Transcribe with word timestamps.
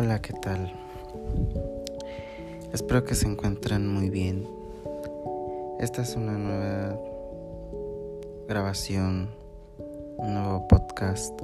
Hola, 0.00 0.22
¿qué 0.22 0.32
tal? 0.32 0.72
Espero 2.72 3.02
que 3.02 3.16
se 3.16 3.26
encuentren 3.26 3.88
muy 3.88 4.10
bien. 4.10 4.46
Esta 5.80 6.02
es 6.02 6.14
una 6.14 6.38
nueva 6.38 6.96
grabación, 8.46 9.28
un 10.18 10.34
nuevo 10.34 10.68
podcast 10.68 11.36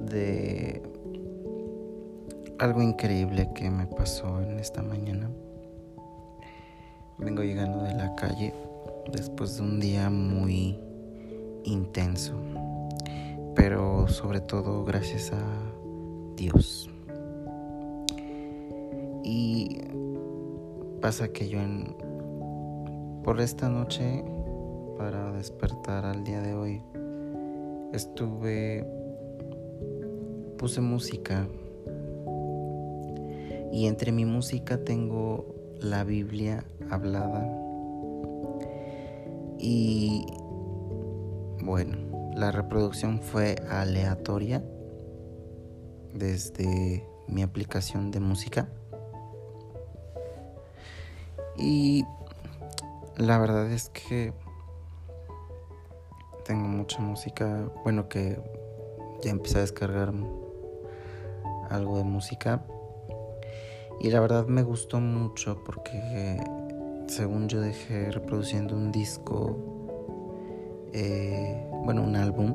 de 0.00 0.82
algo 2.58 2.82
increíble 2.82 3.48
que 3.54 3.70
me 3.70 3.86
pasó 3.86 4.42
en 4.42 4.58
esta 4.58 4.82
mañana. 4.82 5.30
Vengo 7.18 7.44
llegando 7.44 7.84
de 7.84 7.94
la 7.94 8.16
calle 8.16 8.52
después 9.12 9.58
de 9.58 9.62
un 9.62 9.78
día 9.78 10.10
muy 10.10 10.76
intenso, 11.62 12.34
pero 13.54 14.08
sobre 14.08 14.40
todo 14.40 14.84
gracias 14.84 15.32
a 15.32 15.40
Dios. 16.34 16.83
Pasa 21.04 21.28
que 21.28 21.50
yo 21.50 21.60
en, 21.60 21.94
por 23.24 23.38
esta 23.38 23.68
noche, 23.68 24.24
para 24.96 25.32
despertar 25.32 26.06
al 26.06 26.24
día 26.24 26.40
de 26.40 26.54
hoy, 26.54 26.80
estuve, 27.92 28.86
puse 30.56 30.80
música 30.80 31.46
y 33.70 33.86
entre 33.86 34.12
mi 34.12 34.24
música 34.24 34.82
tengo 34.82 35.54
la 35.78 36.04
Biblia 36.04 36.64
hablada 36.88 37.54
y 39.58 40.24
bueno, 41.62 41.98
la 42.34 42.50
reproducción 42.50 43.20
fue 43.20 43.56
aleatoria 43.68 44.64
desde 46.14 47.06
mi 47.28 47.42
aplicación 47.42 48.10
de 48.10 48.20
música. 48.20 48.70
Y 51.56 52.04
la 53.16 53.38
verdad 53.38 53.70
es 53.70 53.88
que 53.90 54.32
tengo 56.44 56.66
mucha 56.66 57.00
música, 57.00 57.70
bueno 57.84 58.08
que 58.08 58.38
ya 59.22 59.30
empecé 59.30 59.58
a 59.58 59.60
descargar 59.62 60.12
algo 61.70 61.98
de 61.98 62.04
música. 62.04 62.64
Y 64.00 64.10
la 64.10 64.20
verdad 64.20 64.46
me 64.46 64.62
gustó 64.62 65.00
mucho 65.00 65.62
porque 65.64 66.42
según 67.06 67.48
yo 67.48 67.60
dejé 67.60 68.10
reproduciendo 68.10 68.76
un 68.76 68.90
disco, 68.92 69.56
eh, 70.92 71.66
bueno 71.84 72.02
un 72.02 72.16
álbum. 72.16 72.52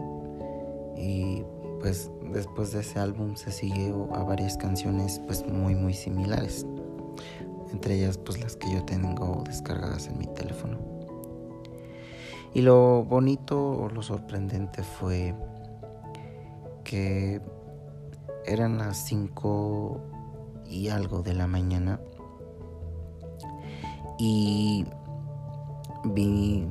Y 0.97 1.43
pues 1.79 2.11
después 2.33 2.73
de 2.73 2.81
ese 2.81 2.99
álbum 2.99 3.35
se 3.35 3.51
siguió 3.51 4.13
a 4.13 4.23
varias 4.23 4.57
canciones 4.57 5.21
pues 5.25 5.47
muy 5.47 5.73
muy 5.73 5.93
similares 5.93 6.65
entre 7.71 7.95
ellas 7.95 8.17
pues 8.17 8.39
las 8.39 8.55
que 8.55 8.71
yo 8.71 8.83
tengo 8.83 9.43
descargadas 9.45 10.07
en 10.07 10.17
mi 10.17 10.27
teléfono. 10.27 10.77
Y 12.53 12.61
lo 12.61 13.03
bonito 13.03 13.59
o 13.59 13.89
lo 13.89 14.01
sorprendente 14.01 14.83
fue 14.83 15.35
que 16.83 17.41
eran 18.45 18.77
las 18.77 19.05
5 19.05 20.01
y 20.65 20.89
algo 20.89 21.21
de 21.21 21.33
la 21.33 21.47
mañana 21.47 21.99
y 24.17 24.85
vi 26.05 26.67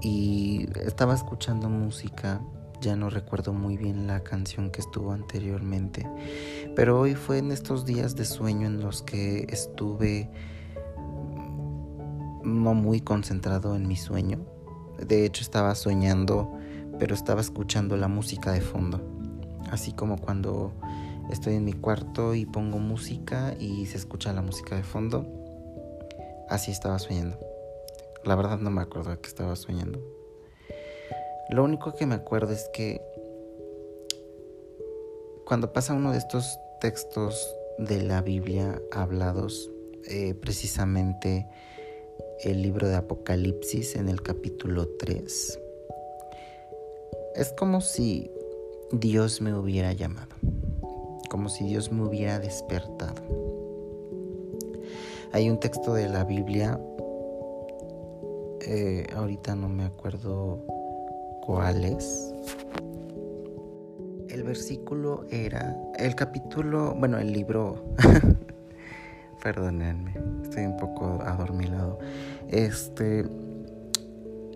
y 0.00 0.68
estaba 0.84 1.14
escuchando 1.14 1.68
música 1.70 2.40
ya 2.84 2.96
no 2.96 3.08
recuerdo 3.08 3.54
muy 3.54 3.78
bien 3.78 4.06
la 4.06 4.22
canción 4.22 4.70
que 4.70 4.82
estuvo 4.82 5.12
anteriormente, 5.12 6.06
pero 6.76 7.00
hoy 7.00 7.14
fue 7.14 7.38
en 7.38 7.52
estos 7.52 7.84
días 7.84 8.16
de 8.16 8.24
sueño 8.24 8.66
en 8.66 8.80
los 8.80 9.02
que 9.02 9.46
estuve 9.48 10.30
no 12.42 12.74
muy 12.74 13.00
concentrado 13.00 13.76
en 13.76 13.86
mi 13.86 13.96
sueño. 13.96 14.44
De 14.98 15.24
hecho 15.24 15.42
estaba 15.42 15.74
soñando, 15.74 16.52
pero 16.98 17.14
estaba 17.14 17.40
escuchando 17.40 17.96
la 17.96 18.08
música 18.08 18.52
de 18.52 18.60
fondo. 18.60 19.00
Así 19.70 19.92
como 19.92 20.18
cuando 20.18 20.72
estoy 21.30 21.54
en 21.54 21.64
mi 21.64 21.72
cuarto 21.72 22.34
y 22.34 22.46
pongo 22.46 22.78
música 22.78 23.54
y 23.58 23.86
se 23.86 23.96
escucha 23.96 24.32
la 24.32 24.42
música 24.42 24.76
de 24.76 24.82
fondo. 24.82 25.26
Así 26.48 26.70
estaba 26.70 26.98
soñando. 26.98 27.38
La 28.24 28.34
verdad 28.34 28.58
no 28.58 28.70
me 28.70 28.82
acuerdo 28.82 29.10
de 29.10 29.18
que 29.18 29.28
estaba 29.28 29.56
soñando. 29.56 30.00
Lo 31.50 31.62
único 31.62 31.94
que 31.94 32.06
me 32.06 32.14
acuerdo 32.14 32.52
es 32.52 32.68
que 32.72 33.00
cuando 35.54 35.72
pasa 35.72 35.94
uno 35.94 36.10
de 36.10 36.18
estos 36.18 36.58
textos 36.80 37.54
de 37.78 38.02
la 38.02 38.22
Biblia 38.22 38.82
hablados, 38.90 39.70
eh, 40.08 40.34
precisamente 40.34 41.46
el 42.42 42.60
libro 42.60 42.88
de 42.88 42.96
Apocalipsis 42.96 43.94
en 43.94 44.08
el 44.08 44.20
capítulo 44.20 44.88
3, 44.98 45.60
es 47.36 47.52
como 47.52 47.80
si 47.82 48.32
Dios 48.90 49.40
me 49.40 49.54
hubiera 49.54 49.92
llamado, 49.92 50.34
como 51.30 51.48
si 51.48 51.62
Dios 51.62 51.92
me 51.92 52.02
hubiera 52.02 52.40
despertado. 52.40 53.22
Hay 55.30 55.48
un 55.48 55.60
texto 55.60 55.94
de 55.94 56.08
la 56.08 56.24
Biblia, 56.24 56.80
eh, 58.62 59.06
ahorita 59.14 59.54
no 59.54 59.68
me 59.68 59.84
acuerdo 59.84 60.58
cuáles. 61.46 62.34
El 64.34 64.42
versículo 64.42 65.26
era, 65.30 65.76
el 65.96 66.16
capítulo, 66.16 66.92
bueno, 66.98 67.18
el 67.18 67.32
libro, 67.32 67.84
perdónenme, 69.44 70.12
estoy 70.42 70.64
un 70.64 70.76
poco 70.76 71.22
adormilado. 71.22 72.00
Este, 72.48 73.24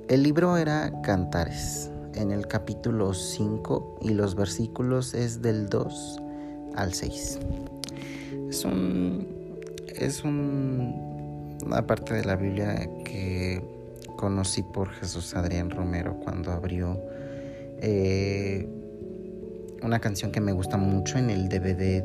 el 0.09 0.23
libro 0.25 0.57
era 0.57 1.01
Cantares, 1.03 1.93
en 2.17 2.33
el 2.33 2.49
capítulo 2.49 3.15
5 3.15 4.01
y 4.03 4.15
los 4.15 4.35
versículos 4.35 5.15
es 5.15 5.43
del 5.43 5.69
2 5.69 6.23
al 6.75 6.93
6. 6.93 7.39
Es 8.51 8.65
un, 8.65 9.29
es 9.95 10.25
un, 10.25 11.57
una 11.65 11.87
parte 11.87 12.15
de 12.15 12.25
la 12.25 12.35
Biblia 12.35 12.91
que 13.05 13.63
conocí 14.17 14.65
por 14.65 14.91
Jesús 14.91 15.37
Adrián 15.37 15.71
Romero 15.71 16.19
cuando 16.25 16.51
abrió 16.51 17.01
eh, 17.81 18.69
una 19.83 20.01
canción 20.01 20.33
que 20.33 20.41
me 20.41 20.53
gusta 20.53 20.77
mucho 20.77 21.19
en 21.19 21.31
el 21.31 21.49
DVD 21.49 22.05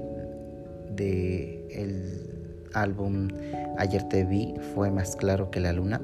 de 0.89 1.67
el 1.71 2.29
álbum 2.73 3.29
Ayer 3.77 4.03
te 4.03 4.23
vi 4.23 4.53
fue 4.73 4.91
más 4.91 5.15
claro 5.15 5.49
que 5.49 5.59
la 5.59 5.73
luna. 5.73 6.01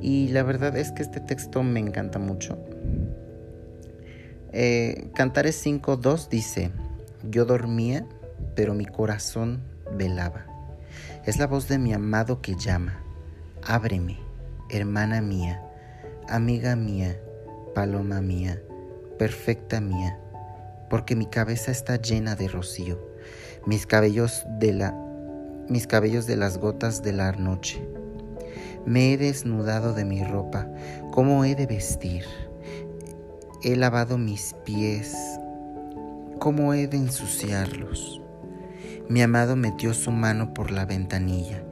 Y 0.00 0.28
la 0.28 0.42
verdad 0.42 0.76
es 0.76 0.92
que 0.92 1.02
este 1.02 1.20
texto 1.20 1.62
me 1.62 1.80
encanta 1.80 2.18
mucho. 2.18 2.58
Eh, 4.52 5.10
Cantares 5.14 5.64
5.2 5.64 6.28
dice, 6.28 6.70
yo 7.28 7.44
dormía, 7.44 8.06
pero 8.54 8.74
mi 8.74 8.86
corazón 8.86 9.62
velaba. 9.96 10.46
Es 11.24 11.38
la 11.38 11.46
voz 11.46 11.68
de 11.68 11.78
mi 11.78 11.92
amado 11.92 12.40
que 12.40 12.54
llama 12.54 13.02
Ábreme, 13.62 14.18
hermana 14.70 15.20
mía, 15.20 15.62
amiga 16.28 16.76
mía, 16.76 17.18
paloma 17.74 18.20
mía, 18.20 18.62
perfecta 19.18 19.80
mía, 19.80 20.18
porque 20.88 21.16
mi 21.16 21.26
cabeza 21.26 21.70
está 21.70 21.96
llena 21.96 22.36
de 22.36 22.48
rocío, 22.48 22.98
mis 23.66 23.86
cabellos 23.86 24.46
de 24.58 24.72
la 24.72 24.94
mis 25.68 25.86
cabellos 25.86 26.26
de 26.26 26.36
las 26.36 26.56
gotas 26.56 27.02
de 27.02 27.12
la 27.12 27.32
noche. 27.32 27.86
Me 28.86 29.12
he 29.12 29.18
desnudado 29.18 29.92
de 29.92 30.06
mi 30.06 30.24
ropa, 30.24 30.66
¿cómo 31.10 31.44
he 31.44 31.54
de 31.54 31.66
vestir? 31.66 32.24
He 33.62 33.76
lavado 33.76 34.16
mis 34.16 34.54
pies, 34.64 35.14
¿cómo 36.38 36.72
he 36.72 36.86
de 36.86 36.96
ensuciarlos? 36.96 38.22
Mi 39.10 39.20
amado 39.20 39.56
metió 39.56 39.92
su 39.92 40.10
mano 40.10 40.54
por 40.54 40.70
la 40.70 40.86
ventanilla 40.86 41.62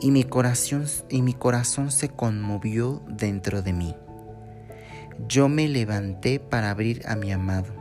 y 0.00 0.10
mi 0.10 0.24
corazón, 0.24 0.86
y 1.08 1.22
mi 1.22 1.34
corazón 1.34 1.90
se 1.90 2.08
conmovió 2.08 3.02
dentro 3.06 3.60
de 3.60 3.72
mí. 3.72 3.94
Yo 5.28 5.48
me 5.48 5.68
levanté 5.68 6.40
para 6.40 6.70
abrir 6.70 7.02
a 7.06 7.16
mi 7.16 7.32
amado 7.32 7.72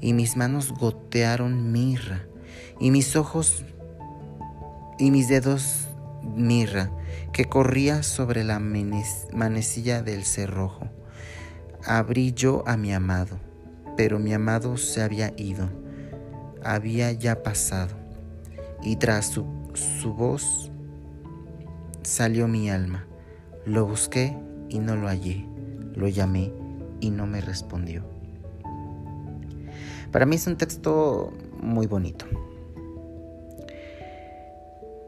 y 0.00 0.12
mis 0.12 0.36
manos 0.36 0.72
gotearon 0.72 1.72
mirra 1.72 2.26
y 2.80 2.90
mis 2.90 3.16
ojos 3.16 3.64
y 4.98 5.10
mis 5.10 5.28
dedos 5.28 5.88
mirra 6.22 6.90
que 7.32 7.46
corría 7.46 8.02
sobre 8.02 8.44
la 8.44 8.58
manecilla 8.58 10.02
del 10.02 10.24
cerrojo. 10.24 10.88
Abrí 11.84 12.32
yo 12.32 12.62
a 12.66 12.76
mi 12.76 12.92
amado, 12.92 13.38
pero 13.96 14.18
mi 14.18 14.32
amado 14.32 14.76
se 14.76 15.02
había 15.02 15.32
ido, 15.36 15.68
había 16.62 17.12
ya 17.12 17.42
pasado 17.42 17.96
y 18.82 18.96
tras 18.96 19.26
su, 19.26 19.44
voz 20.14 20.70
salió 22.02 22.48
mi 22.48 22.70
alma. 22.70 23.06
Lo 23.64 23.86
busqué 23.86 24.36
y 24.68 24.78
no 24.80 24.96
lo 24.96 25.08
hallé. 25.08 25.46
Lo 25.94 26.08
llamé 26.08 26.52
y 27.02 27.10
no 27.10 27.26
me 27.26 27.40
respondió. 27.40 28.04
Para 30.12 30.24
mí 30.24 30.36
es 30.36 30.46
un 30.46 30.56
texto 30.56 31.32
muy 31.60 31.86
bonito. 31.86 32.26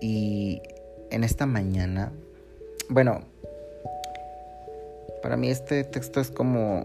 Y 0.00 0.60
en 1.10 1.22
esta 1.22 1.46
mañana, 1.46 2.12
bueno, 2.88 3.20
para 5.22 5.36
mí 5.36 5.50
este 5.50 5.84
texto 5.84 6.20
es 6.20 6.30
como 6.30 6.84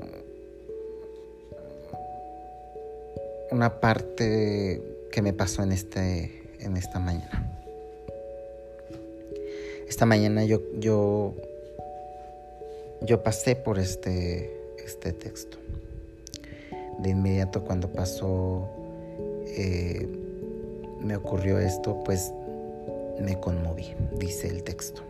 una 3.51 3.81
parte 3.81 4.81
que 5.11 5.21
me 5.23 5.33
pasó 5.33 5.63
en, 5.63 5.71
este, 5.71 6.43
en 6.59 6.77
esta 6.77 6.99
mañana. 6.99 7.51
Esta 9.87 10.05
mañana 10.05 10.45
yo, 10.45 10.61
yo, 10.77 11.33
yo 13.01 13.23
pasé 13.23 13.55
por 13.55 13.79
este, 13.79 14.58
este 14.89 15.13
texto. 15.13 15.57
De 16.97 17.11
inmediato 17.11 17.63
cuando 17.63 17.89
pasó, 17.89 18.67
eh, 19.45 20.07
me 20.99 21.15
ocurrió 21.15 21.59
esto, 21.59 22.03
pues 22.03 22.33
me 23.21 23.39
conmoví, 23.39 23.93
dice 24.17 24.47
el 24.47 24.63
texto. 24.63 25.03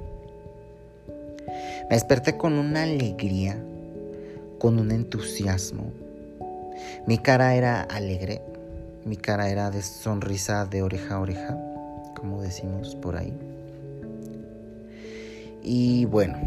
Me 1.89 1.95
desperté 1.95 2.37
con 2.37 2.53
una 2.53 2.83
alegría, 2.83 3.57
con 4.59 4.79
un 4.79 4.91
entusiasmo. 4.91 5.91
Mi 7.07 7.17
cara 7.17 7.55
era 7.55 7.81
alegre, 7.81 8.41
mi 9.05 9.15
cara 9.15 9.49
era 9.49 9.71
de 9.71 9.81
sonrisa 9.81 10.65
de 10.65 10.83
oreja 10.83 11.15
a 11.15 11.21
oreja, 11.21 11.57
como 12.15 12.41
decimos 12.41 12.95
por 12.95 13.15
ahí. 13.15 13.33
Y 15.63 16.05
bueno, 16.05 16.37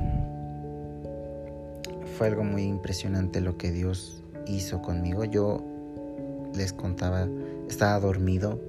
algo 2.25 2.45
muy 2.45 2.65
impresionante 2.65 3.41
lo 3.41 3.57
que 3.57 3.71
Dios 3.71 4.23
hizo 4.47 4.83
conmigo. 4.83 5.25
Yo 5.25 5.63
les 6.55 6.73
contaba, 6.73 7.29
estaba 7.69 7.99
dormido 8.01 8.61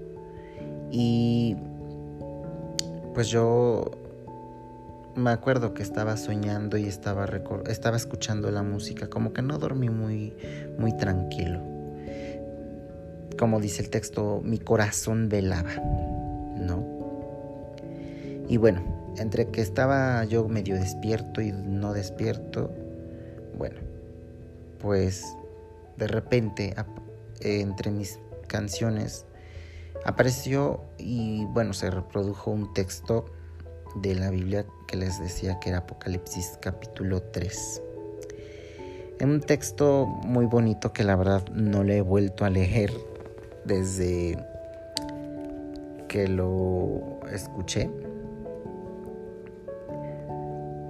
y 0.91 1.57
pues 3.13 3.27
yo 3.29 3.91
me 5.15 5.29
acuerdo 5.29 5.73
que 5.73 5.83
estaba 5.83 6.17
soñando 6.17 6.77
y 6.77 6.85
estaba, 6.85 7.27
estaba 7.67 7.97
escuchando 7.97 8.49
la 8.51 8.63
música, 8.63 9.09
como 9.09 9.33
que 9.33 9.41
no 9.41 9.57
dormí 9.57 9.89
muy, 9.89 10.35
muy 10.77 10.95
tranquilo. 10.97 11.61
Como 13.37 13.59
dice 13.59 13.83
el 13.83 13.89
texto, 13.89 14.41
mi 14.43 14.57
corazón 14.57 15.29
velaba, 15.29 15.71
¿no? 16.57 16.83
Y 18.47 18.57
bueno, 18.57 18.81
entre 19.17 19.47
que 19.47 19.61
estaba 19.61 20.23
yo 20.25 20.47
medio 20.47 20.75
despierto 20.75 21.41
y 21.41 21.51
no 21.51 21.93
despierto, 21.93 22.73
bueno, 23.63 23.79
pues 24.81 25.37
de 25.95 26.07
repente 26.07 26.75
entre 27.39 27.91
mis 27.91 28.19
canciones 28.47 29.25
apareció 30.03 30.81
y 30.97 31.45
bueno, 31.45 31.71
se 31.71 31.89
reprodujo 31.89 32.51
un 32.51 32.73
texto 32.73 33.23
de 33.95 34.15
la 34.15 34.31
Biblia 34.31 34.65
que 34.85 34.97
les 34.97 35.17
decía 35.21 35.61
que 35.61 35.69
era 35.69 35.77
Apocalipsis 35.77 36.57
capítulo 36.59 37.21
3. 37.21 37.81
Es 39.17 39.25
un 39.25 39.39
texto 39.39 40.07
muy 40.07 40.45
bonito 40.45 40.91
que 40.91 41.05
la 41.05 41.15
verdad 41.15 41.47
no 41.53 41.85
le 41.85 41.99
he 41.99 42.01
vuelto 42.01 42.43
a 42.43 42.49
leer 42.49 42.91
desde 43.63 44.37
que 46.09 46.27
lo 46.27 47.21
escuché 47.31 47.89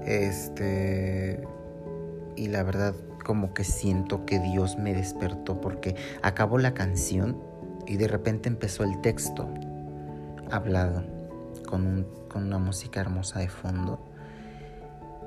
este. 0.08 1.53
Y 2.36 2.48
la 2.48 2.64
verdad, 2.64 2.94
como 3.24 3.54
que 3.54 3.64
siento 3.64 4.26
que 4.26 4.40
Dios 4.40 4.78
me 4.78 4.94
despertó 4.94 5.62
porque 5.62 5.96
acabó 6.22 6.58
la 6.58 6.74
canción 6.74 7.42
y 7.88 7.98
de 7.98 8.08
repente 8.08 8.50
empezó 8.50 8.84
el 8.84 9.00
texto 9.02 9.48
hablado 10.52 11.04
con, 11.68 12.08
con 12.30 12.44
una 12.44 12.60
música 12.60 13.02
hermosa 13.02 13.40
de 13.40 13.50
fondo. 13.50 14.00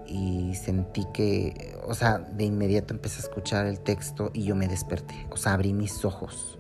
Y 0.07 0.55
sentí 0.55 1.05
que, 1.13 1.77
o 1.85 1.95
sea, 1.95 2.19
de 2.19 2.45
inmediato 2.45 2.95
empecé 2.95 3.17
a 3.17 3.25
escuchar 3.25 3.67
el 3.67 3.81
texto 3.81 4.31
y 4.33 4.45
yo 4.45 4.55
me 4.55 4.69
desperté. 4.69 5.27
O 5.31 5.37
sea, 5.37 5.55
abrí 5.55 5.73
mis 5.73 6.05
ojos. 6.05 6.59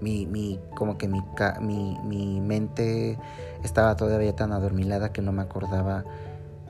Mi, 0.00 0.24
mi, 0.24 0.58
como 0.74 0.96
que 0.96 1.06
mi, 1.08 1.20
mi, 1.60 1.98
mi 2.04 2.40
mente 2.40 3.18
estaba 3.62 3.96
todavía 3.96 4.34
tan 4.34 4.52
adormilada 4.52 5.12
que 5.12 5.20
no 5.20 5.30
me 5.30 5.42
acordaba 5.42 6.06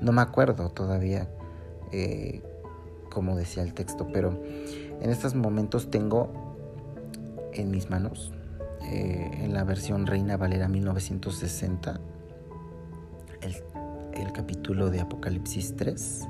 no 0.00 0.12
me 0.12 0.22
acuerdo 0.22 0.70
todavía 0.70 1.28
eh, 1.92 2.42
como 3.10 3.36
decía 3.36 3.62
el 3.62 3.74
texto, 3.74 4.08
pero 4.12 4.40
en 5.00 5.10
estos 5.10 5.34
momentos 5.34 5.90
tengo 5.90 6.32
en 7.52 7.70
mis 7.70 7.90
manos, 7.90 8.32
eh, 8.90 9.30
en 9.42 9.52
la 9.52 9.64
versión 9.64 10.06
Reina 10.06 10.36
Valera 10.36 10.68
1960, 10.68 12.00
el, 13.42 13.56
el 14.14 14.32
capítulo 14.32 14.90
de 14.90 15.00
Apocalipsis 15.00 15.76
3. 15.76 16.28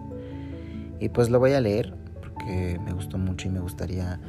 Y 1.01 1.09
pues 1.09 1.31
lo 1.31 1.39
voy 1.39 1.53
a 1.53 1.61
leer 1.61 1.95
porque 2.21 2.79
me 2.85 2.93
gustó 2.93 3.19
mucho 3.19 3.49
y 3.49 3.51
me 3.51 3.61
gustaría 3.61 4.21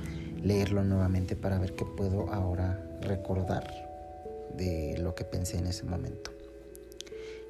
leerlo 0.41 0.83
nuevamente 0.83 1.35
para 1.35 1.59
ver 1.59 1.73
qué 1.73 1.85
puedo 1.85 2.31
ahora 2.31 2.83
recordar 3.01 3.63
de 4.55 4.97
lo 4.99 5.15
que 5.15 5.23
pensé 5.23 5.57
en 5.57 5.67
ese 5.67 5.83
momento. 5.83 6.31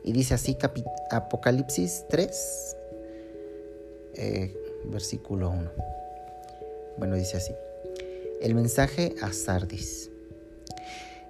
Y 0.04 0.14
dice 0.14 0.34
así 0.34 0.58
Apocalipsis 1.12 2.06
3, 2.10 2.78
eh, 4.16 4.61
versículo 4.86 5.50
1. 5.50 5.72
Bueno, 6.98 7.16
dice 7.16 7.38
así. 7.38 7.54
El 8.42 8.56
mensaje 8.56 9.16
a 9.22 9.34
Sardis. 9.34 10.10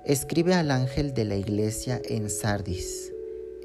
Escribe 0.05 0.53
al 0.53 0.71
ángel 0.71 1.13
de 1.13 1.25
la 1.25 1.35
iglesia 1.35 2.01
en 2.05 2.29
Sardis, 2.29 3.13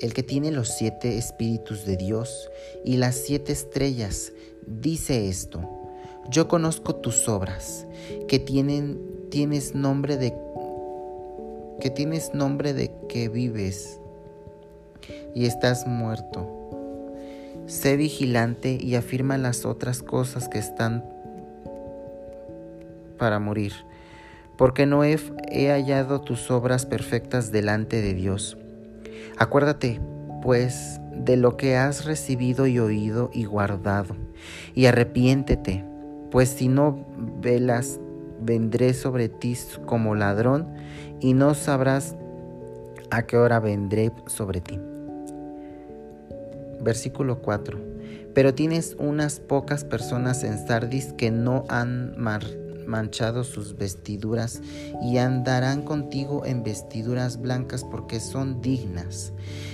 el 0.01 0.13
que 0.13 0.23
tiene 0.23 0.51
los 0.51 0.69
siete 0.69 1.17
espíritus 1.17 1.87
de 1.87 1.97
Dios 1.97 2.51
y 2.85 2.99
las 2.99 3.15
siete 3.15 3.53
estrellas, 3.53 4.33
dice 4.67 5.29
esto. 5.29 5.63
Yo 6.29 6.49
conozco 6.49 6.97
tus 6.97 7.29
obras, 7.29 7.87
que 8.29 8.45
que 11.81 11.91
tienes 11.91 12.35
nombre 12.35 12.73
de 12.75 12.93
que 13.09 13.29
vives 13.29 14.01
y 15.35 15.47
estás 15.47 15.87
muerto. 15.87 16.66
Sé 17.67 17.97
vigilante 17.97 18.79
y 18.81 18.95
afirma 18.95 19.39
las 19.39 19.65
otras 19.65 20.01
cosas 20.01 20.49
que 20.49 20.59
están 20.59 21.05
para 23.19 23.41
morir, 23.41 23.73
porque 24.57 24.87
no 24.87 25.03
he, 25.03 25.19
hallado 25.69 26.21
tus 26.21 26.51
obras 26.53 26.87
perfectas 26.87 27.51
delante 27.51 28.03
de 28.03 28.15
Dios. 28.15 28.57
Acuérdate, 29.37 30.01
pues, 30.43 31.01
de 31.13 31.37
lo 31.37 31.57
que 31.57 31.77
has 31.77 32.05
recibido 32.05 32.69
y 32.69 32.79
oído 32.79 33.31
y 33.33 33.47
guardado, 33.47 34.15
y 34.75 34.87
arrepiéntete, 34.87 35.85
pues 36.31 36.51
si 36.51 36.69
no 36.69 37.05
velas, 37.41 37.99
vendré 38.41 38.95
sobre 38.95 39.29
ti 39.29 39.57
como 39.87 40.15
ladrón, 40.15 40.69
y 41.19 41.35
no 41.35 41.55
sabrás 41.55 42.15
a 43.11 43.23
qué 43.23 43.37
hora 43.37 43.59
vendré 43.59 44.13
sobre 44.27 44.61
ti. 44.61 44.79
Versículo 46.81 47.41
4. 47.41 47.79
Pero 48.35 48.55
tienes 48.55 48.97
unas 48.99 49.41
pocas 49.41 49.85
personas 49.85 50.45
en 50.45 50.67
Sardis 50.67 51.13
que 51.15 51.31
no 51.31 51.65
han 51.69 52.15
manchado 52.87 53.45
sus 53.45 53.77
vestiduras 53.77 54.63
y 55.03 55.19
andarán 55.19 55.83
contigo 55.83 56.45
en 56.47 56.63
vestiduras 56.63 57.41
blancas 57.41 57.85
porque 57.85 58.21
son 58.21 58.61
dignas. 58.61 59.33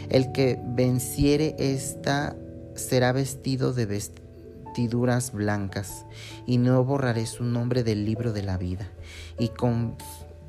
El 0.08 0.32
que 0.32 0.60
venciere 0.64 1.54
esta 1.58 2.36
será 2.74 3.12
vestido 3.12 3.72
de 3.72 3.86
vestiduras 3.86 5.32
blancas 5.32 6.06
y 6.46 6.58
no 6.58 6.84
borraré 6.84 7.26
su 7.26 7.44
nombre 7.44 7.82
del 7.82 8.04
libro 8.04 8.32
de 8.32 8.42
la 8.42 8.56
vida 8.56 8.90
y 9.38 9.50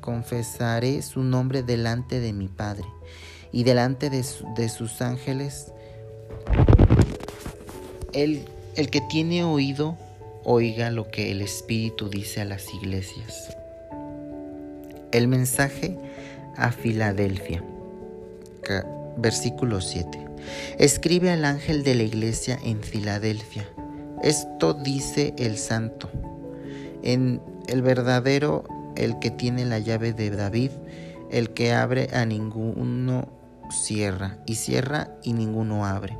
confesaré 0.00 1.02
su 1.02 1.22
nombre 1.22 1.62
delante 1.62 2.20
de 2.20 2.32
mi 2.32 2.48
Padre 2.48 2.86
y 3.52 3.64
delante 3.64 4.10
de, 4.10 4.24
de 4.56 4.68
sus 4.68 5.00
ángeles 5.02 5.73
el, 8.14 8.44
que 8.90 9.00
tiene 9.02 9.44
oído, 9.44 9.96
oiga 10.44 10.90
lo 10.90 11.10
que 11.10 11.30
el 11.30 11.42
Espíritu 11.42 12.08
dice 12.08 12.40
a 12.40 12.44
las 12.44 12.72
iglesias. 12.72 13.56
El 15.12 15.28
mensaje 15.28 15.96
a 16.56 16.70
Filadelfia, 16.72 17.62
versículo 19.16 19.80
7. 19.80 20.18
Escribe 20.78 21.30
al 21.30 21.44
ángel 21.44 21.84
de 21.84 21.94
la 21.94 22.02
iglesia 22.02 22.58
en 22.64 22.82
Filadelfia. 22.82 23.68
Esto 24.22 24.74
dice 24.74 25.34
el 25.38 25.58
santo, 25.58 26.08
en 27.02 27.40
el 27.68 27.82
verdadero, 27.82 28.64
el 28.96 29.18
que 29.18 29.30
tiene 29.30 29.64
la 29.64 29.78
llave 29.78 30.12
de 30.12 30.30
David, 30.30 30.70
el 31.30 31.50
que 31.50 31.72
abre 31.72 32.08
a 32.12 32.24
ninguno 32.24 33.28
cierra, 33.70 34.38
y 34.46 34.54
cierra 34.54 35.10
y 35.22 35.32
ninguno 35.32 35.84
abre. 35.84 36.16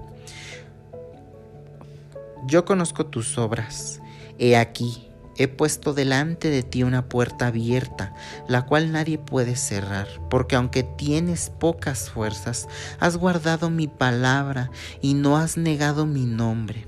Yo 2.47 2.65
conozco 2.65 3.07
tus 3.07 3.39
obras. 3.39 4.01
He 4.39 4.57
aquí 4.57 5.11
he 5.37 5.49
puesto 5.49 5.95
delante 5.95 6.51
de 6.51 6.63
ti 6.63 6.83
una 6.83 7.09
puerta 7.09 7.49
abierta, 7.49 8.15
la 8.49 8.63
cual 8.63 8.93
nadie 8.93 9.19
puede 9.19 9.57
cerrar, 9.57 10.07
porque 10.31 10.57
aunque 10.57 10.83
tienes 10.83 11.51
pocas 11.51 12.11
fuerzas, 12.11 12.69
has 13.01 13.17
guardado 13.17 13.71
mi 13.71 13.89
palabra 13.89 14.71
y 15.01 15.15
no 15.15 15.37
has 15.37 15.57
negado 15.57 16.07
mi 16.07 16.25
nombre. 16.25 16.87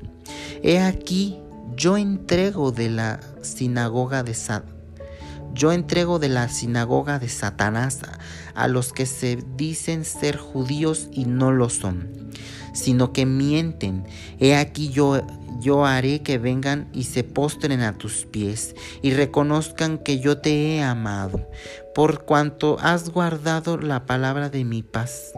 He 0.63 0.79
aquí, 0.79 1.41
yo 1.77 1.97
entrego 1.97 2.73
de 2.73 2.91
la 2.91 3.21
sinagoga 3.43 4.23
de 4.23 4.35
yo 5.53 5.73
entrego 5.73 6.19
de 6.19 6.29
la 6.29 6.49
sinagoga 6.49 7.19
de 7.19 7.29
Satanás 7.29 8.01
a 8.55 8.69
los 8.69 8.93
que 8.93 9.07
se 9.07 9.43
dicen 9.57 10.05
ser 10.05 10.37
judíos 10.37 11.09
y 11.13 11.25
no 11.25 11.51
lo 11.51 11.71
son, 11.71 12.26
sino 12.77 13.13
que 13.13 13.27
mienten. 13.27 14.05
He 14.39 14.55
aquí 14.55 14.91
yo 14.91 15.21
yo 15.61 15.87
haré 15.87 16.23
que 16.23 16.39
vengan 16.39 16.89
y 16.93 17.05
se 17.05 17.25
postren 17.25 17.81
a 17.81 17.97
tus 17.97 18.27
pies 18.27 18.75
y 19.03 19.13
reconozcan 19.13 19.99
que 19.99 20.21
yo 20.21 20.39
te 20.39 20.77
he 20.77 20.83
amado, 20.83 21.49
por 21.95 22.25
cuanto 22.25 22.79
has 22.81 23.11
guardado 23.11 23.79
la 23.79 24.05
palabra 24.05 24.51
de 24.51 24.65
mi 24.65 24.83
paz 24.83 25.33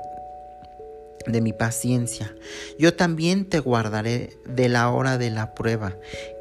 de 1.27 1.41
mi 1.43 1.53
paciencia. 1.53 2.35
Yo 2.79 2.95
también 2.95 3.45
te 3.45 3.59
guardaré 3.59 4.39
de 4.47 4.69
la 4.69 4.91
hora 4.91 5.19
de 5.19 5.31
la 5.31 5.55
prueba 5.55 5.95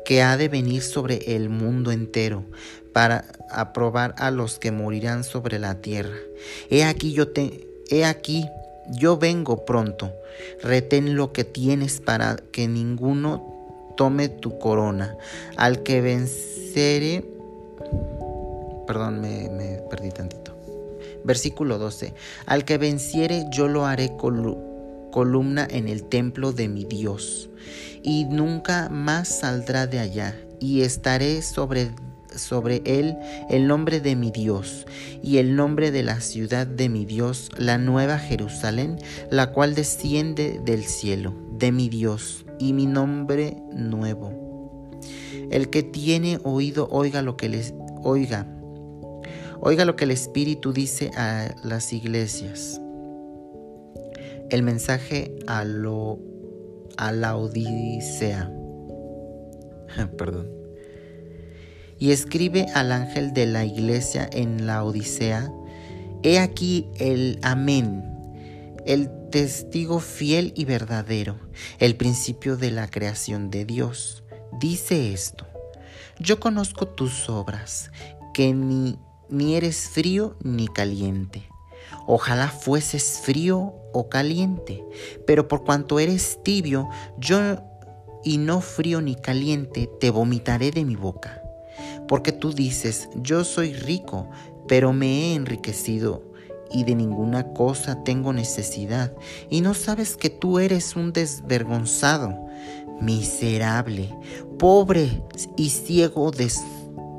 que 0.06 0.22
ha 0.22 0.38
de 0.38 0.48
venir 0.48 0.82
sobre 0.82 1.36
el 1.36 1.50
mundo 1.50 1.92
entero 1.92 2.46
para 2.94 3.26
aprobar 3.52 4.16
a 4.18 4.32
los 4.32 4.60
que 4.60 4.72
morirán 4.72 5.24
sobre 5.24 5.60
la 5.60 5.82
tierra. 5.82 6.16
He 6.70 6.84
aquí 6.84 7.12
yo 7.12 7.28
te 7.28 7.68
he 7.90 8.06
aquí 8.06 8.46
yo 8.90 9.18
vengo 9.18 9.66
pronto. 9.66 10.14
Retén 10.62 11.16
lo 11.16 11.34
que 11.34 11.44
tienes 11.44 12.00
para 12.00 12.36
que 12.36 12.68
ninguno 12.68 13.94
tome 13.98 14.30
tu 14.30 14.58
corona. 14.60 15.18
Al 15.58 15.84
que 15.84 16.02
vencere... 16.02 17.26
Perdón, 18.86 19.20
me, 19.20 19.82
perdí 19.90 20.12
tantito. 20.12 20.56
Versículo 21.24 21.78
12. 21.78 22.14
Al 22.46 22.64
que 22.64 22.78
venciere 22.78 23.46
yo 23.52 23.68
lo 23.68 23.86
haré 23.86 24.16
columna 25.12 25.68
en 25.70 25.90
el 25.90 26.06
templo 26.06 26.54
de 26.54 26.70
mi 26.70 26.86
Dios, 26.86 27.50
y 28.02 28.26
nunca 28.26 28.88
más 28.90 29.40
saldrá 29.40 29.88
de 29.88 30.00
allá, 30.00 30.40
y 30.60 30.82
estaré 30.82 31.42
sobre 31.42 31.92
sobre 32.38 32.82
él 32.86 33.18
el 33.50 33.68
nombre 33.68 34.00
de 34.00 34.16
mi 34.16 34.32
Dios 34.32 34.86
y 35.22 35.38
el 35.38 35.56
nombre 35.56 35.92
de 35.92 36.04
la 36.04 36.22
ciudad 36.22 36.68
de 36.68 36.90
mi 36.90 37.06
Dios, 37.06 37.50
la 37.58 37.78
nueva 37.78 38.20
Jerusalén, 38.20 38.98
la 39.30 39.52
cual 39.52 39.76
desciende 39.76 40.62
del 40.64 40.84
cielo, 40.84 41.34
de 41.52 41.72
mi 41.72 41.90
Dios, 41.90 42.46
y 42.60 42.74
mi 42.74 42.86
nombre 42.86 43.58
nuevo. 43.74 44.90
El 45.52 45.70
que 45.70 45.84
tiene 45.84 46.40
oído, 46.44 46.88
oiga 46.92 47.22
lo 47.22 47.38
que 47.38 47.50
les 47.50 47.74
oiga. 48.04 48.48
Oiga 49.60 49.86
lo 49.86 49.96
que 49.96 50.04
el 50.04 50.12
Espíritu 50.12 50.74
dice 50.74 51.12
a 51.16 51.56
las 51.64 51.94
iglesias. 51.94 52.80
El 54.50 54.64
mensaje 54.64 55.36
a 55.48 55.64
lo 55.66 56.20
a 56.98 57.12
la 57.12 57.36
Odisea. 57.36 58.52
Perdón. 60.18 60.57
Y 62.00 62.12
escribe 62.12 62.68
al 62.76 62.92
ángel 62.92 63.34
de 63.34 63.46
la 63.46 63.66
iglesia 63.66 64.30
en 64.32 64.68
la 64.68 64.84
Odisea, 64.84 65.52
he 66.24 66.40
aquí 66.40 66.88
el 67.00 67.40
amén, 67.42 68.04
el 68.86 69.10
testigo 69.30 70.00
fiel 70.00 70.54
y 70.56 70.66
verdadero, 70.66 71.38
el 71.80 71.96
principio 71.96 72.58
de 72.58 72.72
la 72.72 72.88
creación 72.90 73.50
de 73.50 73.66
Dios. 73.66 74.24
Dice 74.60 75.14
esto, 75.14 75.48
yo 76.20 76.40
conozco 76.40 76.88
tus 76.88 77.30
obras, 77.30 77.92
que 78.34 78.54
ni, 78.54 78.98
ni 79.30 79.56
eres 79.56 79.90
frío 79.90 80.36
ni 80.44 80.68
caliente. 80.68 81.50
Ojalá 82.06 82.50
fueses 82.50 83.22
frío 83.24 83.74
o 83.94 84.10
caliente, 84.10 84.84
pero 85.26 85.48
por 85.48 85.64
cuanto 85.64 86.00
eres 86.00 86.40
tibio, 86.44 86.90
yo 87.18 87.40
y 88.24 88.38
no 88.38 88.62
frío 88.62 89.02
ni 89.02 89.16
caliente, 89.16 89.90
te 90.00 90.10
vomitaré 90.10 90.72
de 90.72 90.86
mi 90.86 90.96
boca. 90.96 91.42
Porque 92.08 92.32
tú 92.32 92.54
dices, 92.54 93.10
yo 93.16 93.44
soy 93.44 93.74
rico, 93.74 94.30
pero 94.68 94.94
me 94.94 95.08
he 95.08 95.36
enriquecido 95.36 96.24
y 96.72 96.84
de 96.84 96.96
ninguna 96.96 97.54
cosa 97.54 98.04
tengo 98.04 98.34
necesidad, 98.34 99.14
y 99.50 99.62
no 99.62 99.74
sabes 99.74 100.18
que 100.18 100.30
tú 100.30 100.60
eres 100.60 100.96
un 100.96 101.14
desvergonzado, 101.14 102.48
miserable, 103.00 104.14
pobre 104.58 105.22
y 105.56 105.70
ciego 105.70 106.32
de... 106.32 106.52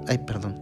Ay, 0.07 0.19
perdón, 0.19 0.61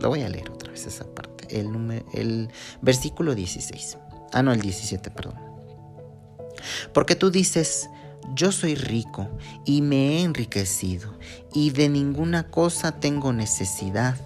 lo 0.00 0.08
voy 0.08 0.22
a 0.22 0.28
leer 0.28 0.50
otra 0.50 0.70
vez 0.70 0.86
esa 0.86 1.04
parte, 1.04 1.58
el, 1.58 1.72
número, 1.72 2.04
el 2.12 2.48
versículo 2.80 3.34
16. 3.34 3.98
Ah, 4.32 4.42
no, 4.42 4.52
el 4.52 4.60
17, 4.60 5.10
perdón. 5.10 5.34
Porque 6.92 7.14
tú 7.14 7.30
dices, 7.30 7.88
yo 8.34 8.52
soy 8.52 8.74
rico 8.74 9.28
y 9.64 9.82
me 9.82 10.18
he 10.18 10.22
enriquecido, 10.22 11.14
y 11.52 11.70
de 11.70 11.88
ninguna 11.88 12.44
cosa 12.44 13.00
tengo 13.00 13.32
necesidad 13.32 14.16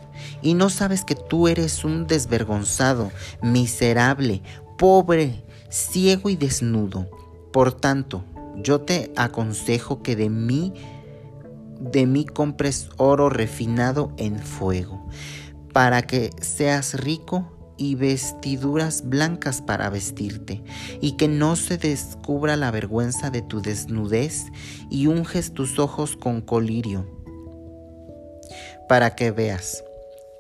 y 0.43 0.55
no 0.55 0.71
sabes 0.71 1.05
que 1.05 1.15
tú 1.15 1.49
eres 1.49 1.85
un 1.85 2.07
desvergonzado, 2.07 3.11
miserable, 3.43 4.43
pobre, 4.79 5.43
ciego 5.69 6.29
y 6.31 6.37
desnudo. 6.37 7.09
Por 7.53 7.73
tanto, 7.73 8.25
yo 8.57 8.81
te 8.81 9.13
aconsejo 9.17 10.03
que 10.03 10.17
de 10.17 10.31
mí, 10.31 10.75
de 11.81 12.07
mí 12.07 12.25
compres 12.25 12.91
oro 12.97 13.29
refinado 13.29 14.13
en 14.17 14.39
fuego, 14.39 15.07
para 15.73 16.03
que 16.03 16.31
seas 16.41 16.95
rico 16.95 17.60
y 17.81 17.95
vestiduras 17.95 19.09
blancas 19.09 19.63
para 19.63 19.89
vestirte, 19.89 20.63
y 21.01 21.17
que 21.17 21.29
no 21.29 21.57
se 21.57 21.79
descubra 21.79 22.55
la 22.57 22.71
vergüenza 22.71 23.31
de 23.31 23.41
tu 23.41 23.63
desnudez, 23.63 24.45
y 24.91 25.07
unges 25.07 25.55
tus 25.55 25.79
ojos 25.79 26.15
con 26.15 26.43
colirio, 26.43 27.09
para 28.87 29.17
que 29.17 29.31
veas 29.31 29.83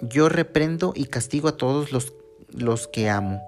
yo 0.03 0.29
reprendo 0.29 0.93
y 0.95 1.07
castigo 1.07 1.49
a 1.49 1.57
todos 1.57 1.93
los, 1.93 2.13
los 2.53 2.87
que 2.87 3.09
amo. 3.09 3.41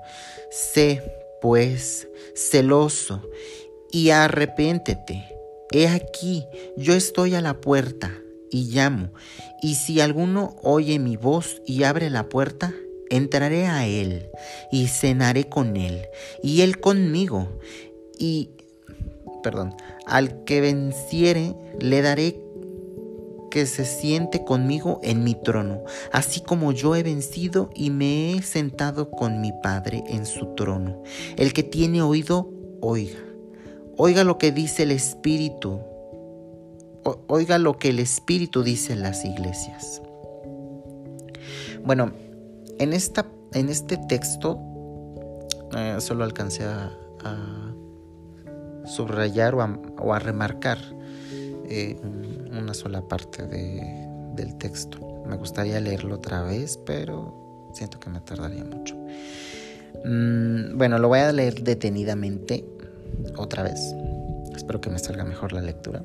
Sé, 0.51 1.03
pues, 1.43 2.09
celoso 2.35 3.29
y 3.91 4.09
arrepéntete. 4.11 5.29
He 5.71 5.89
aquí, 5.89 6.47
yo 6.79 6.95
estoy 6.95 7.35
a 7.35 7.43
la 7.43 7.61
puerta 7.61 8.11
y 8.51 8.71
llamo, 8.71 9.11
y 9.63 9.75
si 9.75 10.01
alguno 10.01 10.57
oye 10.63 10.99
mi 10.99 11.17
voz 11.17 11.61
y 11.67 11.83
abre 11.83 12.11
la 12.11 12.29
puerta, 12.29 12.75
entraré 13.17 13.67
a 13.67 13.87
él 13.87 14.31
y 14.71 14.89
cenaré 14.89 15.49
con 15.49 15.77
él, 15.77 16.07
y 16.43 16.63
él 16.63 16.81
conmigo, 16.81 17.49
y, 18.19 18.51
perdón, 19.43 19.75
al 20.07 20.45
que 20.45 20.61
venciere 20.61 21.55
le 21.79 22.03
daré 22.03 22.41
que 23.53 23.67
se 23.67 23.85
siente 23.85 24.45
conmigo 24.45 24.99
en 25.03 25.25
mi 25.25 25.35
trono, 25.35 25.85
así 26.11 26.41
como 26.41 26.73
yo 26.73 26.97
he 26.97 27.03
vencido 27.03 27.69
y 27.75 27.91
me 27.91 28.33
he 28.33 28.43
sentado 28.43 29.11
con 29.11 29.43
mi 29.43 29.53
Padre 29.63 30.03
en 30.07 30.25
su 30.25 30.55
trono. 30.55 31.03
El 31.37 31.53
que 31.53 31.63
tiene 31.63 32.01
oído, 32.01 32.51
oiga. 32.81 33.19
Oiga 33.99 34.25
lo 34.25 34.39
que 34.39 34.53
dice 34.53 34.85
el 34.85 34.91
Espíritu. 34.91 35.81
oiga 37.27 37.59
lo 37.59 37.77
que 37.77 37.91
el 37.91 37.99
Espíritu 37.99 38.63
dice 38.63 38.95
en 38.95 39.03
las 39.03 39.23
iglesias. 39.23 40.01
Bueno, 41.85 42.13
en, 42.79 42.93
esta, 42.93 43.27
en 43.53 43.69
este 43.69 43.97
texto 43.97 44.59
eh, 45.77 45.97
solo 46.01 46.25
alcancé 46.25 46.65
a, 46.65 46.99
subrayar 48.85 49.55
o 49.55 50.13
a, 50.13 50.19
remarcar 50.19 50.79
eh, 51.69 51.97
una 52.51 52.75
sola 52.75 53.07
parte 53.07 53.47
del 53.47 54.57
texto. 54.59 55.23
Me 55.27 55.37
gustaría 55.37 55.79
leerlo 55.79 56.17
otra 56.17 56.43
vez, 56.43 56.79
pero 56.85 57.71
siento 57.75 58.01
que 58.01 58.11
me 58.11 58.21
tardaría 58.21 58.65
mucho. 58.65 58.97
Mm, 60.05 60.77
bueno, 60.77 60.99
lo 60.99 61.09
voy 61.09 61.21
a 61.21 61.33
leer 61.33 61.63
detenidamente 61.63 62.65
otra 63.37 63.63
vez. 63.63 63.81
Espero 64.55 64.81
que 64.81 64.91
me 64.91 64.99
salga 64.99 65.25
mejor 65.25 65.53
la 65.53 65.61
lectura. 65.61 66.03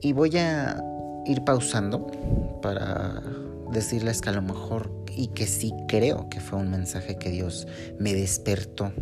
Y 0.00 0.12
voy 0.12 0.36
a 0.36 0.82
ir 1.26 1.44
pausando 1.44 2.06
para 2.62 3.22
decirles 3.72 4.20
que 4.20 4.30
a 4.30 4.32
lo 4.32 4.42
mejor 4.42 5.04
y 5.14 5.28
que 5.28 5.46
sí 5.46 5.72
creo 5.88 6.28
que 6.28 6.40
fue 6.40 6.58
un 6.58 6.70
mensaje 6.70 7.18
que 7.18 7.30
Dios 7.30 7.66
me 7.98 8.14
despertó, 8.14 8.92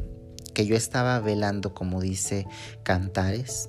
que 0.54 0.66
yo 0.66 0.76
estaba 0.76 1.18
velando 1.20 1.74
como 1.74 2.00
dice 2.00 2.46
Cantares 2.82 3.68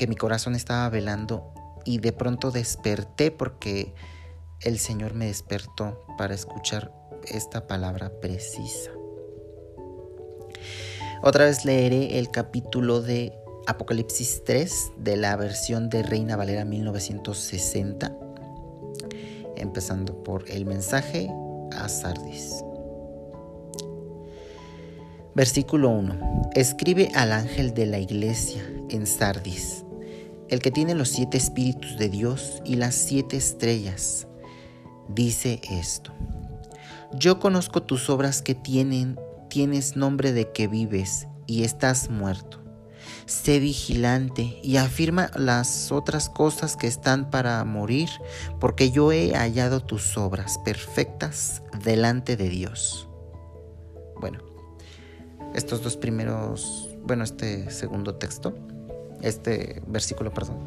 que 0.00 0.06
mi 0.06 0.16
corazón 0.16 0.54
estaba 0.54 0.88
velando 0.88 1.52
y 1.84 1.98
de 1.98 2.12
pronto 2.14 2.50
desperté 2.50 3.30
porque 3.30 3.92
el 4.62 4.78
Señor 4.78 5.12
me 5.12 5.26
despertó 5.26 6.06
para 6.16 6.32
escuchar 6.32 6.90
esta 7.26 7.66
palabra 7.66 8.10
precisa. 8.18 8.92
Otra 11.22 11.44
vez 11.44 11.66
leeré 11.66 12.18
el 12.18 12.30
capítulo 12.30 13.02
de 13.02 13.34
Apocalipsis 13.66 14.42
3 14.46 14.92
de 14.96 15.18
la 15.18 15.36
versión 15.36 15.90
de 15.90 16.02
Reina 16.02 16.34
Valera 16.34 16.64
1960, 16.64 18.16
empezando 19.60 20.22
por 20.24 20.50
el 20.50 20.66
mensaje 20.66 21.30
a 21.72 21.88
Sardis. 21.88 22.64
Versículo 25.34 25.90
1. 25.90 26.50
Escribe 26.54 27.10
al 27.14 27.32
ángel 27.32 27.72
de 27.72 27.86
la 27.86 27.98
iglesia 27.98 28.62
en 28.88 29.06
Sardis, 29.06 29.84
el 30.48 30.60
que 30.60 30.70
tiene 30.70 30.94
los 30.94 31.08
siete 31.08 31.36
espíritus 31.36 31.96
de 31.96 32.08
Dios 32.08 32.60
y 32.64 32.74
las 32.74 32.94
siete 32.94 33.36
estrellas. 33.36 34.26
Dice 35.08 35.60
esto. 35.70 36.12
Yo 37.12 37.38
conozco 37.38 37.82
tus 37.82 38.10
obras 38.10 38.42
que 38.42 38.54
tienen, 38.54 39.18
tienes 39.48 39.96
nombre 39.96 40.32
de 40.32 40.50
que 40.52 40.68
vives 40.68 41.26
y 41.46 41.64
estás 41.64 42.10
muerto. 42.10 42.59
Sé 43.30 43.60
vigilante 43.60 44.58
y 44.60 44.78
afirma 44.78 45.30
las 45.36 45.92
otras 45.92 46.28
cosas 46.28 46.76
que 46.76 46.88
están 46.88 47.30
para 47.30 47.64
morir, 47.64 48.08
porque 48.58 48.90
yo 48.90 49.12
he 49.12 49.36
hallado 49.36 49.78
tus 49.78 50.18
obras 50.18 50.58
perfectas 50.58 51.62
delante 51.84 52.36
de 52.36 52.48
Dios. 52.48 53.08
Bueno, 54.20 54.40
estos 55.54 55.80
dos 55.80 55.96
primeros, 55.96 56.90
bueno, 57.04 57.22
este 57.22 57.70
segundo 57.70 58.16
texto, 58.16 58.52
este 59.22 59.80
versículo, 59.86 60.34
perdón, 60.34 60.58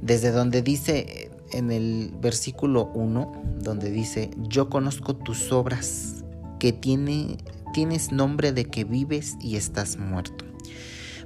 desde 0.00 0.30
donde 0.30 0.62
dice 0.62 1.32
en 1.50 1.72
el 1.72 2.14
versículo 2.20 2.92
1, 2.94 3.32
donde 3.62 3.90
dice, 3.90 4.30
yo 4.42 4.70
conozco 4.70 5.16
tus 5.16 5.50
obras, 5.50 6.22
que 6.60 6.72
tiene, 6.72 7.38
tienes 7.72 8.12
nombre 8.12 8.52
de 8.52 8.66
que 8.66 8.84
vives 8.84 9.34
y 9.40 9.56
estás 9.56 9.96
muerto. 9.96 10.47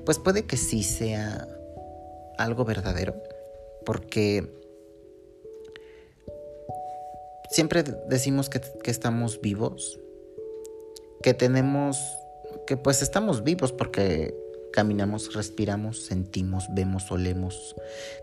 Pues 0.05 0.19
puede 0.19 0.45
que 0.45 0.57
sí 0.57 0.83
sea 0.83 1.49
algo 2.39 2.65
verdadero, 2.65 3.15
porque 3.85 4.51
siempre 7.51 7.83
decimos 8.09 8.49
que, 8.49 8.61
que 8.61 8.91
estamos 8.91 9.41
vivos, 9.41 10.01
que 11.23 11.35
tenemos, 11.35 11.99
que 12.67 12.77
pues 12.77 13.03
estamos 13.03 13.45
vivos 13.45 13.73
porque 13.73 14.35
caminamos, 14.73 15.33
respiramos, 15.35 16.05
sentimos, 16.05 16.65
vemos, 16.75 17.11
olemos. 17.13 17.77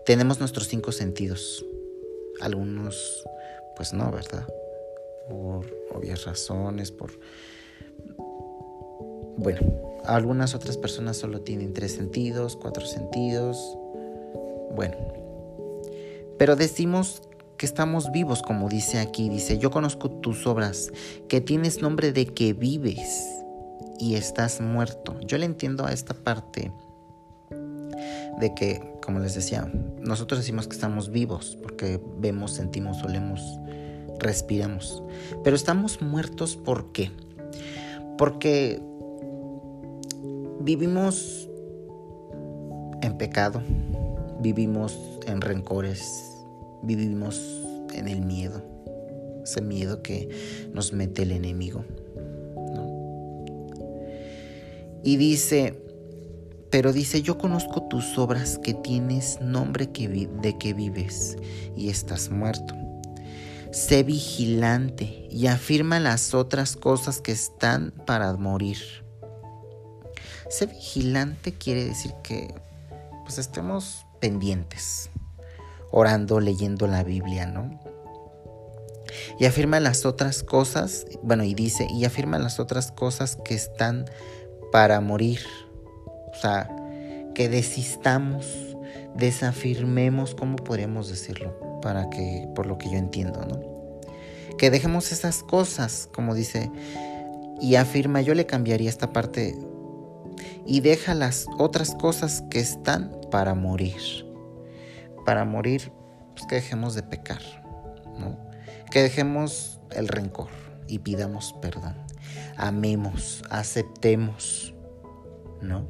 Tenemos 0.04 0.40
nuestros 0.40 0.68
cinco 0.68 0.92
sentidos. 0.92 1.64
Algunos, 2.40 3.24
pues 3.76 3.92
no, 3.94 4.10
¿verdad? 4.10 4.46
Por 5.28 5.66
obvias 5.94 6.24
razones, 6.24 6.90
por... 6.90 7.12
Bueno, 9.42 9.60
algunas 10.04 10.54
otras 10.54 10.76
personas 10.76 11.16
solo 11.16 11.40
tienen 11.40 11.72
tres 11.72 11.92
sentidos, 11.92 12.56
cuatro 12.56 12.84
sentidos. 12.84 13.56
Bueno, 14.76 14.96
pero 16.36 16.56
decimos 16.56 17.22
que 17.56 17.64
estamos 17.64 18.12
vivos, 18.12 18.42
como 18.42 18.68
dice 18.68 18.98
aquí, 18.98 19.30
dice, 19.30 19.56
yo 19.56 19.70
conozco 19.70 20.10
tus 20.10 20.46
obras, 20.46 20.92
que 21.26 21.40
tienes 21.40 21.80
nombre 21.80 22.12
de 22.12 22.26
que 22.26 22.52
vives 22.52 23.26
y 23.98 24.16
estás 24.16 24.60
muerto. 24.60 25.18
Yo 25.20 25.38
le 25.38 25.46
entiendo 25.46 25.86
a 25.86 25.92
esta 25.94 26.12
parte 26.12 26.70
de 28.40 28.54
que, 28.54 28.92
como 29.02 29.20
les 29.20 29.34
decía, 29.34 29.72
nosotros 30.00 30.40
decimos 30.40 30.68
que 30.68 30.74
estamos 30.74 31.08
vivos 31.08 31.56
porque 31.62 31.98
vemos, 32.18 32.52
sentimos, 32.52 33.02
olemos, 33.02 33.40
respiramos. 34.18 35.02
Pero 35.42 35.56
estamos 35.56 36.02
muertos 36.02 36.56
¿por 36.56 36.92
qué? 36.92 37.10
Porque 38.18 38.82
vivimos 40.60 41.48
en 43.02 43.16
pecado, 43.16 43.62
vivimos 44.40 44.98
en 45.26 45.40
rencores, 45.40 46.00
vivimos 46.82 47.40
en 47.94 48.08
el 48.08 48.20
miedo, 48.20 48.62
ese 49.42 49.62
miedo 49.62 50.02
que 50.02 50.28
nos 50.72 50.92
mete 50.92 51.22
el 51.22 51.32
enemigo. 51.32 51.84
Y 55.02 55.16
dice, 55.16 55.82
pero 56.70 56.92
dice, 56.92 57.22
yo 57.22 57.38
conozco 57.38 57.88
tus 57.88 58.18
obras 58.18 58.58
que 58.58 58.74
tienes 58.74 59.40
nombre 59.40 59.90
que 59.90 60.08
de 60.08 60.58
que 60.58 60.74
vives 60.74 61.38
y 61.74 61.88
estás 61.88 62.30
muerto. 62.30 62.74
Sé 63.72 64.02
vigilante 64.02 65.26
y 65.30 65.46
afirma 65.46 66.00
las 66.00 66.34
otras 66.34 66.76
cosas 66.76 67.22
que 67.22 67.32
están 67.32 67.92
para 68.04 68.34
morir. 68.34 68.78
Sé 70.50 70.66
vigilante 70.66 71.54
quiere 71.54 71.84
decir 71.84 72.12
que 72.22 72.52
pues 73.22 73.38
estemos 73.38 74.04
pendientes, 74.20 75.08
orando, 75.92 76.40
leyendo 76.40 76.88
la 76.88 77.04
Biblia, 77.04 77.46
¿no? 77.46 77.80
Y 79.38 79.46
afirma 79.46 79.78
las 79.80 80.04
otras 80.04 80.42
cosas, 80.42 81.06
bueno, 81.22 81.44
y 81.44 81.54
dice, 81.54 81.86
y 81.90 82.04
afirma 82.04 82.38
las 82.38 82.58
otras 82.58 82.90
cosas 82.90 83.36
que 83.36 83.54
están 83.54 84.06
para 84.72 85.00
morir. 85.00 85.40
O 86.32 86.36
sea, 86.40 86.68
que 87.34 87.48
desistamos, 87.48 88.46
desafirmemos, 89.14 90.34
¿cómo 90.34 90.56
podríamos 90.56 91.08
decirlo? 91.08 91.80
Para 91.80 92.10
que, 92.10 92.48
por 92.54 92.66
lo 92.66 92.76
que 92.76 92.90
yo 92.90 92.96
entiendo, 92.96 93.44
¿no? 93.46 93.60
Que 94.58 94.70
dejemos 94.70 95.12
esas 95.12 95.42
cosas, 95.42 96.08
como 96.12 96.34
dice, 96.34 96.70
y 97.60 97.76
afirma, 97.76 98.20
yo 98.20 98.34
le 98.34 98.46
cambiaría 98.46 98.90
esta 98.90 99.12
parte, 99.12 99.56
y 100.70 100.80
deja 100.80 101.12
las 101.14 101.46
otras 101.58 101.94
cosas 101.94 102.42
que 102.50 102.60
están 102.60 103.10
para 103.30 103.54
morir 103.54 104.30
para 105.24 105.44
morir, 105.44 105.92
pues 106.34 106.46
que 106.46 106.56
dejemos 106.56 106.94
de 106.94 107.02
pecar, 107.02 107.40
¿no? 108.18 108.38
Que 108.90 109.02
dejemos 109.02 109.80
el 109.92 110.08
rencor 110.08 110.48
y 110.88 110.98
pidamos 110.98 111.54
perdón. 111.60 111.94
Amemos, 112.56 113.42
aceptemos, 113.50 114.74
¿no? 115.60 115.86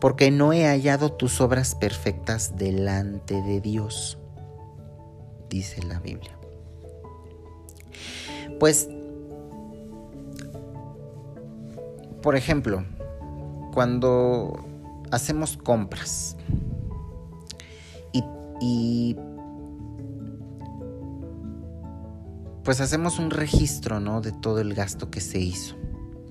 Porque 0.00 0.30
no 0.30 0.52
he 0.52 0.66
hallado 0.66 1.12
tus 1.12 1.40
obras 1.40 1.74
perfectas 1.74 2.56
delante 2.56 3.40
de 3.42 3.60
Dios, 3.60 4.18
dice 5.48 5.82
la 5.82 6.00
Biblia. 6.00 6.38
Pues, 8.58 8.88
por 12.24 12.36
ejemplo, 12.36 12.82
cuando 13.74 14.58
hacemos 15.12 15.58
compras, 15.58 16.36
y 18.60 19.14
pues 22.62 22.80
hacemos 22.80 23.18
un 23.18 23.30
registro, 23.30 24.00
¿no? 24.00 24.22
De 24.22 24.32
todo 24.32 24.60
el 24.60 24.72
gasto 24.72 25.10
que 25.10 25.20
se 25.20 25.38
hizo. 25.38 25.76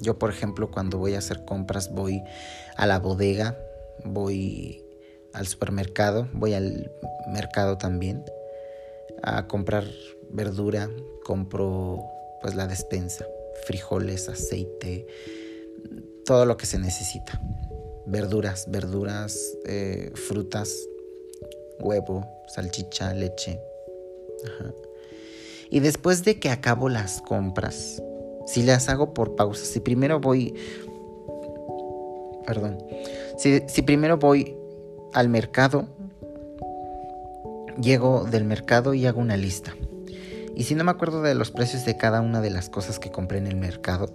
Yo, 0.01 0.17
por 0.17 0.31
ejemplo, 0.31 0.71
cuando 0.71 0.97
voy 0.97 1.13
a 1.13 1.19
hacer 1.19 1.45
compras, 1.45 1.93
voy 1.93 2.23
a 2.75 2.87
la 2.87 2.97
bodega, 2.97 3.55
voy 4.03 4.83
al 5.33 5.45
supermercado, 5.45 6.27
voy 6.33 6.55
al 6.55 6.91
mercado 7.27 7.77
también 7.77 8.25
a 9.21 9.45
comprar 9.45 9.85
verdura, 10.31 10.89
compro 11.23 12.03
pues 12.41 12.55
la 12.55 12.65
despensa, 12.65 13.27
frijoles, 13.67 14.27
aceite, 14.27 15.05
todo 16.25 16.45
lo 16.45 16.57
que 16.57 16.65
se 16.65 16.79
necesita. 16.79 17.41
Verduras, 18.05 18.65
verduras, 18.69 19.39
eh, 19.65 20.11
frutas, 20.15 20.73
huevo, 21.79 22.25
salchicha, 22.47 23.13
leche. 23.13 23.59
Y 25.69 25.79
después 25.79 26.23
de 26.23 26.39
que 26.39 26.49
acabo 26.49 26.89
las 26.89 27.21
compras, 27.21 28.01
si 28.45 28.63
las 28.63 28.89
hago 28.89 29.13
por 29.13 29.35
pausas, 29.35 29.67
si 29.67 29.79
primero 29.79 30.19
voy, 30.19 30.53
perdón, 32.45 32.77
si, 33.37 33.61
si 33.67 33.81
primero 33.81 34.17
voy 34.17 34.55
al 35.13 35.29
mercado, 35.29 35.87
llego 37.81 38.25
del 38.25 38.43
mercado 38.43 38.93
y 38.93 39.05
hago 39.05 39.19
una 39.19 39.37
lista. 39.37 39.75
Y 40.55 40.65
si 40.65 40.75
no 40.75 40.83
me 40.83 40.91
acuerdo 40.91 41.21
de 41.21 41.33
los 41.33 41.51
precios 41.51 41.85
de 41.85 41.97
cada 41.97 42.21
una 42.21 42.41
de 42.41 42.51
las 42.51 42.69
cosas 42.69 42.99
que 42.99 43.09
compré 43.09 43.39
en 43.39 43.47
el 43.47 43.55
mercado, 43.55 44.09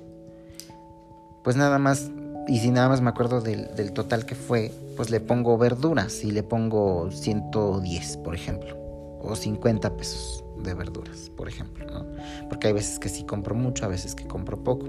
pues 1.43 1.57
nada 1.57 1.79
más 1.79 2.11
y 2.49 2.61
si 2.61 2.71
nada 2.71 2.89
más 2.89 3.03
me 3.03 3.11
acuerdo 3.11 3.43
del, 3.43 3.93
total 3.93 4.25
que 4.25 4.35
fue, 4.35 4.73
pues 4.97 5.11
le 5.11 5.21
pongo 5.21 5.59
verduras 5.59 6.25
y 6.25 6.31
le 6.31 6.43
pongo 6.43 7.11
110, 7.11 8.17
por 8.19 8.35
ejemplo, 8.35 8.75
o 9.21 9.37
50 9.37 9.97
pesos 9.99 10.43
de 10.65 10.73
verduras, 10.73 11.31
por 11.37 11.47
ejemplo. 11.47 12.07
Porque 12.49 12.69
hay 12.69 12.73
veces 12.73 12.99
que 12.99 13.11
sí 13.11 13.25
compro 13.25 13.55
mucho, 13.55 13.85
a 13.85 13.89
veces 13.89 14.15
que 14.15 14.27
compro 14.27 14.65
poco. 14.65 14.87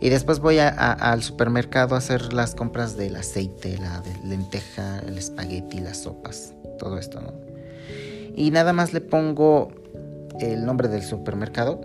Y 0.00 0.08
después 0.08 0.40
voy 0.40 0.58
al 0.58 1.22
supermercado 1.22 1.96
a 1.96 1.98
hacer 1.98 2.32
las 2.32 2.54
compras 2.54 2.96
del 2.96 3.16
aceite, 3.16 3.76
la 3.76 4.00
de 4.00 4.16
lenteja, 4.26 5.00
el 5.00 5.18
espagueti, 5.18 5.80
las 5.80 5.98
sopas, 5.98 6.54
todo 6.78 6.98
esto, 6.98 7.20
¿no? 7.20 7.32
Y 8.34 8.50
nada 8.50 8.72
más 8.72 8.94
le 8.94 9.02
pongo 9.02 9.68
el 10.40 10.64
nombre 10.64 10.88
del 10.88 11.02
supermercado, 11.02 11.80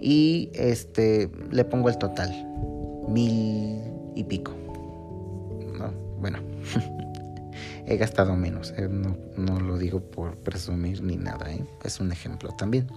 y 0.00 0.50
este 0.54 1.30
le 1.50 1.64
pongo 1.64 1.88
el 1.88 1.98
total. 1.98 2.30
mil 3.08 3.82
y 4.14 4.24
pico. 4.24 4.52
No, 5.78 5.92
bueno, 6.18 6.38
he 7.86 7.96
gastado 7.96 8.34
menos, 8.34 8.72
eh, 8.76 8.88
no, 8.90 9.16
no, 9.36 9.60
lo 9.60 9.78
digo 9.78 10.00
por 10.00 10.36
presumir 10.36 11.02
ni 11.02 11.16
nada, 11.16 11.52
¿eh? 11.52 11.64
es 11.84 12.00
un 12.00 12.12
ejemplo 12.12 12.50
también. 12.52 12.88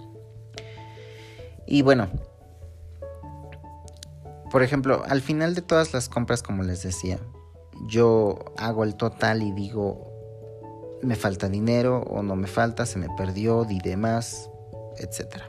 Y 1.66 1.82
bueno, 1.82 2.08
por 4.50 4.62
ejemplo, 4.62 5.04
al 5.06 5.20
final 5.20 5.54
de 5.54 5.62
todas 5.62 5.92
las 5.92 6.08
compras, 6.08 6.42
como 6.42 6.64
les 6.64 6.82
decía, 6.82 7.20
yo 7.86 8.38
hago 8.56 8.82
el 8.82 8.96
total 8.96 9.42
y 9.42 9.52
digo, 9.52 10.10
me 11.02 11.14
falta 11.14 11.48
dinero 11.48 12.02
o 12.02 12.22
no 12.22 12.34
me 12.34 12.48
falta, 12.48 12.84
se 12.86 12.98
me 12.98 13.08
perdió, 13.16 13.64
di 13.64 13.78
de 13.78 13.96
más, 13.96 14.50
etc. 14.98 15.42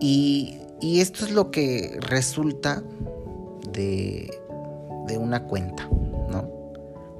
Y, 0.00 0.60
esto 0.82 1.24
es 1.24 1.30
lo 1.30 1.50
que 1.50 1.96
resulta 2.00 2.82
de, 3.72 4.30
una 5.18 5.44
cuenta, 5.44 5.88
¿no? 6.28 6.50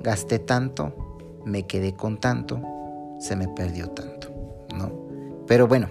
Gasté 0.02 0.38
tanto, 0.38 1.40
me 1.44 1.66
quedé 1.66 1.94
con 1.94 2.18
tanto, 2.18 2.60
se 3.20 3.36
me 3.36 3.48
perdió 3.48 3.88
tanto, 3.88 4.28
¿no? 4.76 4.92
Pero 5.46 5.66
bueno, 5.66 5.88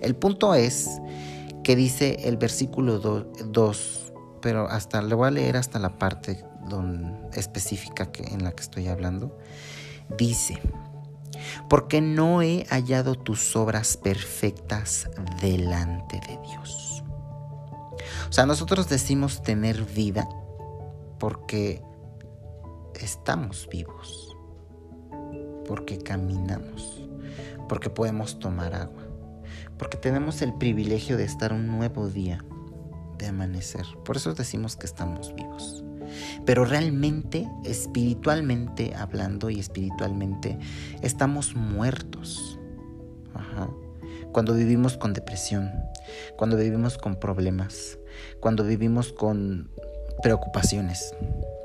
el 0.00 0.14
punto 0.14 0.54
es 0.54 1.00
que 1.64 1.74
dice 1.74 2.28
el 2.28 2.36
versículo 2.36 2.98
2, 3.00 4.12
pero 4.40 4.68
hasta 4.68 5.02
le 5.02 5.14
voy 5.14 5.28
a 5.28 5.30
leer 5.32 5.56
hasta 5.56 5.78
la 5.78 5.98
parte 5.98 6.44
específica 7.32 8.12
que, 8.12 8.22
en 8.22 8.44
la 8.44 8.52
que 8.52 8.62
estoy 8.62 8.88
hablando. 8.88 9.36
Dice, 10.16 10.60
porque 11.68 12.00
no 12.00 12.42
he 12.42 12.66
hallado 12.70 13.14
tus 13.14 13.56
obras 13.56 13.96
perfectas 13.96 15.08
delante 15.40 16.20
de 16.20 16.38
Dios. 16.48 17.02
O 18.28 18.32
sea, 18.32 18.46
nosotros 18.46 18.88
decimos 18.88 19.42
tener 19.42 19.84
vida 19.84 20.28
porque 21.18 21.82
estamos 23.00 23.68
vivos, 23.70 24.36
porque 25.66 25.98
caminamos, 25.98 27.02
porque 27.68 27.90
podemos 27.90 28.38
tomar 28.38 28.74
agua 28.74 29.04
porque 29.78 29.96
tenemos 29.96 30.42
el 30.42 30.54
privilegio 30.54 31.16
de 31.16 31.24
estar 31.24 31.52
un 31.52 31.66
nuevo 31.66 32.08
día, 32.08 32.44
de 33.18 33.26
amanecer. 33.26 33.86
Por 34.04 34.16
eso 34.16 34.34
decimos 34.34 34.76
que 34.76 34.86
estamos 34.86 35.34
vivos. 35.34 35.83
Pero 36.44 36.64
realmente, 36.64 37.48
espiritualmente 37.64 38.94
hablando 38.94 39.50
y 39.50 39.60
espiritualmente, 39.60 40.58
estamos 41.02 41.54
muertos. 41.54 42.58
Cuando 44.32 44.54
vivimos 44.54 44.96
con 44.96 45.12
depresión, 45.12 45.70
cuando 46.36 46.56
vivimos 46.56 46.98
con 46.98 47.16
problemas, 47.16 47.98
cuando 48.40 48.64
vivimos 48.64 49.12
con 49.12 49.70
preocupaciones, 50.22 51.14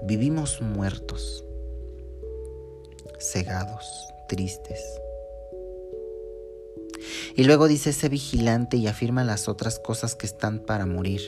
vivimos 0.03 0.61
muertos, 0.61 1.43
cegados, 3.19 4.13
tristes. 4.27 4.79
Y 7.35 7.43
luego 7.43 7.67
dice, 7.67 7.93
sé 7.93 8.09
vigilante 8.09 8.77
y 8.77 8.87
afirma 8.87 9.23
las 9.23 9.47
otras 9.47 9.79
cosas 9.79 10.15
que 10.15 10.25
están 10.25 10.59
para 10.59 10.85
morir, 10.85 11.21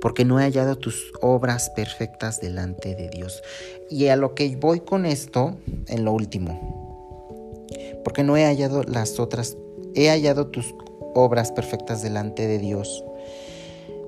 porque 0.00 0.24
no 0.24 0.40
he 0.40 0.42
hallado 0.42 0.76
tus 0.76 1.12
obras 1.20 1.70
perfectas 1.70 2.40
delante 2.40 2.94
de 2.94 3.08
Dios. 3.08 3.42
Y 3.90 4.08
a 4.08 4.16
lo 4.16 4.34
que 4.34 4.56
voy 4.56 4.80
con 4.80 5.06
esto, 5.06 5.56
en 5.88 6.04
lo 6.04 6.12
último, 6.12 7.66
porque 8.04 8.22
no 8.22 8.36
he 8.36 8.44
hallado 8.44 8.82
las 8.82 9.20
otras, 9.20 9.56
he 9.94 10.08
hallado 10.08 10.48
tus 10.48 10.74
obras 11.14 11.52
perfectas 11.52 12.02
delante 12.02 12.46
de 12.46 12.58
Dios, 12.58 13.04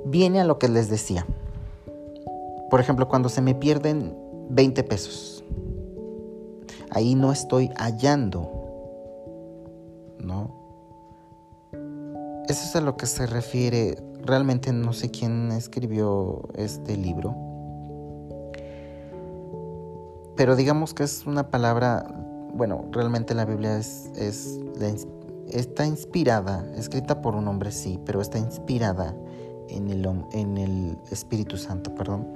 viene 0.04 0.40
a 0.40 0.44
lo 0.44 0.58
que 0.58 0.68
les 0.68 0.88
decía. 0.88 1.26
Por 2.70 2.80
ejemplo, 2.80 3.08
cuando 3.08 3.28
se 3.28 3.40
me 3.40 3.54
pierden 3.54 4.16
20 4.50 4.82
pesos, 4.84 5.44
ahí 6.90 7.14
no 7.14 7.32
estoy 7.32 7.70
hallando, 7.76 8.50
¿no? 10.18 10.63
Eso 12.48 12.64
es 12.64 12.76
a 12.76 12.80
lo 12.80 12.96
que 12.96 13.06
se 13.06 13.26
refiere. 13.26 13.96
Realmente 14.22 14.72
no 14.72 14.92
sé 14.92 15.10
quién 15.10 15.50
escribió 15.52 16.42
este 16.54 16.96
libro. 16.96 17.34
Pero 20.36 20.56
digamos 20.56 20.94
que 20.94 21.04
es 21.04 21.26
una 21.26 21.50
palabra, 21.50 22.06
bueno, 22.52 22.84
realmente 22.90 23.34
la 23.34 23.44
Biblia 23.44 23.78
es, 23.78 24.10
es 24.16 24.58
está 25.50 25.86
inspirada, 25.86 26.66
escrita 26.76 27.20
por 27.20 27.34
un 27.34 27.48
hombre 27.48 27.70
sí, 27.70 28.00
pero 28.04 28.20
está 28.20 28.38
inspirada 28.38 29.14
en 29.68 29.88
el, 29.88 30.06
en 30.32 30.58
el 30.58 30.98
Espíritu 31.10 31.56
Santo, 31.56 31.94
perdón. 31.94 32.26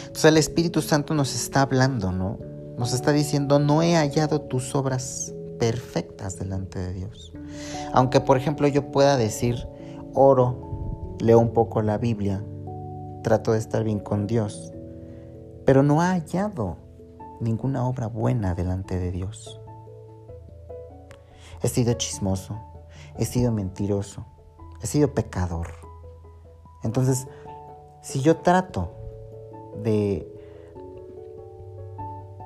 Entonces 0.00 0.24
el 0.24 0.36
Espíritu 0.36 0.82
Santo 0.82 1.14
nos 1.14 1.34
está 1.34 1.62
hablando, 1.62 2.12
¿no? 2.12 2.38
Nos 2.78 2.92
está 2.92 3.12
diciendo, 3.12 3.58
no 3.58 3.82
he 3.82 3.94
hallado 3.96 4.42
tus 4.42 4.74
obras 4.74 5.32
perfectas 5.58 6.38
delante 6.38 6.78
de 6.78 6.92
Dios. 6.92 7.32
Aunque 7.92 8.20
por 8.20 8.36
ejemplo 8.36 8.68
yo 8.68 8.90
pueda 8.90 9.16
decir, 9.16 9.68
oro, 10.14 11.16
leo 11.20 11.38
un 11.38 11.52
poco 11.52 11.82
la 11.82 11.98
Biblia, 11.98 12.44
trato 13.22 13.52
de 13.52 13.58
estar 13.58 13.84
bien 13.84 13.98
con 13.98 14.26
Dios, 14.26 14.72
pero 15.64 15.82
no 15.82 16.00
ha 16.00 16.12
hallado 16.12 16.76
ninguna 17.40 17.86
obra 17.86 18.06
buena 18.06 18.54
delante 18.54 18.98
de 18.98 19.10
Dios. 19.10 19.60
He 21.62 21.68
sido 21.68 21.94
chismoso, 21.94 22.56
he 23.16 23.24
sido 23.24 23.50
mentiroso, 23.52 24.24
he 24.82 24.86
sido 24.86 25.14
pecador. 25.14 25.68
Entonces, 26.82 27.26
si 28.02 28.20
yo 28.20 28.36
trato 28.36 28.92
de, 29.82 30.32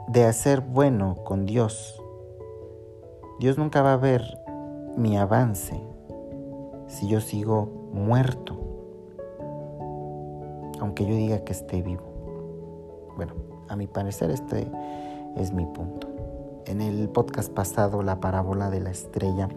de 0.08 0.24
hacer 0.24 0.60
bueno 0.62 1.16
con 1.24 1.44
Dios, 1.44 1.99
Dios 3.40 3.56
nunca 3.56 3.80
va 3.80 3.94
a 3.94 3.96
ver 3.96 4.38
mi 4.98 5.16
avance 5.16 5.80
si 6.88 7.08
yo 7.08 7.22
sigo 7.22 7.88
muerto, 7.90 8.54
aunque 10.78 11.06
yo 11.06 11.14
diga 11.14 11.42
que 11.42 11.52
esté 11.54 11.80
vivo. 11.80 12.02
Bueno, 13.16 13.32
a 13.70 13.76
mi 13.76 13.86
parecer 13.86 14.30
este 14.30 14.70
es 15.36 15.54
mi 15.54 15.64
punto. 15.64 16.06
En 16.66 16.82
el 16.82 17.08
podcast 17.08 17.50
pasado, 17.50 18.02
la 18.02 18.20
parábola 18.20 18.68
de 18.68 18.80
la 18.80 18.90
estrella, 18.90 19.48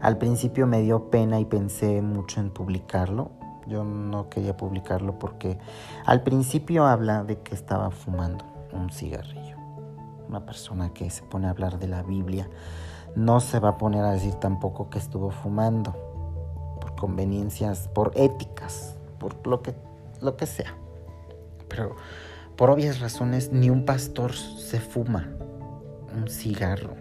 al 0.00 0.18
principio 0.18 0.68
me 0.68 0.82
dio 0.82 1.10
pena 1.10 1.40
y 1.40 1.46
pensé 1.46 2.00
mucho 2.00 2.40
en 2.40 2.50
publicarlo. 2.50 3.32
Yo 3.66 3.82
no 3.82 4.28
quería 4.28 4.56
publicarlo 4.56 5.18
porque 5.18 5.58
al 6.06 6.22
principio 6.22 6.86
habla 6.86 7.24
de 7.24 7.40
que 7.40 7.56
estaba 7.56 7.90
fumando 7.90 8.44
un 8.72 8.90
cigarrillo 8.90 9.61
una 10.32 10.46
persona 10.46 10.94
que 10.94 11.10
se 11.10 11.22
pone 11.22 11.46
a 11.46 11.50
hablar 11.50 11.78
de 11.78 11.88
la 11.88 12.02
Biblia 12.02 12.48
no 13.14 13.40
se 13.40 13.60
va 13.60 13.68
a 13.70 13.76
poner 13.76 14.02
a 14.02 14.12
decir 14.12 14.32
tampoco 14.34 14.88
que 14.88 14.98
estuvo 14.98 15.30
fumando 15.30 15.92
por 16.80 16.94
conveniencias, 16.96 17.88
por 17.88 18.12
éticas, 18.14 18.96
por 19.18 19.46
lo 19.46 19.60
que, 19.60 19.74
lo 20.22 20.38
que 20.38 20.46
sea. 20.46 20.74
Pero 21.68 21.96
por 22.56 22.70
obvias 22.70 23.00
razones 23.00 23.52
ni 23.52 23.68
un 23.68 23.84
pastor 23.84 24.32
se 24.34 24.80
fuma 24.80 25.28
un 26.16 26.28
cigarro. 26.28 26.94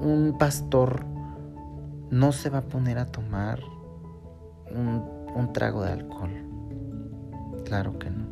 Un 0.00 0.36
pastor 0.38 1.04
no 2.10 2.32
se 2.32 2.50
va 2.50 2.58
a 2.58 2.62
poner 2.62 2.98
a 2.98 3.06
tomar 3.06 3.60
un, 4.72 5.04
un 5.36 5.52
trago 5.52 5.84
de 5.84 5.92
alcohol. 5.92 6.32
Claro 7.64 7.96
que 7.96 8.10
no. 8.10 8.27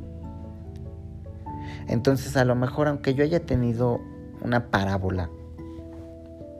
Entonces 1.88 2.36
a 2.36 2.44
lo 2.44 2.54
mejor 2.54 2.88
aunque 2.88 3.14
yo 3.14 3.24
haya 3.24 3.40
tenido 3.40 4.00
una 4.42 4.70
parábola 4.70 5.30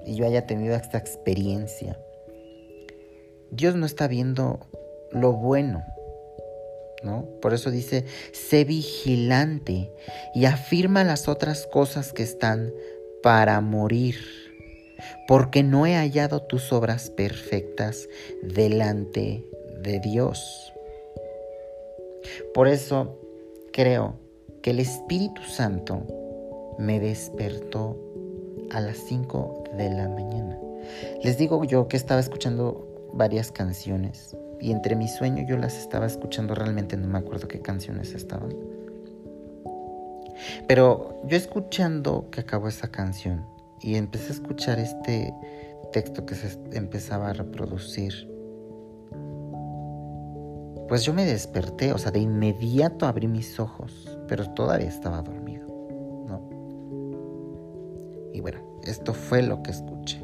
y 0.05 0.15
yo 0.15 0.27
haya 0.27 0.47
tenido 0.47 0.75
esta 0.77 0.99
experiencia, 0.99 1.99
Dios 3.51 3.75
no 3.75 3.87
está 3.87 4.09
viendo 4.09 4.61
lo 5.11 5.33
bueno, 5.33 5.85
¿no? 7.03 7.27
Por 7.41 7.55
eso 7.55 7.71
dice, 7.71 8.05
sé 8.33 8.65
vigilante 8.65 9.93
y 10.35 10.45
afirma 10.45 11.05
las 11.05 11.29
otras 11.29 11.67
cosas 11.67 12.13
que 12.13 12.23
están 12.23 12.73
para 13.23 13.61
morir, 13.61 14.17
porque 15.27 15.63
no 15.63 15.87
he 15.87 15.97
hallado 15.97 16.43
tus 16.43 16.73
obras 16.73 17.11
perfectas 17.11 18.09
delante 18.43 19.45
de 19.81 20.01
Dios. 20.01 20.73
Por 22.55 22.69
eso 22.69 23.21
creo 23.73 24.26
el 24.71 24.81
Espíritu 24.81 25.43
Santo 25.43 26.03
me 26.79 26.99
despertó 26.99 27.97
a 28.73 28.81
las 28.81 28.97
5 28.97 29.65
de 29.77 29.91
la 29.91 30.09
mañana. 30.09 30.59
Les 31.23 31.39
digo 31.39 31.63
yo 31.65 31.87
que 31.87 31.97
estaba 31.97 32.21
escuchando 32.21 33.11
varias 33.13 33.53
canciones 33.53 34.37
y 34.61 34.73
entre 34.73 34.97
mi 34.97 35.07
sueño 35.07 35.47
yo 35.49 35.57
las 35.57 35.79
estaba 35.79 36.07
escuchando, 36.07 36.57
realmente 36.57 36.97
no 36.97 37.07
me 37.07 37.19
acuerdo 37.19 37.47
qué 37.47 37.61
canciones 37.61 38.13
estaban. 38.15 38.55
Pero 40.67 41.21
yo 41.27 41.37
escuchando 41.37 42.29
que 42.33 42.41
acabó 42.41 42.67
esa 42.67 42.89
canción 42.89 43.47
y 43.81 43.95
empecé 43.95 44.31
a 44.31 44.35
escuchar 44.35 44.81
este 44.81 45.33
texto 45.93 46.27
que 46.27 46.35
se 46.35 46.59
empezaba 46.73 47.31
a 47.31 47.33
reproducir, 47.35 48.29
pues 50.89 51.05
yo 51.05 51.13
me 51.15 51.25
desperté, 51.25 51.93
o 51.93 51.99
sea, 51.99 52.11
de 52.11 52.19
inmediato 52.21 53.07
abrí 53.07 53.29
mis 53.29 53.59
ojos, 53.59 54.16
pero 54.29 54.49
todavía 54.51 54.89
estaba 54.89 55.23
dormido, 55.23 55.67
¿no? 56.27 56.49
Y 58.33 58.41
bueno, 58.41 58.61
esto 58.85 59.15
fue 59.15 59.43
lo 59.43 59.63
que 59.63 59.71
escuché. 59.71 60.21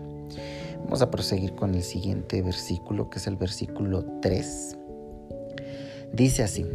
Vamos 0.85 1.03
a 1.03 1.11
proseguir 1.11 1.55
con 1.55 1.75
el 1.75 1.83
siguiente 1.83 2.43
versículo, 2.43 3.09
que 3.09 3.19
es 3.19 3.27
el 3.27 3.37
versículo 3.37 4.05
3. 4.21 4.77
Dice 6.13 6.43
así, 6.43 6.67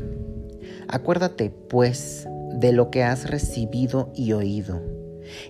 acuérdate 0.87 1.49
pues 1.49 2.27
de 2.53 2.71
lo 2.71 2.89
que 2.89 3.03
has 3.03 3.29
recibido 3.29 4.09
y 4.15 4.33
oído, 4.33 4.81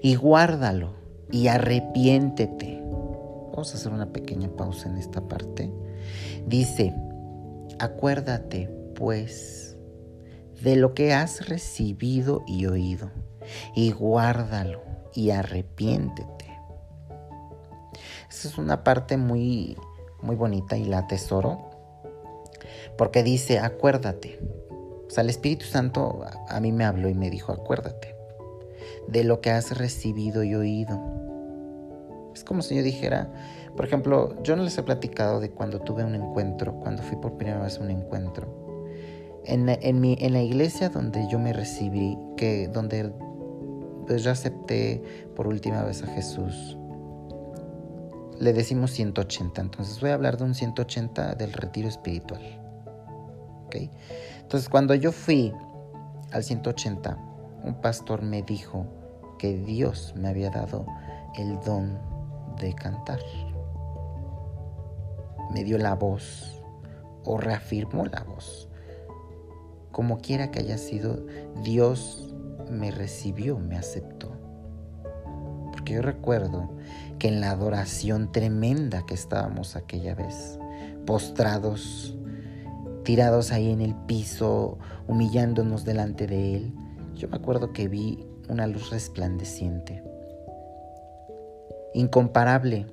y 0.01 0.15
guárdalo 0.15 0.93
y 1.31 1.47
arrepiéntete. 1.47 2.81
Vamos 3.51 3.73
a 3.73 3.77
hacer 3.77 3.91
una 3.91 4.11
pequeña 4.11 4.49
pausa 4.49 4.89
en 4.89 4.97
esta 4.97 5.21
parte. 5.21 5.71
Dice, 6.45 6.93
acuérdate 7.79 8.69
pues 8.95 9.66
de 10.61 10.75
lo 10.75 10.93
que 10.93 11.13
has 11.13 11.47
recibido 11.47 12.43
y 12.47 12.65
oído, 12.65 13.11
y 13.75 13.91
guárdalo 13.91 14.81
y 15.13 15.31
arrepiéntete. 15.31 16.45
Esa 18.29 18.47
es 18.47 18.57
una 18.57 18.83
parte 18.83 19.17
muy, 19.17 19.77
muy 20.21 20.35
bonita 20.35 20.77
y 20.77 20.85
la 20.85 20.99
atesoro, 20.99 21.69
porque 22.97 23.23
dice, 23.23 23.59
acuérdate. 23.59 24.39
O 25.07 25.09
sea, 25.09 25.23
el 25.23 25.29
Espíritu 25.29 25.65
Santo 25.65 26.25
a 26.47 26.59
mí 26.59 26.71
me 26.71 26.83
habló 26.83 27.09
y 27.09 27.13
me 27.13 27.29
dijo, 27.29 27.53
acuérdate 27.53 28.17
de 29.07 29.23
lo 29.23 29.41
que 29.41 29.51
has 29.51 29.77
recibido 29.77 30.43
y 30.43 30.55
oído. 30.55 30.99
Es 32.33 32.43
como 32.43 32.61
si 32.61 32.75
yo 32.75 32.83
dijera, 32.83 33.31
por 33.75 33.85
ejemplo, 33.85 34.41
yo 34.43 34.55
no 34.55 34.63
les 34.63 34.77
he 34.77 34.83
platicado 34.83 35.39
de 35.39 35.49
cuando 35.49 35.79
tuve 35.79 36.03
un 36.03 36.15
encuentro, 36.15 36.73
cuando 36.75 37.01
fui 37.01 37.17
por 37.17 37.37
primera 37.37 37.61
vez 37.61 37.77
a 37.77 37.81
un 37.81 37.89
encuentro. 37.89 38.56
En, 39.47 39.69
en, 39.69 40.01
mi, 40.01 40.17
en 40.19 40.33
la 40.33 40.41
iglesia 40.41 40.89
donde 40.89 41.27
yo 41.29 41.39
me 41.39 41.53
recibí, 41.53 42.17
que 42.36 42.67
donde 42.67 43.12
pues 44.05 44.23
yo 44.23 44.31
acepté 44.31 45.01
por 45.36 45.47
última 45.47 45.83
vez 45.83 46.03
a 46.03 46.07
Jesús, 46.07 46.77
le 48.39 48.53
decimos 48.53 48.91
180. 48.91 49.62
Entonces 49.62 49.99
voy 49.99 50.12
a 50.12 50.13
hablar 50.13 50.38
de 50.38 50.45
un 50.45 50.55
180 50.55 51.36
del 51.36 51.53
retiro 51.53 51.88
espiritual. 51.88 52.41
¿Okay? 53.65 53.89
Entonces 54.41 54.69
cuando 54.69 54.95
yo 54.95 55.12
fui 55.12 55.53
al 56.31 56.43
180, 56.43 57.17
un 57.63 57.81
pastor 57.81 58.21
me 58.21 58.41
dijo 58.43 58.86
que 59.38 59.57
Dios 59.57 60.13
me 60.15 60.29
había 60.29 60.49
dado 60.49 60.86
el 61.38 61.60
don 61.62 61.99
de 62.60 62.73
cantar. 62.73 63.19
Me 65.53 65.63
dio 65.63 65.77
la 65.77 65.95
voz 65.95 66.62
o 67.23 67.38
reafirmó 67.38 68.05
la 68.05 68.23
voz. 68.23 68.66
Como 69.97 70.19
quiera 70.19 70.51
que 70.51 70.60
haya 70.60 70.77
sido, 70.77 71.25
Dios 71.63 72.31
me 72.69 72.91
recibió, 72.91 73.57
me 73.57 73.75
aceptó. 73.75 74.31
Porque 75.71 75.95
yo 75.95 76.03
recuerdo 76.03 76.69
que 77.17 77.29
en 77.29 77.41
la 77.41 77.49
adoración 77.49 78.31
tremenda 78.31 79.07
que 79.07 79.15
estábamos 79.15 79.75
aquella 79.75 80.13
vez, 80.13 80.60
postrados, 81.07 82.15
tirados 83.05 83.51
ahí 83.51 83.71
en 83.71 83.81
el 83.81 83.95
piso, 83.95 84.77
humillándonos 85.07 85.83
delante 85.83 86.27
de 86.27 86.57
Él, 86.57 86.75
yo 87.15 87.27
me 87.27 87.38
acuerdo 87.38 87.73
que 87.73 87.88
vi 87.88 88.23
una 88.49 88.67
luz 88.67 88.91
resplandeciente, 88.91 90.03
incomparable. 91.95 92.86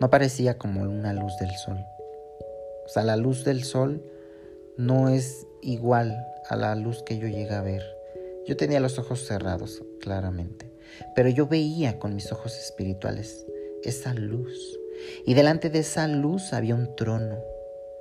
No 0.00 0.08
parecía 0.08 0.56
como 0.56 0.82
una 0.82 1.12
luz 1.12 1.36
del 1.40 1.50
sol. 1.56 1.84
O 2.86 2.88
sea, 2.88 3.02
la 3.02 3.16
luz 3.16 3.44
del 3.44 3.64
sol 3.64 4.13
no 4.76 5.08
es 5.08 5.46
igual 5.62 6.16
a 6.48 6.56
la 6.56 6.74
luz 6.74 7.02
que 7.02 7.18
yo 7.18 7.28
llegué 7.28 7.54
a 7.54 7.62
ver. 7.62 7.82
Yo 8.46 8.56
tenía 8.56 8.80
los 8.80 8.98
ojos 8.98 9.26
cerrados, 9.26 9.82
claramente, 10.00 10.70
pero 11.14 11.28
yo 11.28 11.46
veía 11.46 11.98
con 11.98 12.14
mis 12.14 12.30
ojos 12.32 12.58
espirituales 12.58 13.46
esa 13.82 14.14
luz. 14.14 14.78
Y 15.26 15.34
delante 15.34 15.70
de 15.70 15.80
esa 15.80 16.06
luz 16.08 16.52
había 16.52 16.74
un 16.74 16.94
trono 16.94 17.38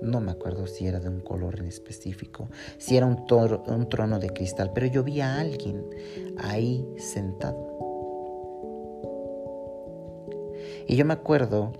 no 0.03 0.19
me 0.19 0.31
acuerdo 0.31 0.67
si 0.67 0.85
era 0.85 0.99
de 0.99 1.07
un 1.07 1.21
color 1.21 1.59
en 1.59 1.67
específico, 1.67 2.49
si 2.77 2.97
era 2.97 3.05
un, 3.05 3.25
un 3.67 3.89
trono 3.89 4.19
de 4.19 4.29
cristal, 4.29 4.71
pero 4.73 4.85
yo 4.87 5.03
vi 5.03 5.21
a 5.21 5.39
alguien 5.39 5.85
ahí 6.37 6.85
sentado. 6.97 7.69
Y 10.87 10.95
yo 10.97 11.05
me 11.05 11.13
acuerdo 11.13 11.71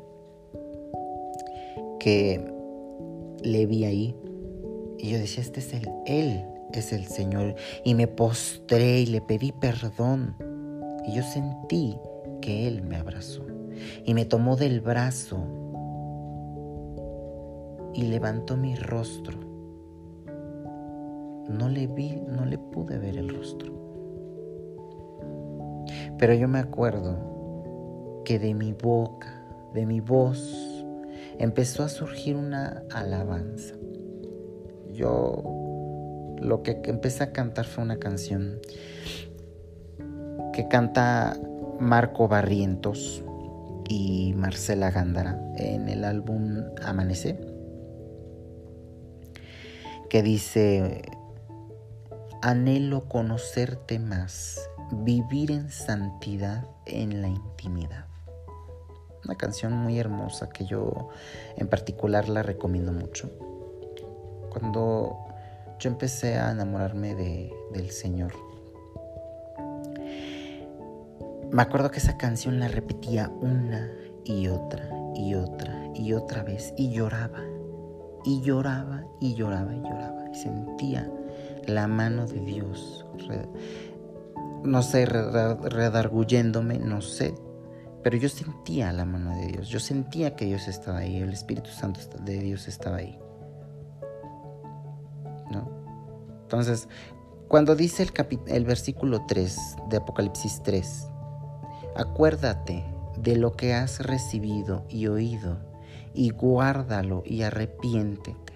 que 2.00 2.50
le 3.42 3.66
vi 3.66 3.84
ahí 3.84 4.16
y 5.04 5.10
yo 5.10 5.18
decía, 5.18 5.44
este 5.44 5.60
es 5.60 5.74
el, 5.74 5.90
él 6.06 6.46
es 6.72 6.94
el 6.94 7.08
Señor. 7.08 7.56
Y 7.84 7.94
me 7.94 8.08
postré 8.08 9.02
y 9.02 9.06
le 9.06 9.20
pedí 9.20 9.52
perdón. 9.52 10.34
Y 11.06 11.12
yo 11.12 11.24
sentí 11.24 11.98
que 12.40 12.70
Él 12.70 12.84
me 12.84 12.96
abrazó 12.96 13.46
y 14.06 14.14
me 14.14 14.24
tomó 14.24 14.56
del 14.56 14.80
brazo 14.80 15.46
y 17.94 18.04
levantó 18.04 18.56
mi 18.56 18.76
rostro. 18.76 19.38
No 21.50 21.68
le 21.68 21.88
vi, 21.88 22.22
no 22.26 22.46
le 22.46 22.58
pude 22.58 22.98
ver 22.98 23.18
el 23.18 23.28
rostro. 23.28 23.74
Pero 26.18 26.34
yo 26.34 26.48
me 26.48 26.60
acuerdo 26.60 28.22
que 28.24 28.40
de 28.40 28.54
mi 28.54 28.72
boca, 28.72 29.46
de 29.74 29.86
mi 29.86 30.00
voz, 30.00 30.86
empezó 31.40 31.84
a 31.84 31.90
surgir 31.90 32.38
una 32.38 32.84
alabanza. 32.90 33.76
Yo 34.94 36.36
lo 36.40 36.64
que 36.64 36.82
empecé 36.86 37.24
a 37.24 37.32
cantar 37.32 37.66
fue 37.66 37.84
una 37.84 37.98
canción 37.98 38.60
que 40.54 40.68
canta 40.68 41.38
Marco 41.80 42.28
Barrientos 42.28 43.24
y 43.90 44.34
Marcela 44.36 44.92
Gándara 44.92 45.40
en 45.58 45.90
el 45.90 46.04
álbum 46.04 46.64
Amanecer 46.84 47.54
que 50.14 50.22
dice, 50.22 51.02
anhelo 52.44 53.10
conocerte 53.10 53.98
más, 53.98 54.60
vivir 54.92 55.50
en 55.50 55.72
santidad 55.72 56.68
en 56.86 57.24
la 57.24 57.30
intimidad. 57.30 58.06
Una 59.26 59.34
canción 59.34 59.74
muy 59.74 59.98
hermosa 59.98 60.50
que 60.50 60.66
yo 60.66 61.10
en 61.58 61.68
particular 61.68 62.30
la 62.30 62.44
recomiendo 62.44 62.92
mucho. 62.92 63.32
Cuando 64.54 65.18
yo 65.80 65.90
empecé 65.90 66.38
a 66.38 66.52
enamorarme 66.52 67.16
de, 67.16 67.52
del 67.74 67.90
Señor, 67.90 68.34
me 71.52 71.62
acuerdo 71.62 71.92
que 71.92 72.00
esa 72.00 72.18
canción 72.18 72.60
la 72.60 72.68
repetía 72.68 73.30
una 73.42 73.92
y 74.24 74.48
otra 74.48 74.90
y 75.16 75.36
otra 75.36 75.92
y 75.94 76.14
otra 76.14 76.44
vez 76.44 76.74
y 76.78 76.92
lloraba 76.92 77.44
y 78.26 78.42
lloraba 78.42 79.04
y 79.20 79.36
lloraba 79.36 79.74
y 79.74 79.82
lloraba 79.82 80.30
y 80.32 80.36
sentía 80.36 81.12
la 81.68 81.88
mano 81.88 82.26
de 82.26 82.40
Dios, 82.40 83.06
no 84.64 84.82
sé, 84.82 85.06
redarguyéndome, 85.06 86.80
no 86.80 87.02
sé, 87.02 87.36
pero 88.02 88.18
yo 88.18 88.30
sentía 88.30 88.92
la 88.92 89.06
mano 89.06 89.36
de 89.36 89.48
Dios, 89.48 89.70
yo 89.70 89.80
sentía 89.80 90.36
que 90.36 90.46
Dios 90.46 90.68
estaba 90.68 91.00
ahí, 91.00 91.18
el 91.18 91.32
Espíritu 91.34 91.70
Santo 91.70 92.00
de 92.22 92.40
Dios 92.40 92.68
estaba 92.68 92.98
ahí. 92.98 93.20
Entonces, 96.54 96.88
cuando 97.48 97.76
dice 97.76 98.04
el, 98.04 98.40
el 98.46 98.64
versículo 98.64 99.26
3 99.28 99.58
de 99.90 99.98
Apocalipsis 99.98 100.62
3, 100.62 101.08
acuérdate 101.96 102.86
de 103.18 103.38
lo 103.38 103.54
que 103.54 103.74
has 103.74 104.02
recibido 104.02 104.86
y 104.88 105.08
oído 105.08 105.58
y 106.14 106.30
guárdalo 106.30 107.24
y 107.26 107.42
arrepiéntete. 107.42 108.54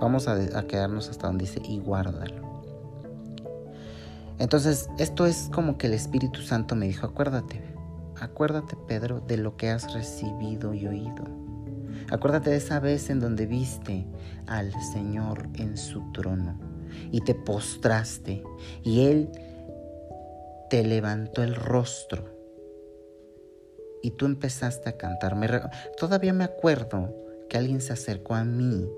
Vamos 0.00 0.26
a, 0.26 0.66
quedarnos 0.66 1.08
hasta 1.08 1.28
donde 1.28 1.44
dice 1.44 1.62
y 1.64 1.78
guárdalo. 1.78 2.42
Entonces, 4.40 4.90
esto 4.98 5.24
es 5.24 5.48
como 5.54 5.78
que 5.78 5.86
el 5.86 5.94
Espíritu 5.94 6.42
Santo 6.42 6.74
me 6.74 6.88
dijo, 6.88 7.06
acuérdate, 7.06 7.62
acuérdate 8.20 8.76
Pedro 8.88 9.20
de 9.20 9.36
lo 9.36 9.56
que 9.56 9.70
has 9.70 9.94
recibido 9.94 10.74
y 10.74 10.88
oído. 10.88 11.24
Acuérdate 12.10 12.50
de 12.50 12.56
esa 12.56 12.80
vez 12.80 13.08
en 13.08 13.20
donde 13.20 13.46
viste 13.46 14.04
al 14.48 14.72
Señor 14.92 15.48
en 15.54 15.76
su 15.76 16.10
trono 16.10 16.65
y 17.12 17.20
te 17.20 17.34
postraste 17.34 18.42
y 18.82 19.06
Él 19.06 19.30
te 20.70 20.82
levantó 20.84 21.42
el 21.42 21.54
rostro 21.54 22.24
y 24.02 24.12
tú 24.12 24.26
empezaste 24.26 24.88
a 24.88 24.96
cantar. 24.96 25.36
Todavía 25.96 26.32
me 26.32 26.44
acuerdo 26.44 27.14
que 27.48 27.56
alguien 27.56 27.80
se 27.80 27.92
acercó 27.92 28.34
a 28.34 28.44
mí 28.44 28.88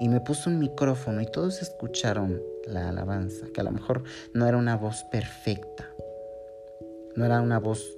y 0.00 0.08
me 0.08 0.20
puso 0.20 0.50
un 0.50 0.58
micrófono 0.58 1.20
y 1.20 1.26
todos 1.26 1.62
escucharon 1.62 2.42
la 2.66 2.88
alabanza, 2.88 3.46
que 3.52 3.60
a 3.60 3.64
lo 3.64 3.70
mejor 3.70 4.02
no 4.32 4.46
era 4.46 4.56
una 4.56 4.76
voz 4.76 5.04
perfecta, 5.04 5.88
no 7.14 7.24
era 7.24 7.40
una 7.40 7.58
voz 7.58 7.96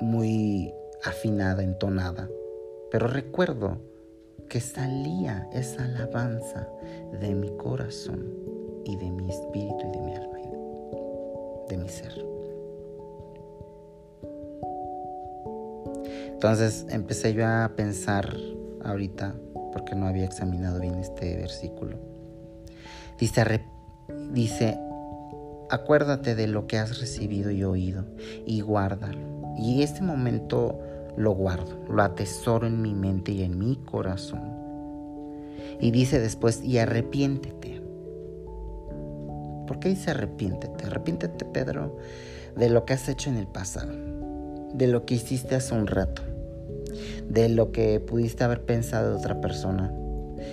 muy 0.00 0.72
afinada, 1.04 1.62
entonada, 1.62 2.28
pero 2.90 3.08
recuerdo 3.08 3.78
que 4.48 4.60
salía 4.60 5.48
esa 5.52 5.84
alabanza 5.84 6.66
de 7.20 7.34
mi 7.34 7.50
corazón 7.56 8.34
y 8.84 8.96
de 8.96 9.10
mi 9.10 9.28
espíritu 9.28 9.78
y 9.86 9.90
de 9.90 10.00
mi 10.00 10.14
alma, 10.14 10.38
de 11.68 11.76
mi 11.76 11.88
ser. 11.88 12.12
Entonces 16.32 16.86
empecé 16.88 17.34
yo 17.34 17.46
a 17.46 17.72
pensar 17.76 18.34
ahorita, 18.84 19.34
porque 19.72 19.94
no 19.94 20.06
había 20.06 20.24
examinado 20.24 20.80
bien 20.80 20.94
este 20.94 21.36
versículo. 21.36 21.98
Dice, 23.18 23.60
dice, 24.30 24.78
acuérdate 25.68 26.34
de 26.34 26.46
lo 26.46 26.66
que 26.66 26.78
has 26.78 27.00
recibido 27.00 27.50
y 27.50 27.64
oído 27.64 28.04
y 28.46 28.60
guárdalo. 28.60 29.54
Y 29.58 29.82
este 29.82 30.02
momento 30.02 30.78
lo 31.18 31.32
guardo, 31.32 31.84
lo 31.90 32.02
atesoro 32.02 32.66
en 32.66 32.80
mi 32.80 32.94
mente 32.94 33.32
y 33.32 33.42
en 33.42 33.58
mi 33.58 33.76
corazón. 33.76 34.56
Y 35.80 35.90
dice 35.90 36.20
después, 36.20 36.62
y 36.62 36.78
arrepiéntete. 36.78 37.82
¿Por 39.66 39.80
qué 39.80 39.90
dice 39.90 40.12
arrepiéntete? 40.12 40.86
Arrepiéntete, 40.86 41.44
Pedro, 41.44 41.96
de 42.56 42.70
lo 42.70 42.84
que 42.84 42.94
has 42.94 43.08
hecho 43.08 43.30
en 43.30 43.36
el 43.36 43.48
pasado, 43.48 43.92
de 44.72 44.86
lo 44.86 45.04
que 45.04 45.16
hiciste 45.16 45.56
hace 45.56 45.74
un 45.74 45.88
rato, 45.88 46.22
de 47.28 47.48
lo 47.48 47.72
que 47.72 48.00
pudiste 48.00 48.44
haber 48.44 48.64
pensado 48.64 49.10
de 49.10 49.16
otra 49.16 49.40
persona. 49.40 49.92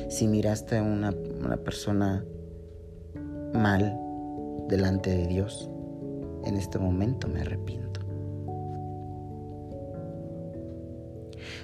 Si 0.09 0.27
miraste 0.27 0.77
a 0.77 0.83
una, 0.83 1.13
una 1.43 1.57
persona 1.57 2.25
mal 3.53 3.97
delante 4.67 5.11
de 5.11 5.27
Dios, 5.27 5.69
en 6.43 6.57
este 6.57 6.79
momento 6.79 7.27
me 7.27 7.41
arrepiento. 7.41 7.84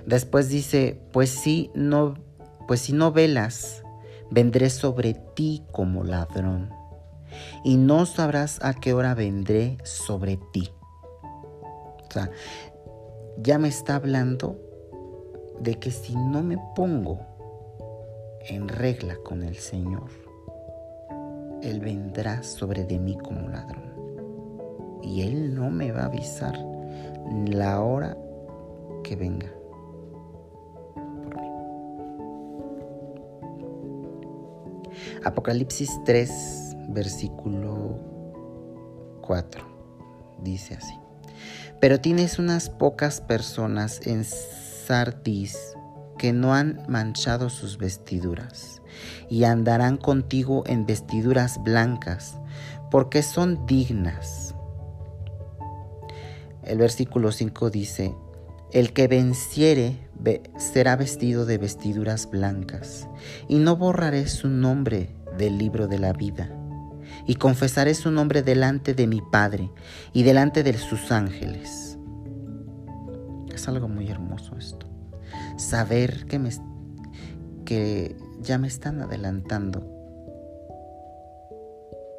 Después 0.06 0.50
dice, 0.50 1.00
pues 1.12 1.30
si 1.30 1.72
no, 1.76 2.16
pues 2.68 2.82
si 2.82 2.94
no 2.94 3.12
velas, 3.12 3.84
vendré 4.30 4.70
sobre 4.70 5.14
ti 5.14 5.64
como 5.72 6.04
ladrón, 6.04 6.70
y 7.64 7.78
no 7.78 8.06
sabrás 8.06 8.60
a 8.62 8.74
qué 8.74 8.94
hora 8.94 9.14
vendré 9.14 9.78
sobre 9.84 10.40
ti. 10.52 10.70
O 11.24 12.12
sea, 12.12 12.32
ya 13.38 13.58
me 13.58 13.68
está 13.68 13.96
hablando 13.96 14.60
de 15.60 15.76
que 15.76 15.92
si 15.92 16.16
no 16.16 16.42
me 16.44 16.58
pongo 16.76 17.20
en 18.48 18.68
regla 18.68 19.16
con 19.24 19.44
el 19.44 19.56
Señor, 19.56 20.10
Él 21.62 21.80
vendrá 21.80 22.44
sobre 22.44 22.84
de 22.84 23.00
mí 23.00 23.18
como 23.18 23.48
ladrón. 23.50 23.92
Y 25.04 25.22
Él 25.22 25.56
no 25.56 25.70
me 25.70 25.92
va 25.92 26.02
a 26.02 26.06
avisar 26.06 26.58
la 27.48 27.82
hora 27.82 28.18
que 29.04 29.16
venga. 29.16 29.52
Apocalipsis 35.24 36.00
3, 36.04 36.78
versículo 36.90 38.00
4, 39.22 40.40
dice 40.42 40.74
así. 40.74 40.94
Pero 41.80 42.00
tienes 42.02 42.40
unas 42.40 42.70
pocas 42.70 43.22
personas 43.22 44.02
en 44.06 44.24
Sardis 44.24 45.58
que 46.18 46.34
no 46.34 46.54
han 46.56 46.84
manchado 46.88 47.50
sus 47.50 47.78
vestiduras 47.78 48.82
y 49.30 49.44
andarán 49.44 49.98
contigo 49.98 50.64
en 50.66 50.86
vestiduras 50.86 51.62
blancas, 51.64 52.40
porque 52.90 53.22
son 53.22 53.66
dignas. 53.66 54.56
El 56.64 56.80
versículo 56.80 57.32
5 57.32 57.70
dice, 57.70 58.16
el 58.72 58.94
que 58.94 59.08
venciere 59.08 59.98
será 60.58 60.96
vestido 60.96 61.46
de 61.46 61.58
vestiduras 61.58 62.30
blancas, 62.30 63.08
y 63.48 63.58
no 63.58 63.76
borraré 63.76 64.28
su 64.28 64.50
nombre 64.50 65.16
del 65.38 65.58
libro 65.58 65.88
de 65.88 66.00
la 66.00 66.14
vida, 66.14 66.50
y 67.26 67.36
confesaré 67.36 67.94
su 67.94 68.12
nombre 68.12 68.42
delante 68.42 68.94
de 68.94 69.08
mi 69.08 69.22
Padre 69.22 69.72
y 70.14 70.24
delante 70.24 70.64
de 70.64 70.78
sus 70.78 71.12
ángeles. 71.12 71.98
Es 73.54 73.68
algo 73.68 73.88
muy 73.88 74.10
hermoso 74.10 74.58
esto. 74.58 74.88
Saber 75.58 76.26
que, 76.26 76.40
me, 76.40 76.50
que 77.66 78.16
ya 78.42 78.58
me 78.58 78.68
están 78.68 79.02
adelantando, 79.02 79.88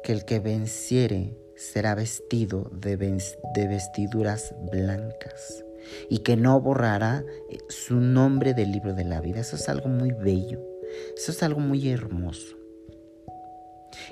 que 0.03 0.11
el 0.11 0.25
que 0.25 0.39
venciere 0.39 1.37
será 1.55 1.95
vestido 1.95 2.69
de, 2.73 2.97
de 2.97 3.67
vestiduras 3.67 4.53
blancas 4.71 5.62
y 6.09 6.19
que 6.19 6.35
no 6.35 6.59
borrará 6.61 7.23
eh, 7.49 7.57
su 7.69 7.95
nombre 7.95 8.53
del 8.53 8.71
libro 8.71 8.93
de 8.93 9.03
la 9.03 9.21
vida. 9.21 9.41
Eso 9.41 9.55
es 9.55 9.69
algo 9.69 9.89
muy 9.89 10.11
bello, 10.11 10.61
eso 11.17 11.31
es 11.31 11.43
algo 11.43 11.59
muy 11.59 11.89
hermoso. 11.89 12.57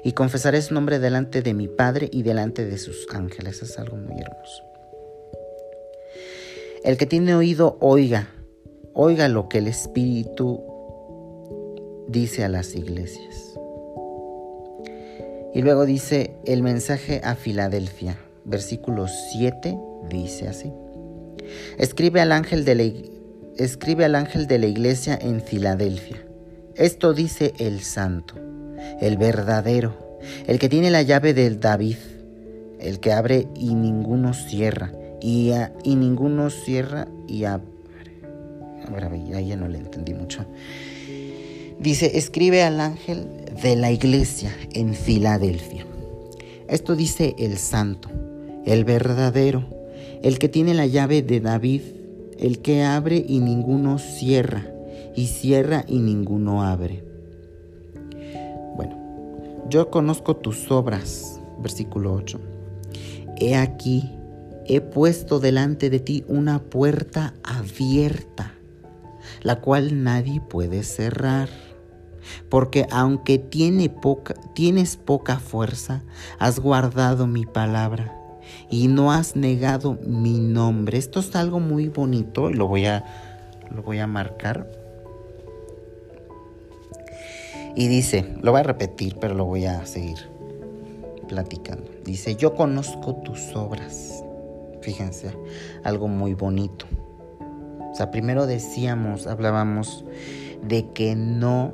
Y 0.04 0.14
confesaré 0.14 0.62
su 0.62 0.74
nombre 0.74 1.00
delante 1.00 1.42
de 1.42 1.54
mi 1.54 1.68
Padre 1.68 2.10
y 2.12 2.24
delante 2.24 2.66
de 2.66 2.78
sus 2.78 3.08
ángeles. 3.12 3.58
Eso 3.58 3.66
es 3.66 3.80
algo 3.80 3.98
muy 3.98 4.20
hermoso. 4.20 4.64
El 6.84 6.98
que 6.98 7.06
tiene 7.06 7.36
oído, 7.36 7.78
oiga, 7.80 8.30
oiga 8.94 9.28
lo 9.28 9.50
que 9.50 9.60
el 9.60 9.68
Espíritu 9.68 10.64
dice 12.08 12.44
a 12.44 12.50
las 12.50 12.76
iglesias. 12.76 13.60
Y 15.54 15.62
luego 15.62 15.86
dice 15.86 16.36
el 16.46 16.64
mensaje 16.64 17.22
a 17.24 17.36
Filadelfia, 17.36 18.18
versículo 18.46 19.08
7, 19.08 19.78
dice 20.10 20.48
así. 20.48 20.72
Escribe 21.78 22.22
al 22.22 22.32
ángel 22.32 22.66
de 22.66 22.76
la, 22.76 22.84
escribe 23.58 24.06
al 24.06 24.16
ángel 24.16 24.48
de 24.48 24.60
la 24.60 24.68
iglesia 24.68 25.18
en 25.22 25.42
Filadelfia. 25.42 26.24
Esto 26.76 27.14
dice 27.14 27.54
el 27.60 27.82
santo, 27.82 28.36
el 29.02 29.18
verdadero, 29.18 30.20
el 30.48 30.60
que 30.60 30.70
tiene 30.70 30.90
la 30.90 31.02
llave 31.02 31.34
del 31.34 31.60
David, 31.60 31.98
el 32.80 33.00
que 33.00 33.14
abre 33.14 33.48
y 33.56 33.76
ninguno 33.76 34.34
cierra, 34.34 34.92
y, 35.22 35.52
y 35.84 35.96
ninguno 35.96 36.50
cierra 36.50 37.08
y 37.28 37.44
abre. 37.44 37.68
A 38.84 39.42
ya 39.42 39.56
no 39.56 39.68
le 39.68 39.78
entendí 39.78 40.14
mucho. 40.14 40.46
Dice, 41.80 42.18
escribe 42.18 42.64
al 42.64 42.80
ángel 42.80 43.28
de 43.62 43.76
la 43.76 43.92
iglesia 43.92 44.56
en 44.74 44.94
Filadelfia. 44.94 45.86
Esto 46.68 46.96
dice 46.96 47.36
el 47.38 47.58
santo, 47.58 48.10
el 48.66 48.86
verdadero, 48.86 49.66
el 50.24 50.38
que 50.38 50.50
tiene 50.50 50.74
la 50.74 50.86
llave 50.86 51.24
de 51.24 51.40
David, 51.40 51.82
el 52.38 52.60
que 52.60 52.84
abre 52.84 53.24
y 53.28 53.40
ninguno 53.40 53.98
cierra, 53.98 54.68
y 55.16 55.28
cierra 55.28 55.84
y 55.88 56.00
ninguno 56.00 56.64
abre. 56.64 57.04
Bueno, 58.76 58.98
yo 59.70 59.90
conozco 59.90 60.36
tus 60.36 60.70
obras, 60.70 61.40
versículo 61.60 62.14
8. 62.14 62.40
He 63.38 63.56
aquí, 63.56 64.12
he 64.68 64.82
puesto 64.82 65.40
delante 65.40 65.90
de 65.90 66.00
ti 66.00 66.24
una 66.28 66.60
puerta 66.60 67.34
abierta, 67.44 68.54
la 69.42 69.60
cual 69.60 70.04
nadie 70.04 70.40
puede 70.40 70.84
cerrar. 70.84 71.50
Porque 72.50 72.86
aunque 72.92 73.40
tienes 73.40 73.90
poca 74.98 75.40
fuerza, 75.40 76.04
has 76.38 76.60
guardado 76.60 77.26
mi 77.26 77.48
palabra 77.48 78.21
y 78.72 78.88
no 78.88 79.12
has 79.12 79.36
negado 79.36 80.00
mi 80.08 80.40
nombre. 80.40 80.98
Esto 80.98 81.20
es 81.20 81.36
algo 81.36 81.60
muy 81.60 81.90
bonito 81.90 82.50
y 82.50 82.54
lo 82.54 82.68
voy 82.68 82.86
a, 82.86 83.06
lo 83.70 83.84
voy 83.84 84.00
a 84.00 84.08
marcar. 84.08 84.72
Y 87.76 87.88
dice, 87.90 88.34
lo 88.42 88.52
voy 88.52 88.62
a 88.62 88.64
repetir, 88.64 89.18
pero 89.20 89.34
lo 89.34 89.46
voy 89.46 89.66
a 89.66 89.86
seguir 89.86 90.18
platicando. 91.28 91.92
Dice, 92.04 92.36
yo 92.36 92.56
conozco 92.56 93.16
tus 93.18 93.56
obras. 93.56 94.24
Fíjense, 94.82 95.32
algo 95.84 96.08
muy 96.08 96.34
bonito. 96.34 96.86
O 97.92 97.94
sea, 97.94 98.10
primero 98.10 98.48
decíamos, 98.48 99.28
hablábamos 99.28 100.06
de 100.64 100.90
que 100.92 101.16
no 101.16 101.74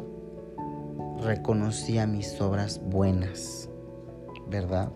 reconocía 1.22 2.08
mis 2.08 2.42
obras 2.42 2.82
buenas, 2.84 3.70
¿verdad? 4.50 4.92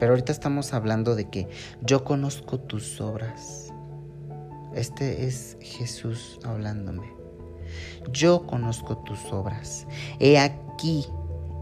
Pero 0.00 0.12
ahorita 0.12 0.32
estamos 0.32 0.72
hablando 0.72 1.14
de 1.14 1.28
que 1.28 1.46
yo 1.82 2.04
conozco 2.04 2.58
tus 2.58 3.00
obras. 3.02 3.68
Este 4.74 5.26
es 5.26 5.58
Jesús 5.60 6.40
hablándome. 6.42 7.12
Yo 8.10 8.46
conozco 8.46 8.96
tus 8.98 9.20
obras. 9.30 9.86
He 10.18 10.38
aquí, 10.38 11.04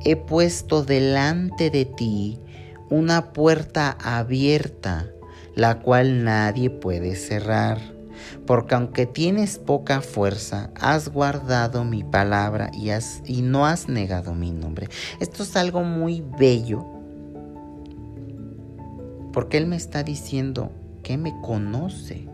he 0.05 0.14
puesto 0.14 0.84
delante 0.84 1.68
de 1.70 1.84
ti 1.84 2.39
una 2.91 3.32
puerta 3.32 3.99
abierta, 4.01 5.11
la 5.57 5.80
cual 5.80 6.22
nadie 6.22 6.70
puede 6.70 7.16
cerrar. 7.16 7.80
Porque 8.47 8.76
aunque 8.76 9.07
tienes 9.07 9.59
poca 9.59 10.01
fuerza, 10.01 10.70
has 10.76 11.09
guardado 11.09 11.84
mi 11.84 12.05
palabra 12.05 12.70
y, 12.72 12.91
has, 12.91 13.20
y 13.26 13.43
no 13.43 13.66
has 13.66 13.89
negado 13.89 14.34
mi 14.34 14.53
nombre. 14.53 14.89
Esto 15.18 15.43
es 15.43 15.57
algo 15.57 15.82
muy 15.82 16.22
bello 16.39 16.97
porque 19.33 19.57
Él 19.57 19.66
me 19.66 19.76
está 19.76 20.03
diciendo 20.03 20.70
que 21.03 21.16
me 21.16 21.35
conoce. 21.43 22.26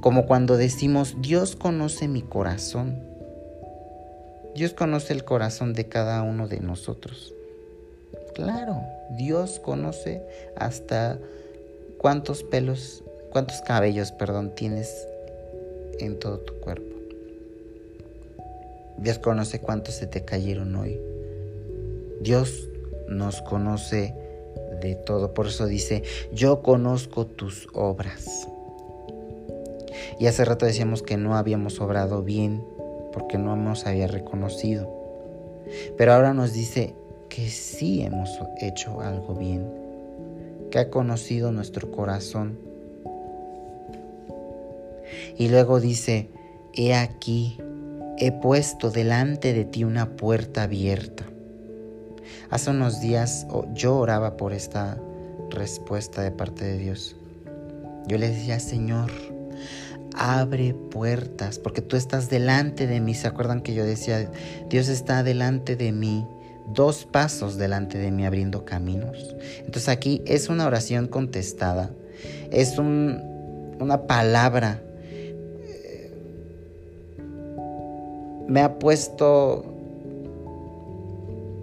Como 0.00 0.26
cuando 0.26 0.56
decimos, 0.56 1.16
Dios 1.20 1.56
conoce 1.56 2.08
mi 2.08 2.22
corazón. 2.22 3.02
Dios 4.54 4.72
conoce 4.74 5.12
el 5.12 5.24
corazón 5.24 5.72
de 5.74 5.88
cada 5.88 6.22
uno 6.22 6.48
de 6.48 6.60
nosotros. 6.60 7.34
Claro, 8.34 8.80
Dios 9.10 9.60
conoce 9.60 10.22
hasta 10.56 11.18
cuántos 11.98 12.42
pelos, 12.42 13.04
cuántos 13.30 13.60
cabellos, 13.60 14.12
perdón, 14.12 14.54
tienes 14.54 15.06
en 15.98 16.18
todo 16.18 16.38
tu 16.38 16.54
cuerpo. 16.60 16.96
Dios 18.98 19.18
conoce 19.18 19.60
cuántos 19.60 19.94
se 19.94 20.06
te 20.06 20.24
cayeron 20.24 20.74
hoy. 20.76 21.00
Dios 22.20 22.68
nos 23.08 23.40
conoce 23.42 24.14
de 24.80 24.94
todo. 24.94 25.34
Por 25.34 25.46
eso 25.46 25.66
dice, 25.66 26.02
yo 26.32 26.62
conozco 26.62 27.26
tus 27.26 27.68
obras. 27.74 28.48
Y 30.18 30.26
hace 30.26 30.44
rato 30.44 30.66
decíamos 30.66 31.02
que 31.02 31.16
no 31.16 31.36
habíamos 31.36 31.80
obrado 31.80 32.22
bien 32.22 32.62
porque 33.12 33.38
no 33.38 33.56
nos 33.56 33.86
había 33.86 34.06
reconocido. 34.06 34.88
Pero 35.96 36.12
ahora 36.12 36.34
nos 36.34 36.52
dice 36.52 36.94
que 37.28 37.48
sí 37.48 38.02
hemos 38.02 38.38
hecho 38.60 39.00
algo 39.00 39.34
bien, 39.34 39.66
que 40.70 40.78
ha 40.78 40.90
conocido 40.90 41.52
nuestro 41.52 41.90
corazón. 41.90 42.58
Y 45.36 45.48
luego 45.48 45.80
dice, 45.80 46.30
he 46.74 46.94
aquí, 46.94 47.58
he 48.18 48.32
puesto 48.32 48.90
delante 48.90 49.52
de 49.52 49.64
ti 49.64 49.84
una 49.84 50.16
puerta 50.16 50.64
abierta. 50.64 51.29
Hace 52.50 52.70
unos 52.70 53.00
días 53.00 53.46
yo 53.74 53.96
oraba 53.96 54.36
por 54.36 54.52
esta 54.52 54.98
respuesta 55.50 56.22
de 56.22 56.30
parte 56.30 56.64
de 56.64 56.78
Dios. 56.78 57.16
Yo 58.06 58.18
le 58.18 58.28
decía, 58.28 58.58
Señor, 58.60 59.10
abre 60.16 60.74
puertas, 60.74 61.58
porque 61.58 61.82
tú 61.82 61.96
estás 61.96 62.28
delante 62.28 62.86
de 62.86 63.00
mí. 63.00 63.14
¿Se 63.14 63.28
acuerdan 63.28 63.60
que 63.60 63.74
yo 63.74 63.84
decía, 63.84 64.30
Dios 64.68 64.88
está 64.88 65.22
delante 65.22 65.76
de 65.76 65.92
mí, 65.92 66.26
dos 66.74 67.04
pasos 67.04 67.56
delante 67.56 67.98
de 67.98 68.10
mí 68.10 68.26
abriendo 68.26 68.64
caminos? 68.64 69.36
Entonces 69.58 69.88
aquí 69.88 70.22
es 70.26 70.48
una 70.48 70.66
oración 70.66 71.06
contestada, 71.06 71.90
es 72.50 72.78
una 72.78 74.02
palabra. 74.06 74.82
Me 78.48 78.62
ha 78.62 78.78
puesto, 78.80 79.64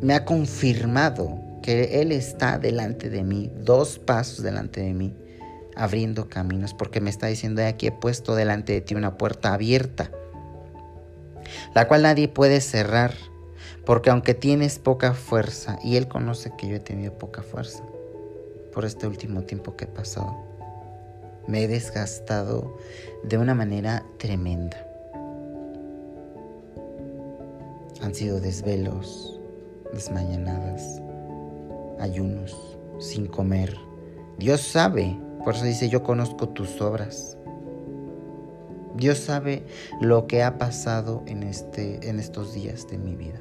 me 0.01 0.13
ha 0.13 0.25
confirmado 0.25 1.41
que 1.61 2.01
Él 2.01 2.11
está 2.11 2.59
delante 2.59 3.09
de 3.09 3.23
mí, 3.23 3.51
dos 3.57 3.99
pasos 3.99 4.43
delante 4.43 4.81
de 4.81 4.93
mí 4.93 5.15
abriendo 5.77 6.27
caminos, 6.27 6.73
porque 6.73 6.99
me 7.01 7.09
está 7.09 7.27
diciendo, 7.27 7.63
aquí 7.63 7.87
he 7.87 7.91
puesto 7.91 8.35
delante 8.35 8.73
de 8.73 8.81
ti 8.81 8.95
una 8.95 9.17
puerta 9.17 9.53
abierta, 9.53 10.11
la 11.75 11.87
cual 11.87 12.01
nadie 12.01 12.27
puede 12.27 12.61
cerrar, 12.61 13.13
porque 13.85 14.09
aunque 14.09 14.33
tienes 14.33 14.79
poca 14.79 15.13
fuerza, 15.13 15.77
y 15.83 15.95
Él 15.97 16.07
conoce 16.07 16.51
que 16.57 16.67
yo 16.67 16.75
he 16.75 16.79
tenido 16.79 17.13
poca 17.13 17.43
fuerza 17.43 17.83
por 18.73 18.85
este 18.85 19.07
último 19.07 19.43
tiempo 19.43 19.75
que 19.75 19.85
he 19.85 19.87
pasado, 19.87 20.35
me 21.47 21.63
he 21.63 21.67
desgastado 21.67 22.77
de 23.23 23.37
una 23.37 23.53
manera 23.53 24.03
tremenda. 24.17 24.83
Han 28.01 28.13
sido 28.13 28.39
desvelos, 28.39 29.36
desmañanadas, 29.93 31.01
ayunos, 31.99 32.77
sin 32.99 33.27
comer. 33.27 33.75
Dios 34.37 34.61
sabe 34.61 35.17
por 35.47 35.55
eso 35.55 35.63
dice, 35.63 35.87
yo 35.87 36.03
conozco 36.03 36.49
tus 36.49 36.81
obras. 36.81 37.37
Dios 38.95 39.17
sabe 39.17 39.65
lo 40.01 40.27
que 40.27 40.43
ha 40.43 40.57
pasado 40.57 41.23
en, 41.25 41.41
este, 41.41 42.09
en 42.09 42.19
estos 42.19 42.53
días 42.53 42.85
de 42.89 42.97
mi 42.97 43.15
vida. 43.15 43.39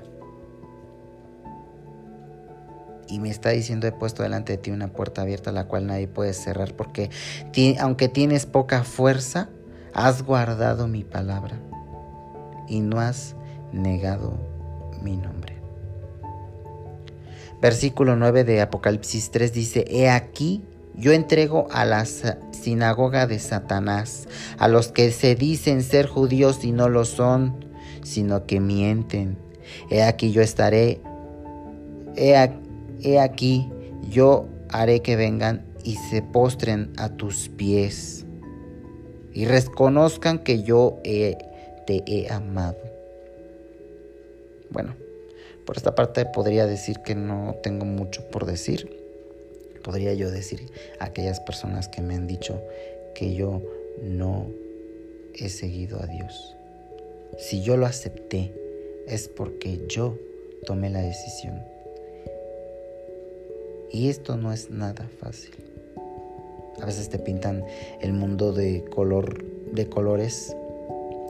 Y 3.08 3.18
me 3.18 3.28
está 3.28 3.50
diciendo, 3.50 3.88
he 3.88 3.92
puesto 3.92 4.22
delante 4.22 4.52
de 4.52 4.58
ti 4.58 4.70
una 4.70 4.86
puerta 4.86 5.22
abierta 5.22 5.50
la 5.50 5.66
cual 5.66 5.88
nadie 5.88 6.06
puede 6.06 6.32
cerrar, 6.32 6.76
porque 6.76 7.10
aunque 7.80 8.08
tienes 8.08 8.46
poca 8.46 8.84
fuerza, 8.84 9.48
has 9.92 10.22
guardado 10.22 10.86
mi 10.86 11.02
palabra 11.02 11.58
y 12.68 12.82
no 12.82 13.00
has 13.00 13.34
negado 13.72 14.38
mi 15.02 15.16
nombre. 15.16 15.55
Versículo 17.60 18.16
9 18.16 18.44
de 18.44 18.60
Apocalipsis 18.60 19.30
3 19.30 19.52
dice, 19.52 19.84
He 19.88 20.10
aquí 20.10 20.62
yo 20.96 21.12
entrego 21.12 21.68
a 21.70 21.84
la 21.84 22.06
sinagoga 22.06 23.26
de 23.26 23.38
Satanás, 23.38 24.28
a 24.58 24.66
los 24.66 24.88
que 24.88 25.10
se 25.10 25.34
dicen 25.34 25.82
ser 25.82 26.06
judíos 26.06 26.64
y 26.64 26.72
no 26.72 26.88
lo 26.88 27.04
son, 27.04 27.66
sino 28.02 28.46
que 28.46 28.60
mienten. 28.60 29.36
He 29.90 30.02
aquí 30.02 30.32
yo 30.32 30.40
estaré, 30.40 31.00
he, 32.16 33.18
aquí 33.18 33.70
yo 34.08 34.48
haré 34.70 35.00
que 35.02 35.16
vengan 35.16 35.66
y 35.84 35.96
se 35.96 36.22
postren 36.22 36.92
a 36.96 37.10
tus 37.10 37.50
pies 37.50 38.24
y 39.34 39.44
reconozcan 39.44 40.38
que 40.38 40.62
yo 40.62 40.98
te 41.02 42.02
he 42.06 42.32
amado. 42.32 42.78
Bueno, 44.70 44.94
por 45.66 45.76
esta 45.76 45.94
parte 45.94 46.24
podría 46.24 46.66
decir 46.66 47.00
que 47.00 47.14
no 47.14 47.56
tengo 47.62 47.84
mucho 47.84 48.24
por 48.30 48.46
decir 48.46 49.04
podría 49.86 50.14
yo 50.14 50.32
decir 50.32 50.66
a 50.98 51.04
aquellas 51.04 51.38
personas 51.38 51.86
que 51.86 52.02
me 52.02 52.16
han 52.16 52.26
dicho 52.26 52.60
que 53.14 53.34
yo 53.34 53.62
no 54.02 54.50
he 55.32 55.48
seguido 55.48 56.02
a 56.02 56.06
Dios. 56.06 56.56
Si 57.38 57.62
yo 57.62 57.76
lo 57.76 57.86
acepté 57.86 58.52
es 59.06 59.28
porque 59.28 59.86
yo 59.86 60.18
tomé 60.64 60.90
la 60.90 61.02
decisión. 61.02 61.62
Y 63.92 64.08
esto 64.08 64.36
no 64.36 64.52
es 64.52 64.70
nada 64.70 65.08
fácil. 65.20 65.54
A 66.80 66.86
veces 66.86 67.08
te 67.08 67.20
pintan 67.20 67.64
el 68.00 68.12
mundo 68.12 68.52
de 68.52 68.84
color 68.84 69.44
de 69.72 69.88
colores. 69.88 70.56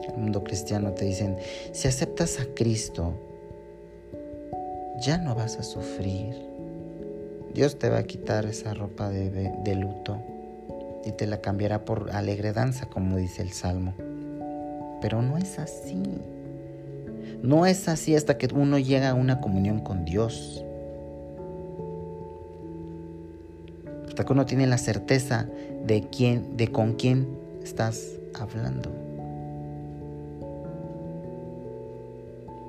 El 0.08 0.16
mundo 0.16 0.42
cristiano 0.42 0.92
te 0.92 1.04
dicen, 1.04 1.36
si 1.72 1.88
aceptas 1.88 2.40
a 2.40 2.46
Cristo, 2.54 3.12
ya 5.00 5.18
no 5.18 5.34
vas 5.34 5.58
a 5.58 5.62
sufrir 5.62 6.56
Dios 7.56 7.78
te 7.78 7.88
va 7.88 7.96
a 7.96 8.02
quitar 8.02 8.44
esa 8.44 8.74
ropa 8.74 9.08
de, 9.08 9.74
luto 9.76 10.18
y 11.06 11.12
te 11.12 11.26
la 11.26 11.40
cambiará 11.40 11.86
por 11.86 12.10
alegre 12.10 12.52
danza, 12.52 12.84
como 12.84 13.16
dice 13.16 13.40
el 13.40 13.52
Salmo. 13.52 13.94
Pero 15.00 15.22
no 15.22 15.38
es 15.38 15.58
así. 15.58 16.02
No 17.42 17.64
es 17.64 17.88
así 17.88 18.14
hasta 18.14 18.36
que 18.36 18.50
uno 18.54 18.78
llega 18.78 19.08
a 19.08 19.14
una 19.14 19.40
comunión 19.40 19.80
con 19.80 20.04
Dios. 20.04 20.62
Hasta 24.06 24.26
que 24.26 24.32
uno 24.34 24.44
tiene 24.44 24.66
la 24.66 24.76
certeza 24.76 25.48
de 25.86 26.02
quién, 26.10 26.58
de 26.58 26.68
con 26.68 26.92
quién 26.92 27.26
estás 27.62 28.18
hablando. 28.38 28.90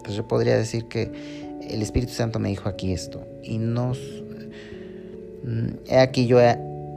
Pues 0.05 0.15
yo 0.15 0.25
podría 0.29 0.55
decir 0.55 0.85
que 0.85 1.46
el 1.69 1.81
Espíritu 1.81 2.13
Santo 2.13 2.39
me 2.39 2.49
dijo 2.49 2.69
aquí 2.69 2.91
esto 2.91 3.25
y 3.43 3.57
nos 3.57 3.99
Mm, 5.47 5.77
he 5.87 5.99
aquí 5.99 6.27
yo, 6.27 6.39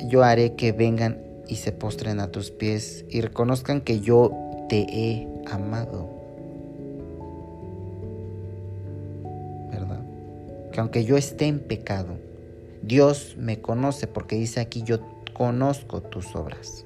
yo 0.09 0.25
haré 0.25 0.57
que 0.57 0.73
vengan 0.73 1.23
y 1.47 1.55
se 1.55 1.71
postren 1.71 2.19
a 2.19 2.33
tus 2.33 2.51
pies 2.51 3.05
y 3.09 3.21
reconozcan 3.21 3.81
que 3.81 4.01
yo 4.01 4.33
te 4.69 4.87
he 4.91 5.29
amado. 5.49 6.11
¿Verdad? 9.71 10.01
Que 10.73 10.81
aunque 10.81 11.05
yo 11.05 11.17
esté 11.17 11.47
en 11.47 11.61
pecado, 11.61 12.19
Dios 12.83 13.37
me 13.39 13.61
conoce 13.61 14.09
porque 14.09 14.35
dice 14.35 14.59
aquí 14.59 14.83
yo 14.83 14.99
conozco 15.33 16.01
tus 16.03 16.35
obras. 16.35 16.85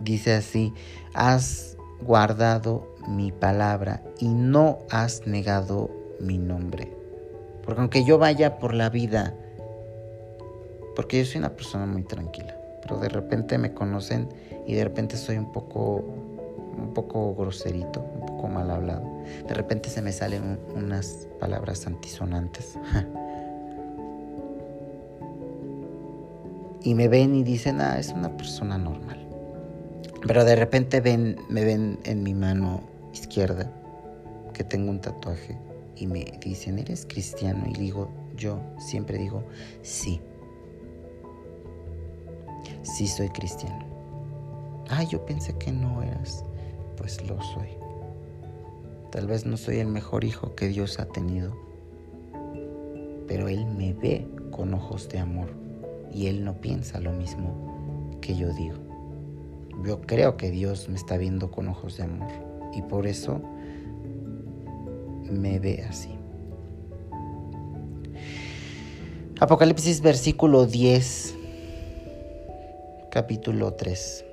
Dice 0.00 0.34
así, 0.34 0.74
has 1.14 1.78
guardado 2.02 2.86
mi 3.08 3.32
palabra 3.32 4.02
y 4.20 4.28
no 4.28 4.80
has 4.90 5.26
negado 5.26 5.90
mi 6.20 6.38
nombre. 6.38 6.92
Porque 7.64 7.80
aunque 7.80 8.04
yo 8.04 8.18
vaya 8.18 8.58
por 8.58 8.74
la 8.74 8.90
vida, 8.90 9.34
porque 10.94 11.18
yo 11.18 11.24
soy 11.24 11.38
una 11.38 11.56
persona 11.56 11.86
muy 11.86 12.02
tranquila, 12.02 12.56
pero 12.82 12.98
de 12.98 13.08
repente 13.08 13.58
me 13.58 13.72
conocen 13.72 14.28
y 14.66 14.74
de 14.74 14.84
repente 14.84 15.16
soy 15.16 15.38
un 15.38 15.52
poco, 15.52 16.04
un 16.76 16.92
poco 16.94 17.34
groserito, 17.34 18.00
un 18.00 18.26
poco 18.26 18.48
mal 18.48 18.70
hablado. 18.70 19.02
De 19.46 19.54
repente 19.54 19.88
se 19.88 20.02
me 20.02 20.12
salen 20.12 20.58
unas 20.74 21.28
palabras 21.40 21.86
antisonantes. 21.86 22.78
y 26.82 26.94
me 26.94 27.08
ven 27.08 27.34
y 27.34 27.42
dicen, 27.42 27.80
ah, 27.80 27.98
es 27.98 28.10
una 28.10 28.36
persona 28.36 28.78
normal. 28.78 29.26
Pero 30.26 30.44
de 30.44 30.56
repente 30.56 31.00
ven, 31.00 31.36
me 31.48 31.64
ven 31.64 31.98
en 32.04 32.22
mi 32.22 32.34
mano 32.34 32.97
izquierda 33.12 33.70
que 34.52 34.64
tengo 34.64 34.90
un 34.90 35.00
tatuaje 35.00 35.56
y 35.96 36.06
me 36.06 36.24
dicen, 36.40 36.78
¿eres 36.78 37.06
cristiano? 37.06 37.64
Y 37.68 37.74
digo, 37.74 38.10
yo 38.36 38.60
siempre 38.78 39.18
digo, 39.18 39.44
sí. 39.82 40.20
sí 42.82 43.06
soy 43.06 43.28
cristiano. 43.30 43.84
Ah, 44.90 45.02
yo 45.02 45.24
pensé 45.24 45.56
que 45.58 45.72
no 45.72 46.02
eras. 46.02 46.44
Pues 46.96 47.22
lo 47.28 47.40
soy. 47.42 47.68
Tal 49.10 49.26
vez 49.26 49.46
no 49.46 49.56
soy 49.56 49.78
el 49.78 49.88
mejor 49.88 50.24
hijo 50.24 50.54
que 50.54 50.68
Dios 50.68 50.98
ha 50.98 51.06
tenido, 51.06 51.56
pero 53.26 53.48
Él 53.48 53.64
me 53.66 53.94
ve 53.94 54.26
con 54.50 54.74
ojos 54.74 55.08
de 55.08 55.18
amor 55.18 55.48
y 56.12 56.26
Él 56.26 56.44
no 56.44 56.60
piensa 56.60 57.00
lo 57.00 57.12
mismo 57.12 58.18
que 58.20 58.36
yo 58.36 58.52
digo. 58.52 58.76
Yo 59.84 60.00
creo 60.02 60.36
que 60.36 60.50
Dios 60.50 60.88
me 60.88 60.96
está 60.96 61.16
viendo 61.16 61.50
con 61.50 61.68
ojos 61.68 61.96
de 61.96 62.02
amor 62.04 62.47
y 62.74 62.82
por 62.82 63.06
eso 63.06 63.40
me 65.30 65.58
ve 65.58 65.84
así. 65.88 66.18
Apocalipsis 69.40 70.00
versículo 70.00 70.66
10, 70.66 71.36
capítulo 73.10 73.74
3. 73.74 74.24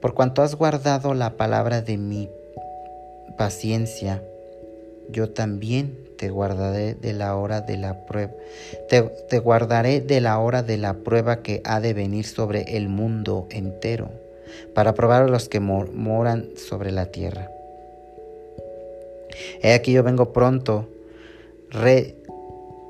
Por 0.00 0.14
cuanto 0.14 0.42
has 0.42 0.54
guardado 0.54 1.14
la 1.14 1.36
palabra 1.36 1.82
de 1.82 1.98
mi 1.98 2.30
paciencia, 3.36 4.22
yo 5.08 5.30
también 5.30 5.98
te 6.16 6.30
guardaré 6.30 6.94
de 6.94 7.12
la 7.12 7.36
hora 7.36 7.60
de 7.60 7.76
la 7.76 8.06
prueba. 8.06 8.32
Te, 8.88 9.38
guardaré 9.38 10.00
de 10.00 10.20
la 10.20 10.38
hora 10.38 10.62
de 10.62 10.78
la 10.78 10.94
prueba 10.94 11.42
que 11.42 11.60
ha 11.64 11.80
de 11.80 11.92
venir 11.92 12.24
sobre 12.24 12.76
el 12.76 12.88
mundo 12.88 13.46
entero, 13.50 14.10
para 14.74 14.94
probar 14.94 15.24
a 15.24 15.28
los 15.28 15.48
que 15.48 15.60
moran 15.60 16.50
sobre 16.56 16.92
la 16.92 17.06
tierra. 17.06 17.50
He 19.62 19.74
aquí 19.74 19.92
yo 19.92 20.02
vengo 20.02 20.32
pronto. 20.32 20.88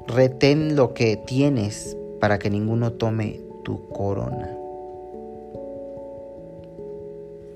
retén 0.07 0.77
lo 0.77 0.93
que 0.93 1.17
tienes 1.17 1.97
para 2.21 2.39
que 2.39 2.51
ninguno 2.51 2.93
tome 2.93 3.41
tu 3.65 3.89
corona. 3.89 4.51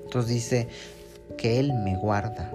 Entonces 0.05 0.33
dice 0.33 0.67
que 1.37 1.59
Él 1.59 1.73
me 1.73 1.95
guarda. 1.97 2.51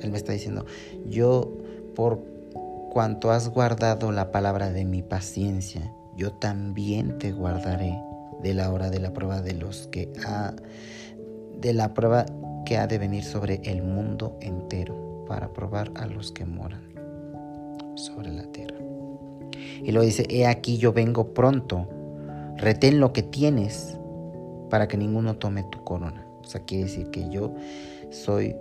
Él 0.00 0.10
me 0.10 0.16
está 0.16 0.32
diciendo, 0.32 0.66
yo 1.08 1.52
por 1.94 2.18
cuanto 2.90 3.30
has 3.30 3.48
guardado 3.48 4.10
la 4.10 4.32
palabra 4.32 4.72
de 4.72 4.84
mi 4.84 5.02
paciencia, 5.02 5.92
yo 6.16 6.32
también 6.32 7.18
te 7.18 7.32
guardaré 7.32 7.98
de 8.42 8.54
la 8.54 8.72
hora 8.72 8.90
de 8.90 8.98
la 8.98 9.12
prueba 9.12 9.40
de 9.40 9.54
los 9.54 9.86
que 9.86 10.12
ha, 10.26 10.54
de 11.56 11.72
la 11.72 11.94
prueba 11.94 12.26
que 12.64 12.78
ha 12.78 12.86
de 12.86 12.98
venir 12.98 13.24
sobre 13.24 13.60
el 13.64 13.82
mundo 13.82 14.36
entero 14.40 15.24
para 15.26 15.52
probar 15.52 15.90
a 15.94 16.06
los 16.06 16.32
que 16.32 16.44
moran 16.44 16.82
sobre 17.94 18.30
la 18.30 18.44
tierra. 18.52 18.76
Y 19.82 19.92
lo 19.92 20.02
dice, 20.02 20.26
he 20.28 20.46
aquí 20.46 20.78
yo 20.78 20.92
vengo 20.92 21.34
pronto, 21.34 21.88
retén 22.56 23.00
lo 23.00 23.12
que 23.12 23.22
tienes 23.22 23.98
para 24.70 24.88
que 24.88 24.96
ninguno 24.96 25.36
tome 25.36 25.64
tu 25.64 25.82
corona. 25.84 26.26
O 26.40 26.44
sea, 26.44 26.62
quiere 26.64 26.84
decir 26.84 27.10
que 27.10 27.28
yo 27.30 27.54
soy 28.10 28.54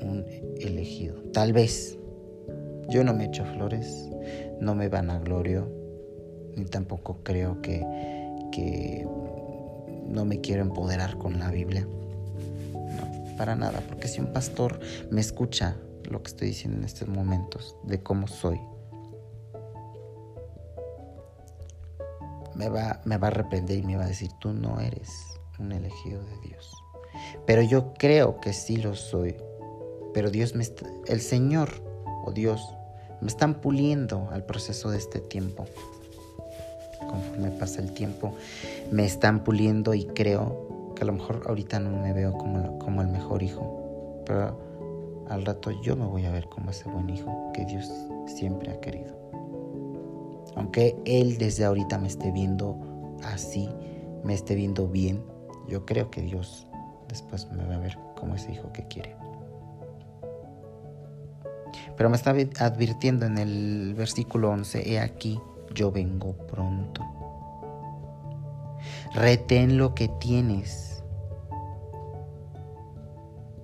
un 0.00 0.24
elegido. 0.60 1.16
Tal 1.32 1.52
vez 1.52 1.98
yo 2.88 3.04
no 3.04 3.14
me 3.14 3.26
echo 3.26 3.44
flores, 3.44 4.08
no 4.60 4.74
me 4.74 4.88
vanaglorio, 4.88 5.68
ni 6.56 6.64
tampoco 6.64 7.18
creo 7.22 7.60
que, 7.62 7.84
que 8.52 9.06
no 10.08 10.24
me 10.24 10.40
quiero 10.40 10.62
empoderar 10.62 11.18
con 11.18 11.38
la 11.38 11.50
Biblia. 11.50 11.86
Para 13.36 13.54
nada, 13.54 13.80
porque 13.88 14.08
si 14.08 14.20
un 14.20 14.32
pastor 14.32 14.80
me 15.10 15.20
escucha 15.20 15.76
lo 16.04 16.22
que 16.22 16.28
estoy 16.28 16.48
diciendo 16.48 16.78
en 16.78 16.84
estos 16.84 17.08
momentos, 17.08 17.76
de 17.84 18.02
cómo 18.02 18.28
soy, 18.28 18.60
me 22.54 22.68
va, 22.68 23.00
me 23.04 23.18
va 23.18 23.28
a 23.28 23.30
reprender 23.30 23.78
y 23.78 23.82
me 23.82 23.96
va 23.96 24.04
a 24.04 24.08
decir, 24.08 24.30
tú 24.40 24.52
no 24.52 24.80
eres 24.80 25.10
un 25.58 25.72
elegido 25.72 26.22
de 26.22 26.38
Dios. 26.48 26.72
Pero 27.46 27.62
yo 27.62 27.92
creo 27.94 28.40
que 28.40 28.52
sí 28.52 28.76
lo 28.76 28.94
soy 28.94 29.36
pero 30.16 30.30
Dios 30.30 30.54
me 30.54 30.62
está, 30.62 30.86
el 31.08 31.20
Señor 31.20 31.68
o 32.24 32.32
Dios 32.32 32.74
me 33.20 33.28
están 33.28 33.60
puliendo 33.60 34.30
al 34.32 34.46
proceso 34.46 34.90
de 34.90 34.96
este 34.96 35.20
tiempo. 35.20 35.66
Conforme 37.00 37.50
pasa 37.50 37.82
el 37.82 37.92
tiempo, 37.92 38.34
me 38.90 39.04
están 39.04 39.44
puliendo 39.44 39.92
y 39.92 40.06
creo 40.06 40.70
que 40.96 41.04
a 41.04 41.06
lo 41.06 41.12
mejor 41.12 41.42
ahorita 41.46 41.78
no 41.78 41.90
me 41.90 42.12
veo 42.12 42.32
como, 42.32 42.78
como 42.80 43.02
el 43.02 43.08
mejor 43.08 43.42
hijo, 43.42 44.22
pero 44.26 44.58
al 45.28 45.44
rato 45.44 45.70
yo 45.82 45.94
me 45.94 46.06
voy 46.06 46.24
a 46.24 46.32
ver 46.32 46.48
como 46.48 46.70
ese 46.70 46.88
buen 46.88 47.08
hijo 47.08 47.52
que 47.52 47.64
Dios 47.64 47.88
siempre 48.26 48.72
ha 48.72 48.80
querido. 48.80 49.14
Aunque 50.56 50.96
Él 51.04 51.38
desde 51.38 51.64
ahorita 51.64 51.98
me 51.98 52.08
esté 52.08 52.32
viendo 52.32 52.78
así, 53.22 53.68
me 54.24 54.34
esté 54.34 54.54
viendo 54.54 54.88
bien, 54.88 55.22
yo 55.68 55.84
creo 55.84 56.10
que 56.10 56.22
Dios 56.22 56.66
después 57.08 57.50
me 57.52 57.64
va 57.64 57.74
a 57.74 57.78
ver 57.78 57.98
como 58.18 58.34
ese 58.34 58.52
hijo 58.52 58.72
que 58.72 58.86
quiere. 58.88 59.14
Pero 61.96 62.10
me 62.10 62.16
está 62.16 62.34
advirtiendo 62.64 63.26
en 63.26 63.38
el 63.38 63.94
versículo 63.94 64.50
11, 64.50 64.90
he 64.90 64.98
aquí, 64.98 65.38
yo 65.74 65.92
vengo 65.92 66.32
pronto. 66.46 67.02
Retén 69.16 69.78
lo 69.78 69.94
que 69.94 70.08
tienes. 70.08 71.02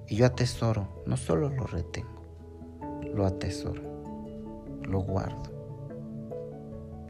Y 0.09 0.17
yo 0.17 0.25
atesoro, 0.25 0.89
no 1.07 1.19
solo 1.19 1.51
lo 1.51 1.65
retengo, 1.67 2.23
lo 3.15 3.27
atesoro, 3.27 3.83
lo 4.83 5.01
guardo. 5.01 5.53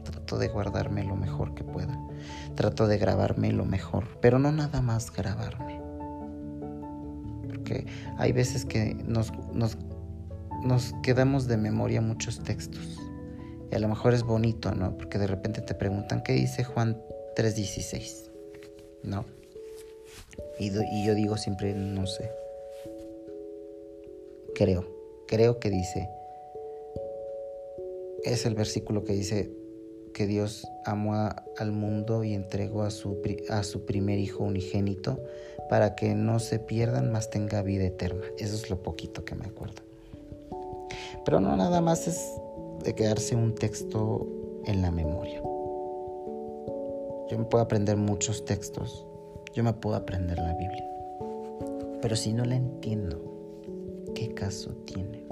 Trato 0.03 0.37
de 0.37 0.49
guardarme 0.49 1.05
lo 1.05 1.15
mejor 1.15 1.55
que 1.55 1.63
pueda. 1.63 1.97
Trato 2.55 2.87
de 2.87 2.97
grabarme 2.97 3.53
lo 3.53 3.63
mejor, 3.63 4.05
pero 4.19 4.39
no 4.39 4.51
nada 4.51 4.81
más 4.81 5.11
grabarme. 5.11 5.81
Porque 7.47 7.87
hay 8.17 8.33
veces 8.33 8.65
que 8.65 8.93
nos, 8.93 9.31
nos 9.53 9.77
nos 10.63 10.93
quedamos 11.01 11.47
de 11.47 11.57
memoria 11.57 12.01
muchos 12.01 12.39
textos. 12.39 12.97
Y 13.71 13.75
a 13.75 13.79
lo 13.79 13.87
mejor 13.87 14.13
es 14.13 14.23
bonito, 14.23 14.73
¿no? 14.73 14.97
Porque 14.97 15.17
de 15.17 15.27
repente 15.27 15.61
te 15.61 15.73
preguntan, 15.75 16.21
¿qué 16.23 16.33
dice 16.33 16.63
Juan 16.63 16.97
3:16? 17.35 18.32
¿No? 19.03 19.25
Y, 20.59 20.71
yo 21.05 21.15
digo 21.15 21.37
siempre, 21.37 21.73
no 21.73 22.07
sé. 22.07 22.29
Creo, 24.55 24.85
creo 25.27 25.59
que 25.59 25.69
dice, 25.69 26.09
es 28.23 28.45
el 28.45 28.55
versículo 28.55 29.03
que 29.03 29.13
dice 29.13 29.51
que 30.13 30.27
Dios 30.27 30.67
amó 30.85 31.29
al 31.57 31.71
mundo 31.71 32.23
y 32.23 32.33
entregó 32.33 32.83
a 32.83 32.91
su, 32.91 33.19
a 33.49 33.63
su 33.63 33.85
primer 33.85 34.19
hijo 34.19 34.43
unigénito 34.43 35.19
para 35.69 35.95
que 35.95 36.13
no 36.13 36.39
se 36.39 36.59
pierdan, 36.59 37.11
más 37.11 37.29
tenga 37.29 37.63
vida 37.63 37.85
eterna. 37.85 38.23
Eso 38.37 38.55
es 38.55 38.69
lo 38.69 38.83
poquito 38.83 39.25
que 39.25 39.33
me 39.33 39.45
acuerdo. 39.45 39.81
Pero 41.25 41.39
no 41.39 41.55
nada 41.55 41.81
más 41.81 42.07
es 42.07 42.21
de 42.83 42.93
quedarse 42.93 43.35
un 43.35 43.55
texto 43.55 44.27
en 44.65 44.81
la 44.81 44.91
memoria. 44.91 45.41
Yo 47.29 47.37
me 47.37 47.45
puedo 47.45 47.63
aprender 47.63 47.97
muchos 47.97 48.45
textos, 48.45 49.05
yo 49.53 49.63
me 49.63 49.73
puedo 49.73 49.95
aprender 49.95 50.37
la 50.37 50.53
Biblia. 50.53 50.85
Pero 52.01 52.15
si 52.15 52.33
no 52.33 52.45
la 52.45 52.55
entiendo, 52.55 53.21
¿qué 54.13 54.33
caso 54.33 54.71
tiene? 54.85 55.23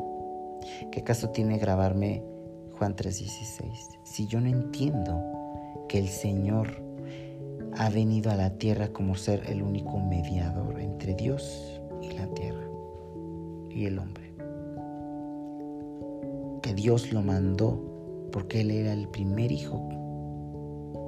¿Qué 0.92 1.04
caso 1.04 1.30
tiene 1.30 1.58
grabarme 1.58 2.24
Juan 2.78 2.96
3:16? 2.96 4.00
Si 4.04 4.28
yo 4.28 4.40
no 4.40 4.48
entiendo 4.48 5.22
que 5.88 6.00
el 6.00 6.08
Señor 6.08 6.82
ha 7.74 7.90
venido 7.90 8.32
a 8.32 8.36
la 8.36 8.52
tierra 8.58 8.90
como 8.90 9.16
ser 9.16 9.44
el 9.48 9.62
único 9.62 10.00
mediador 10.00 10.80
entre 10.80 11.14
Dios 11.16 11.82
y 12.02 12.12
la 12.12 12.28
tierra 12.28 12.68
y 13.70 13.86
el 13.86 14.00
hombre 14.00 14.32
que 16.62 16.74
Dios 16.74 17.12
lo 17.12 17.22
mandó 17.22 18.30
porque 18.32 18.62
Él 18.62 18.72
era 18.72 18.94
el 18.94 19.08
primer 19.08 19.52
hijo, 19.52 19.90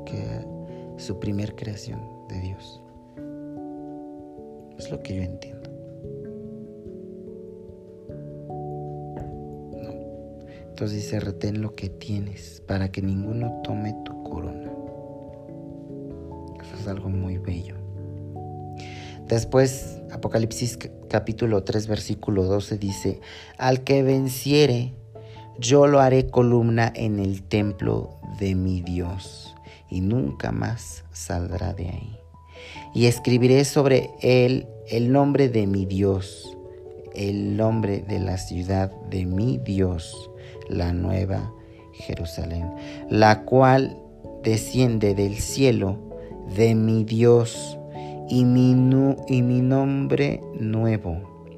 que 0.05 0.45
su 0.97 1.19
primer 1.19 1.55
creación 1.55 1.99
de 2.29 2.39
Dios. 2.39 2.81
Es 4.77 4.89
lo 4.89 5.01
que 5.01 5.15
yo 5.15 5.21
entiendo. 5.23 5.69
Entonces 10.69 11.03
dice, 11.03 11.19
retén 11.19 11.61
lo 11.61 11.75
que 11.75 11.89
tienes 11.89 12.61
para 12.67 12.91
que 12.91 13.01
ninguno 13.01 13.61
tome 13.63 13.95
tu 14.05 14.23
corona. 14.23 14.71
Eso 16.61 16.75
es 16.79 16.87
algo 16.87 17.09
muy 17.09 17.37
bello. 17.37 17.75
Después, 19.27 20.01
Apocalipsis 20.11 20.77
capítulo 21.09 21.63
3, 21.63 21.87
versículo 21.87 22.43
12 22.43 22.77
dice, 22.77 23.21
al 23.57 23.83
que 23.83 24.03
venciere, 24.03 24.93
yo 25.59 25.85
lo 25.87 25.99
haré 25.99 26.27
columna 26.27 26.91
en 26.95 27.19
el 27.19 27.43
templo 27.43 28.17
de 28.39 28.55
mi 28.55 28.81
Dios 28.81 29.52
y 29.93 30.01
nunca 30.01 30.51
más 30.51 31.03
saldrá 31.11 31.73
de 31.73 31.87
ahí. 31.87 32.17
Y 32.95 33.05
escribiré 33.05 33.63
sobre 33.63 34.09
él 34.21 34.65
el 34.89 35.11
nombre 35.11 35.49
de 35.49 35.67
mi 35.67 35.85
Dios, 35.85 36.57
el 37.13 37.55
nombre 37.55 38.01
de 38.01 38.19
la 38.19 38.37
ciudad 38.37 38.91
de 39.11 39.27
mi 39.27 39.59
Dios, 39.59 40.31
la 40.67 40.93
nueva 40.93 41.53
Jerusalén, 41.93 42.71
la 43.07 43.43
cual 43.43 44.01
desciende 44.41 45.13
del 45.13 45.35
cielo 45.35 45.99
de 46.55 46.73
mi 46.73 47.03
Dios 47.03 47.77
y 48.29 48.45
mi, 48.45 48.71
y 49.27 49.41
mi 49.43 49.61
nombre 49.61 50.41
nuevo. 50.59 51.51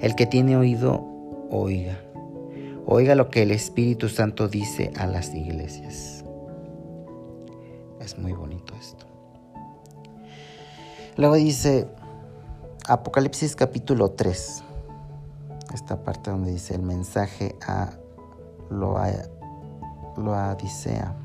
El 0.00 0.16
que 0.16 0.26
tiene 0.26 0.56
oído, 0.56 1.06
oiga. 1.50 2.00
Oiga 2.86 3.14
lo 3.14 3.30
que 3.30 3.42
el 3.42 3.52
Espíritu 3.52 4.08
Santo 4.08 4.48
dice 4.48 4.90
a 4.96 5.06
las 5.06 5.32
iglesias. 5.32 6.13
Es 8.04 8.18
muy 8.18 8.32
bonito 8.32 8.74
esto. 8.78 9.06
Luego 11.16 11.36
dice 11.36 11.88
Apocalipsis 12.86 13.56
capítulo 13.56 14.10
3, 14.10 14.62
esta 15.72 16.04
parte 16.04 16.30
donde 16.30 16.52
dice 16.52 16.74
el 16.74 16.82
mensaje 16.82 17.56
a 17.66 17.92
lo 18.68 18.98
Loadicea. 20.18 21.16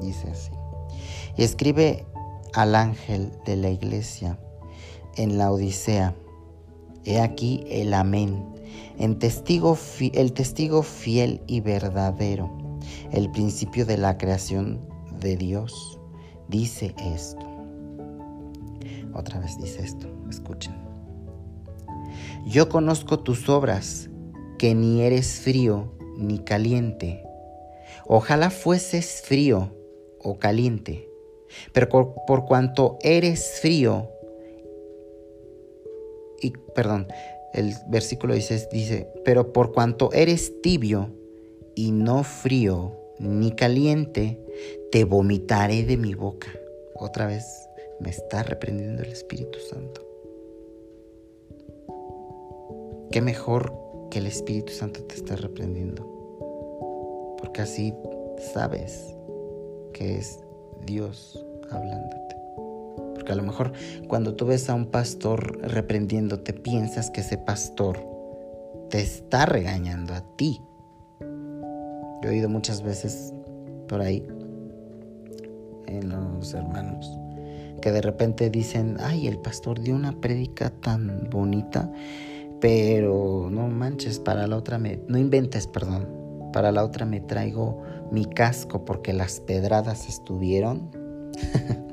Dice 0.00 0.28
así. 0.30 0.50
Y 1.36 1.44
escribe 1.44 2.04
al 2.54 2.74
ángel 2.74 3.30
de 3.44 3.54
la 3.54 3.70
iglesia 3.70 4.40
en 5.14 5.38
la 5.38 5.52
Odisea. 5.52 6.16
He 7.04 7.20
aquí 7.20 7.64
el 7.70 7.94
amén, 7.94 8.44
el 8.98 9.18
testigo, 9.18 9.78
el 10.00 10.32
testigo 10.32 10.82
fiel 10.82 11.42
y 11.46 11.60
verdadero, 11.60 12.50
el 13.12 13.30
principio 13.30 13.86
de 13.86 13.98
la 13.98 14.18
creación 14.18 14.95
de 15.20 15.36
Dios. 15.36 16.00
Dice 16.48 16.94
esto. 17.14 17.46
Otra 19.14 19.40
vez 19.40 19.58
dice 19.58 19.82
esto, 19.82 20.08
escuchen. 20.28 20.74
Yo 22.46 22.68
conozco 22.68 23.20
tus 23.20 23.48
obras, 23.48 24.10
que 24.58 24.74
ni 24.74 25.02
eres 25.02 25.40
frío 25.40 25.92
ni 26.16 26.38
caliente. 26.38 27.24
Ojalá 28.06 28.50
fueses 28.50 29.22
frío 29.24 29.74
o 30.22 30.38
caliente, 30.38 31.08
pero 31.72 31.88
por, 31.88 32.44
cuanto 32.46 32.98
eres 33.02 33.58
frío, 33.60 34.10
y 36.40 36.52
perdón, 36.74 37.08
el 37.52 37.74
versículo 37.88 38.34
dice, 38.34 38.68
dice, 38.70 39.08
pero 39.24 39.52
por 39.52 39.72
cuanto 39.72 40.12
eres 40.12 40.60
tibio 40.62 41.10
y 41.74 41.90
no 41.90 42.22
frío 42.22 42.96
ni 43.18 43.52
caliente, 43.52 44.45
te 44.90 45.04
vomitaré 45.04 45.84
de 45.84 45.96
mi 45.96 46.14
boca. 46.14 46.48
Otra 46.94 47.26
vez 47.26 47.68
me 48.00 48.10
está 48.10 48.42
reprendiendo 48.42 49.02
el 49.02 49.10
Espíritu 49.10 49.58
Santo. 49.58 50.02
Qué 53.10 53.20
mejor 53.20 53.72
que 54.10 54.18
el 54.18 54.26
Espíritu 54.26 54.72
Santo 54.72 55.02
te 55.04 55.14
esté 55.14 55.36
reprendiendo 55.36 56.16
porque 57.38 57.62
así 57.62 57.94
sabes 58.52 59.16
que 59.92 60.18
es 60.18 60.40
Dios 60.84 61.44
hablándote. 61.70 62.36
Porque 63.14 63.32
a 63.32 63.36
lo 63.36 63.42
mejor 63.42 63.72
cuando 64.08 64.34
tú 64.34 64.46
ves 64.46 64.68
a 64.68 64.74
un 64.74 64.86
pastor 64.86 65.58
reprendiéndote, 65.60 66.52
piensas 66.52 67.10
que 67.10 67.20
ese 67.20 67.38
pastor 67.38 67.98
te 68.90 69.00
está 69.00 69.46
regañando 69.46 70.14
a 70.14 70.22
ti. 70.36 70.60
Yo 71.20 72.28
he 72.28 72.30
oído 72.30 72.48
muchas 72.48 72.82
veces 72.82 73.32
por 73.88 74.00
ahí 74.00 74.26
en 75.86 76.08
los 76.08 76.54
hermanos 76.54 77.18
que 77.80 77.92
de 77.92 78.02
repente 78.02 78.50
dicen, 78.50 78.96
ay, 79.00 79.26
el 79.28 79.38
pastor 79.38 79.80
dio 79.80 79.94
una 79.94 80.20
prédica 80.20 80.70
tan 80.70 81.28
bonita, 81.30 81.90
pero 82.60 83.48
no 83.50 83.68
manches, 83.68 84.18
para 84.18 84.46
la 84.46 84.56
otra 84.56 84.78
me... 84.78 84.98
no 85.08 85.18
inventes, 85.18 85.66
perdón, 85.66 86.08
para 86.52 86.72
la 86.72 86.84
otra 86.84 87.06
me 87.06 87.20
traigo 87.20 87.82
mi 88.10 88.24
casco 88.24 88.84
porque 88.84 89.12
las 89.12 89.40
pedradas 89.40 90.08
estuvieron. 90.08 90.90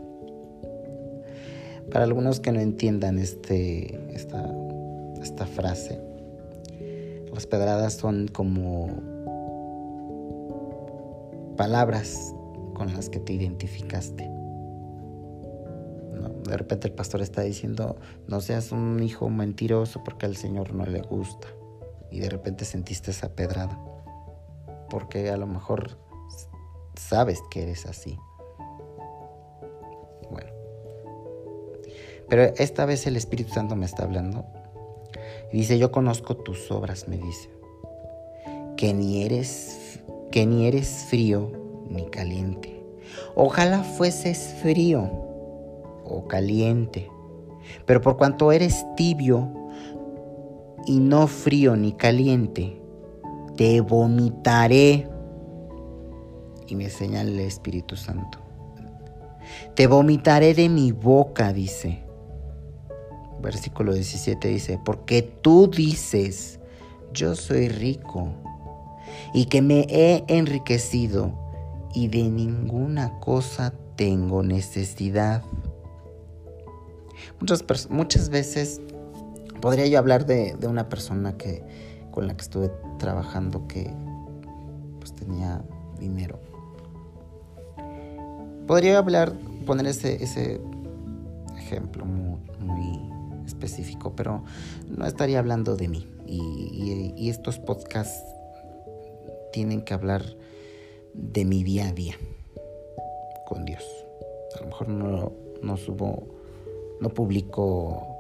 para 1.92 2.06
algunos 2.06 2.40
que 2.40 2.52
no 2.52 2.60
entiendan 2.60 3.20
este, 3.20 4.00
esta, 4.16 4.50
esta 5.22 5.46
frase, 5.46 6.02
las 7.34 7.46
pedradas 7.46 7.94
son 7.94 8.28
como 8.30 8.88
palabras 11.58 12.34
con 12.84 12.94
las 12.94 13.10
que 13.10 13.20
te 13.20 13.32
identificaste. 13.32 14.30
De 16.44 16.58
repente 16.58 16.90
el 16.90 16.94
pastor 16.94 17.22
está 17.22 17.42
diciendo, 17.42 17.96
no 18.28 18.42
seas 18.42 18.74
un 18.74 19.02
hijo 19.02 19.30
mentiroso 19.30 20.04
porque 20.04 20.26
al 20.26 20.36
Señor 20.36 20.74
no 20.74 20.86
le 20.86 21.02
gusta. 21.02 21.48
Y 22.12 22.20
de 22.20 22.30
repente 22.30 22.66
sentiste 22.66 23.12
esa 23.12 23.30
pedrada 23.30 23.80
porque 24.90 25.30
a 25.30 25.38
lo 25.38 25.48
mejor 25.48 25.98
sabes 27.00 27.42
que 27.50 27.64
eres 27.64 27.86
así. 27.86 28.20
Bueno. 30.30 30.52
Pero 32.30 32.44
esta 32.58 32.86
vez 32.86 33.08
el 33.08 33.16
Espíritu 33.16 33.54
Santo 33.54 33.78
me 33.78 33.86
está 33.86 34.04
hablando. 34.04 34.46
Y 35.54 35.58
dice, 35.58 35.80
yo 35.80 35.92
conozco 35.92 36.36
tus 36.36 36.70
obras, 36.70 37.08
me 37.08 37.18
dice. 37.18 37.50
Que 38.76 38.94
ni 38.94 39.24
eres, 39.24 40.02
que 40.32 40.46
ni 40.46 40.68
eres 40.68 41.06
frío 41.10 41.63
ni 41.90 42.06
caliente. 42.08 42.84
Ojalá 43.36 43.84
fueses 43.84 44.56
frío 44.62 45.10
o 46.06 46.28
caliente. 46.28 47.10
Pero 47.86 48.02
por 48.02 48.18
cuanto 48.18 48.52
eres 48.52 48.86
tibio 48.96 49.52
y 50.86 51.00
no 51.00 51.28
frío 51.28 51.76
ni 51.76 51.94
caliente, 51.94 52.82
te 53.56 53.82
vomitaré. 53.82 55.08
Y 56.68 56.76
me 56.76 56.90
señala 56.90 57.30
el 57.30 57.40
Espíritu 57.40 57.96
Santo. 57.96 58.40
Te 59.76 59.88
vomitaré 59.88 60.54
de 60.54 60.70
mi 60.70 60.92
boca, 60.92 61.54
dice. 61.54 62.04
Versículo 63.42 63.94
17 63.94 64.48
dice, 64.48 64.80
porque 64.84 65.22
tú 65.22 65.68
dices, 65.68 66.60
yo 67.14 67.36
soy 67.36 67.68
rico 67.68 68.30
y 69.34 69.46
que 69.46 69.62
me 69.62 69.86
he 69.90 70.24
enriquecido 70.28 71.43
y 71.94 72.08
de 72.08 72.24
ninguna 72.24 73.20
cosa 73.20 73.74
tengo 73.96 74.44
necesidad. 74.44 75.44
Muchas, 77.40 78.30
veces 78.30 78.82
podría 79.62 79.88
yo 79.88 80.00
hablar 80.00 80.26
de, 80.26 80.56
de 80.56 80.68
una 80.68 80.90
persona 80.90 81.38
que, 81.38 81.64
con 82.12 82.28
la 82.28 82.36
que 82.36 82.42
estuve 82.42 82.72
trabajando 83.00 83.68
que 83.68 83.94
pues 85.00 85.14
tenía 85.14 85.62
dinero. 86.00 86.40
Podría 88.68 88.98
hablar, 88.98 89.34
poner 89.66 89.88
ese 89.88 90.62
ejemplo 91.58 92.06
muy, 92.06 92.44
específico, 93.46 94.16
pero 94.16 94.44
no 94.90 95.06
estaría 95.06 95.40
hablando 95.40 95.76
de 95.76 95.88
mí. 95.88 96.08
Y, 96.26 97.30
estos 97.30 97.58
podcasts 97.58 98.24
tienen 99.52 99.82
que 99.82 99.94
hablar 99.94 100.24
de 101.14 101.46
mi 101.46 101.64
día 101.64 101.90
a 101.90 101.94
día 101.94 102.16
con 103.46 103.66
Dios. 103.66 103.84
A 104.56 104.62
lo 104.62 104.68
mejor 104.68 104.90
no, 104.90 105.32
no 105.62 105.78
subo, 105.78 106.28
no 107.00 107.10
publico 107.10 108.14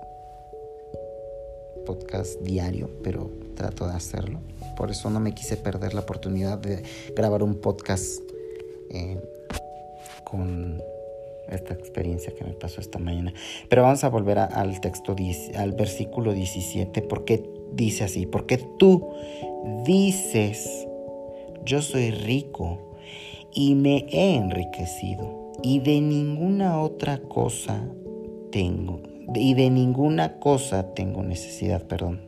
podcast 1.86 2.40
diario, 2.42 2.90
pero 3.04 3.30
trato 3.56 3.88
de 3.88 3.94
hacerlo. 3.94 4.40
Por 4.78 4.92
eso 4.92 5.10
no 5.10 5.20
me 5.20 5.34
quise 5.34 5.58
perder 5.58 5.94
la 5.94 6.02
oportunidad 6.02 6.58
de 6.58 6.84
grabar 7.16 7.44
un 7.44 7.56
podcast 7.56 8.22
eh, 8.90 9.20
con 10.24 10.82
esta 11.50 11.74
experiencia 11.74 12.34
que 12.34 12.44
me 12.44 12.54
pasó 12.54 12.82
esta 12.82 13.00
mañana. 13.00 13.34
Pero 13.70 13.84
vamos 13.84 14.04
a 14.04 14.10
volver 14.10 14.40
al 14.40 14.80
texto, 14.82 15.16
al 15.56 15.72
versículo 15.74 16.34
17, 16.34 17.02
porque 17.04 17.44
dice 17.74 18.06
así, 18.06 18.26
porque 18.26 18.58
tú 18.80 19.14
dices, 19.86 20.88
yo 21.66 21.82
soy 21.82 22.12
rico 22.12 22.80
y 23.56 23.76
me 23.76 24.06
he 24.10 24.36
enriquecido 24.36 25.52
y 25.62 25.80
de 25.80 26.02
ninguna 26.02 26.80
otra 26.80 27.20
cosa 27.20 27.88
tengo, 28.52 29.02
y 29.34 29.54
de 29.54 29.70
ninguna 29.70 30.40
cosa 30.40 30.94
tengo 30.94 31.24
necesidad, 31.24 31.88
perdón. 31.88 32.22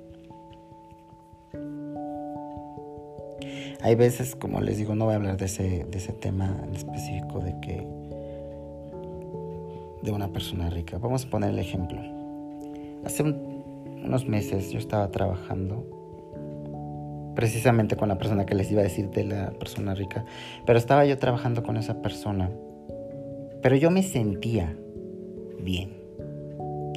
Hay 3.81 3.93
veces, 3.93 4.35
como 4.35 4.61
les 4.61 4.77
digo, 4.77 4.95
no 4.95 5.05
voy 5.05 5.13
a 5.13 5.17
hablar 5.17 5.37
de 5.37 5.45
ese, 5.45 5.85
de 5.85 5.97
ese 5.97 6.11
tema 6.13 6.59
en 6.67 6.73
específico 6.75 7.39
de 7.39 7.59
que 7.59 7.85
de 10.01 10.11
una 10.11 10.29
persona 10.29 10.69
rica. 10.69 10.97
Vamos 10.97 11.25
a 11.25 11.29
poner 11.29 11.51
el 11.51 11.59
ejemplo. 11.59 11.99
Hace 13.03 13.23
unos 13.23 14.27
meses 14.27 14.71
yo 14.71 14.79
estaba 14.79 15.11
trabajando 15.11 16.04
precisamente 17.35 17.95
con 17.95 18.09
la 18.09 18.17
persona 18.17 18.45
que 18.45 18.55
les 18.55 18.71
iba 18.71 18.81
a 18.81 18.83
decir 18.83 19.09
de 19.09 19.25
la 19.25 19.51
persona 19.51 19.93
rica, 19.93 20.25
pero 20.65 20.79
estaba 20.79 21.05
yo 21.05 21.17
trabajando 21.17 21.63
con 21.63 21.77
esa 21.77 22.01
persona, 22.01 22.49
pero 23.61 23.75
yo 23.75 23.91
me 23.91 24.03
sentía 24.03 24.75
bien, 25.59 25.97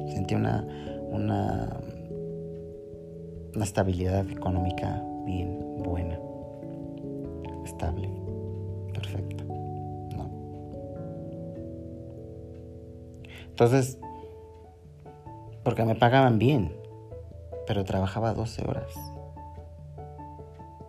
sentía 0.07 0.37
una, 0.37 0.65
una, 1.11 1.79
estabilidad 3.61 4.29
económica 4.29 5.03
bien 5.25 5.59
buena 5.83 6.17
estable, 7.65 8.09
perfecta. 8.93 9.43
No. 9.43 10.29
Entonces, 13.49 13.99
porque 15.63 15.83
me 15.85 15.95
pagaban 15.95 16.39
bien, 16.39 16.75
pero 17.67 17.83
trabajaba 17.83 18.33
12 18.33 18.67
horas. 18.67 19.08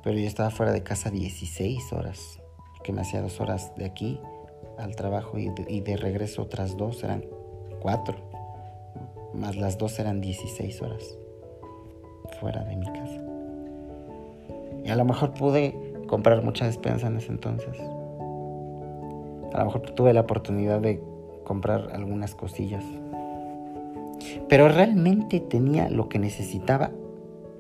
Pero 0.03 0.19
yo 0.19 0.27
estaba 0.27 0.51
fuera 0.51 0.73
de 0.73 0.83
casa 0.83 1.11
16 1.11 1.93
horas, 1.93 2.41
que 2.83 2.93
me 2.93 3.03
hacía 3.03 3.21
dos 3.21 3.41
horas 3.41 3.73
de 3.77 3.85
aquí 3.85 4.21
al 4.79 4.97
trabajo 4.97 5.39
y 5.39 5.81
de, 5.81 5.97
regreso 5.97 6.43
otras 6.43 6.77
dos, 6.77 7.05
eran 7.05 7.25
cuatro, 7.81 8.17
más 9.35 9.57
las 9.57 9.77
dos 9.79 9.99
eran 9.99 10.21
16 10.21 10.83
horas 10.83 11.19
fuera 12.41 12.65
de 12.65 12.77
mi 12.77 12.87
casa. 12.87 13.21
Y 14.85 14.89
a 14.89 14.97
lo 14.97 15.05
mejor 15.05 15.35
pude 15.35 15.75
comprar 16.07 16.43
mucha 16.43 16.65
despensa 16.65 17.09
en 17.09 17.19
ese 17.19 17.31
entonces. 17.31 17.79
A 19.53 19.59
lo 19.59 19.65
mejor 19.67 19.83
tuve 19.83 20.15
la 20.15 20.23
oportunidad 20.23 20.81
de 20.81 21.03
comprar 21.45 21.91
algunas 21.93 22.35
cosillas. 22.35 22.85
Pero 24.49 24.69
realmente 24.69 25.41
tenía 25.41 25.91
lo 25.91 26.09
que 26.09 26.19
necesitaba, 26.19 26.91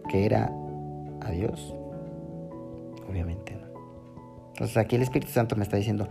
que 0.08 0.24
era 0.24 0.52
a 1.20 1.30
Dios. 1.30 1.74
Obviamente 3.10 3.56
no. 3.56 3.66
Entonces 4.50 4.76
aquí 4.76 4.96
el 4.96 5.02
Espíritu 5.02 5.32
Santo 5.32 5.56
me 5.56 5.64
está 5.64 5.76
diciendo, 5.76 6.08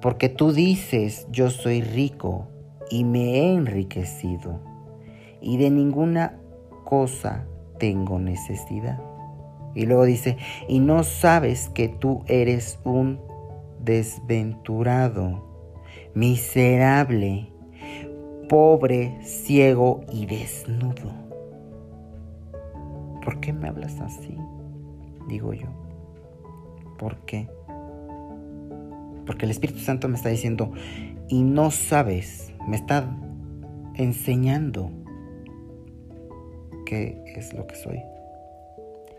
porque 0.00 0.28
tú 0.28 0.52
dices, 0.52 1.26
yo 1.30 1.50
soy 1.50 1.82
rico 1.82 2.48
y 2.90 3.04
me 3.04 3.38
he 3.38 3.54
enriquecido 3.54 4.60
y 5.40 5.56
de 5.56 5.70
ninguna 5.70 6.38
cosa 6.84 7.46
tengo 7.78 8.18
necesidad. 8.18 9.00
Y 9.74 9.86
luego 9.86 10.04
dice, 10.04 10.36
y 10.68 10.80
no 10.80 11.04
sabes 11.04 11.68
que 11.68 11.88
tú 11.88 12.24
eres 12.26 12.78
un 12.84 13.20
desventurado, 13.82 15.44
miserable, 16.12 17.52
pobre, 18.48 19.16
ciego 19.22 20.00
y 20.12 20.26
desnudo. 20.26 21.12
¿Por 23.24 23.38
qué 23.40 23.52
me 23.52 23.68
hablas 23.68 24.00
así? 24.00 24.36
Digo 25.28 25.54
yo. 25.54 25.68
¿Por 27.00 27.16
qué? 27.24 27.48
Porque 29.24 29.46
el 29.46 29.50
Espíritu 29.50 29.78
Santo 29.78 30.06
me 30.06 30.16
está 30.16 30.28
diciendo, 30.28 30.70
y 31.28 31.42
no 31.42 31.70
sabes, 31.70 32.52
me 32.68 32.76
está 32.76 33.10
enseñando 33.94 34.90
qué 36.84 37.22
es 37.36 37.54
lo 37.54 37.66
que 37.66 37.74
soy. 37.74 38.02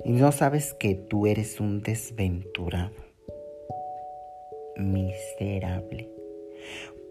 Y 0.05 0.11
no 0.11 0.31
sabes 0.31 0.75
que 0.75 0.93
tú 0.93 1.25
eres 1.25 1.59
un 1.59 1.81
desventurado, 1.81 2.93
miserable, 4.77 6.07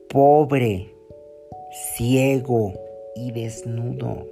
pobre, 0.08 0.94
ciego 1.96 2.74
y 3.16 3.32
desnudo. 3.32 4.24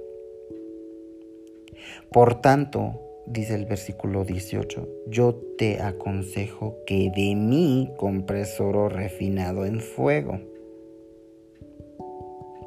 Por 2.13 2.39
tanto, 2.39 3.08
dice 3.29 3.55
el 3.55 3.65
versículo 3.65 4.25
18, 4.25 4.87
yo 5.07 5.35
te 5.57 5.81
aconsejo 5.81 6.77
que 6.85 7.11
de 7.15 7.35
mí 7.35 7.91
compres 7.97 8.59
oro 8.59 8.89
refinado 8.89 9.65
en 9.65 9.79
fuego 9.79 10.39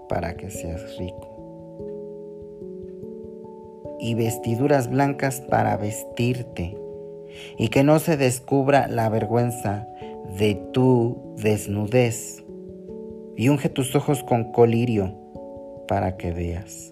para 0.08 0.36
que 0.36 0.50
seas 0.50 0.96
rico. 0.98 1.28
Y 3.98 4.14
vestiduras 4.14 4.88
blancas 4.88 5.40
para 5.40 5.76
vestirte, 5.76 6.76
y 7.58 7.68
que 7.68 7.82
no 7.82 7.98
se 7.98 8.16
descubra 8.16 8.88
la 8.88 9.08
vergüenza 9.08 9.88
de 10.38 10.54
tu 10.72 11.34
desnudez. 11.38 12.44
Y 13.36 13.48
unge 13.48 13.68
tus 13.68 13.96
ojos 13.96 14.22
con 14.22 14.52
colirio 14.52 15.14
para 15.88 16.16
que 16.16 16.32
veas. 16.32 16.91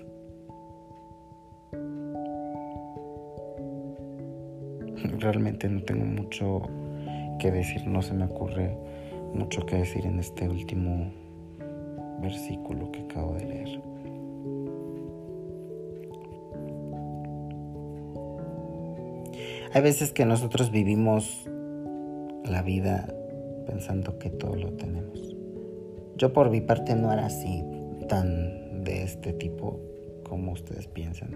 Realmente 5.19 5.69
no 5.69 5.83
tengo 5.83 6.05
mucho 6.05 6.63
que 7.39 7.51
decir, 7.51 7.87
no 7.87 8.03
se 8.03 8.15
me 8.15 8.25
ocurre 8.25 8.77
mucho 9.35 9.65
que 9.65 9.77
decir 9.77 10.07
en 10.07 10.19
este 10.19 10.49
último 10.49 11.13
versículo 12.21 12.91
que 12.93 13.01
acabo 13.01 13.35
de 13.35 13.45
leer. 13.47 13.81
Hay 19.73 19.83
veces 19.83 20.13
que 20.13 20.25
nosotros 20.25 20.73
vivimos 20.73 21.49
la 22.45 22.63
vida 22.63 23.15
pensando 23.67 24.19
que 24.19 24.29
todo 24.29 24.57
lo 24.57 24.73
tenemos. 24.73 25.37
Yo 26.17 26.33
por 26.33 26.51
mi 26.51 26.61
parte 26.61 26.97
no 26.97 27.13
era 27.13 27.27
así 27.27 27.65
tan 28.09 28.83
de 28.83 29.05
este 29.05 29.33
tipo 29.33 29.81
como 30.25 30.53
ustedes 30.53 30.89
piensan. 30.89 31.31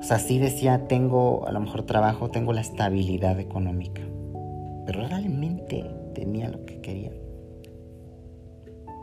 O 0.00 0.02
sea, 0.02 0.18
sí 0.18 0.38
decía, 0.38 0.88
tengo 0.88 1.46
a 1.46 1.52
lo 1.52 1.60
mejor 1.60 1.82
trabajo, 1.82 2.30
tengo 2.30 2.54
la 2.54 2.62
estabilidad 2.62 3.38
económica, 3.38 4.00
pero 4.86 5.06
realmente 5.06 5.84
tenía 6.14 6.48
lo 6.48 6.64
que 6.64 6.80
quería. 6.80 7.12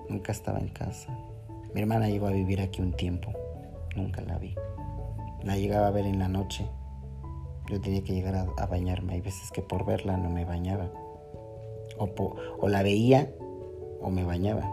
Nunca 0.10 0.32
estaba 0.32 0.58
en 0.58 0.70
casa. 0.70 1.16
Mi 1.74 1.82
hermana 1.82 2.10
llegó 2.10 2.26
a 2.26 2.32
vivir 2.32 2.62
aquí 2.62 2.82
un 2.82 2.94
tiempo, 2.94 3.32
nunca 3.96 4.22
la 4.22 4.40
vi. 4.40 4.56
La 5.44 5.56
llegaba 5.56 5.88
a 5.88 5.92
ver 5.92 6.08
en 6.08 6.18
la 6.18 6.30
noche. 6.30 6.68
Yo 7.70 7.80
tenía 7.80 8.04
que 8.04 8.14
llegar 8.14 8.48
a, 8.58 8.66
bañarme. 8.66 9.14
Hay 9.14 9.22
veces 9.22 9.52
que 9.52 9.62
por 9.62 9.86
verla 9.86 10.18
no 10.18 10.32
me 10.32 10.46
bañaba. 10.46 10.90
O, 12.00 12.10
o 12.60 12.70
la 12.70 12.82
veía 12.82 13.32
o 14.02 14.10
me 14.10 14.24
bañaba. 14.24 14.68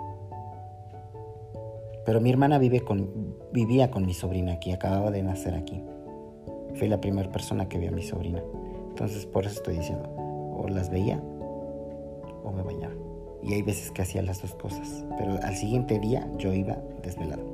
Pero 2.07 2.21
mi 2.21 2.31
hermana 2.31 2.59
vive 2.59 2.81
con, 2.81 3.37
vivía 3.53 3.91
con 3.91 4.07
mi 4.07 4.15
sobrina 4.15 4.55
aquí, 4.55 4.73
acababa 4.73 5.11
de 5.11 5.23
nacer 5.23 5.55
aquí. 5.55 5.83
Fui 6.75 6.89
la 6.89 7.01
primera 7.01 7.31
persona 7.31 7.69
que 7.69 7.79
vi 7.79 7.87
a 7.87 7.93
mi 7.93 8.03
sobrina. 8.03 8.43
Entonces 8.89 9.27
por 9.27 9.45
eso 9.45 9.57
estoy 9.57 9.79
diciendo, 9.79 10.09
o 10.57 10.67
las 10.69 10.91
veía 10.91 11.21
o 12.43 12.53
me 12.53 12.63
bañaba. 12.63 12.95
Y 13.43 13.55
hay 13.55 13.63
veces 13.63 13.91
que 13.91 14.03
hacía 14.03 14.23
las 14.23 14.41
dos 14.41 14.55
cosas. 14.55 15.05
Pero 15.19 15.39
al 15.43 15.57
siguiente 15.57 15.99
día 15.99 16.29
yo 16.39 16.53
iba 16.53 16.77
desvelado. 17.03 17.45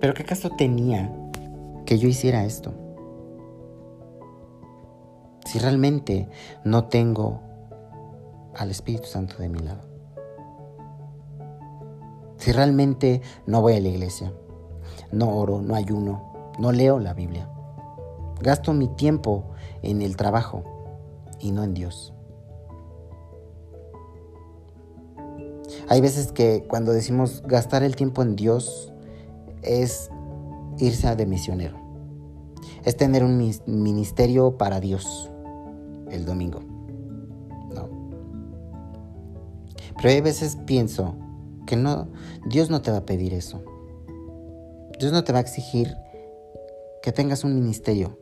Pero 0.00 0.14
¿qué 0.14 0.24
caso 0.24 0.50
tenía 0.50 1.12
que 1.84 1.98
yo 1.98 2.08
hiciera 2.08 2.44
esto? 2.44 2.72
Si 5.44 5.58
realmente 5.58 6.28
no 6.64 6.86
tengo 6.86 7.40
al 8.56 8.70
Espíritu 8.70 9.06
Santo 9.06 9.36
de 9.38 9.48
mi 9.48 9.58
lado. 9.58 9.82
Si 12.36 12.52
realmente 12.52 13.20
no 13.46 13.60
voy 13.60 13.74
a 13.74 13.80
la 13.80 13.88
iglesia, 13.88 14.32
no 15.12 15.36
oro, 15.36 15.60
no 15.60 15.74
ayuno, 15.74 16.31
no 16.58 16.72
leo 16.72 16.98
la 16.98 17.14
Biblia. 17.14 17.48
Gasto 18.40 18.72
mi 18.72 18.88
tiempo 18.88 19.50
en 19.82 20.02
el 20.02 20.16
trabajo 20.16 20.64
y 21.38 21.52
no 21.52 21.62
en 21.62 21.74
Dios. 21.74 22.12
Hay 25.88 26.00
veces 26.00 26.32
que 26.32 26.64
cuando 26.68 26.92
decimos 26.92 27.42
gastar 27.46 27.82
el 27.82 27.96
tiempo 27.96 28.22
en 28.22 28.36
Dios 28.36 28.92
es 29.62 30.10
irse 30.78 31.08
a 31.08 31.16
de 31.16 31.26
misionero. 31.26 31.76
Es 32.84 32.96
tener 32.96 33.24
un 33.24 33.52
ministerio 33.66 34.56
para 34.58 34.80
Dios 34.80 35.30
el 36.10 36.24
domingo. 36.24 36.60
No. 37.74 37.88
Pero 39.96 40.08
hay 40.08 40.20
veces 40.20 40.56
pienso 40.66 41.14
que 41.66 41.76
no, 41.76 42.08
Dios 42.46 42.70
no 42.70 42.82
te 42.82 42.90
va 42.90 42.98
a 42.98 43.06
pedir 43.06 43.34
eso. 43.34 43.62
Dios 44.98 45.12
no 45.12 45.24
te 45.24 45.32
va 45.32 45.38
a 45.38 45.42
exigir 45.42 45.94
que 47.02 47.10
tengas 47.10 47.42
un 47.42 47.54
ministerio 47.54 48.16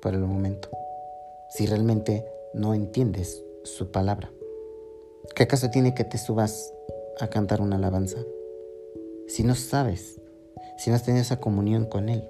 por 0.00 0.14
el 0.14 0.20
momento, 0.20 0.70
si 1.50 1.66
realmente 1.66 2.24
no 2.54 2.74
entiendes 2.74 3.42
su 3.64 3.90
palabra. 3.90 4.30
¿Qué 5.34 5.42
acaso 5.42 5.68
tiene 5.68 5.92
que 5.92 6.04
te 6.04 6.16
subas 6.16 6.72
a 7.18 7.26
cantar 7.26 7.60
una 7.60 7.74
alabanza? 7.74 8.18
Si 9.26 9.42
no 9.42 9.56
sabes, 9.56 10.20
si 10.78 10.90
no 10.90 10.96
has 10.96 11.02
tenido 11.02 11.22
esa 11.22 11.40
comunión 11.40 11.86
con 11.86 12.08
Él, 12.08 12.22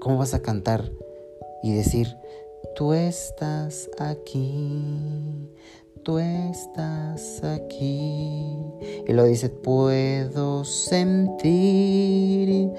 ¿cómo 0.00 0.18
vas 0.18 0.34
a 0.34 0.42
cantar 0.42 0.92
y 1.62 1.74
decir, 1.74 2.08
tú 2.76 2.92
estás 2.92 3.88
aquí, 3.98 5.48
tú 6.04 6.18
estás 6.18 7.42
aquí? 7.42 8.54
Y 9.08 9.12
lo 9.14 9.24
dice, 9.24 9.48
puedo 9.48 10.64
sentir 10.64 12.70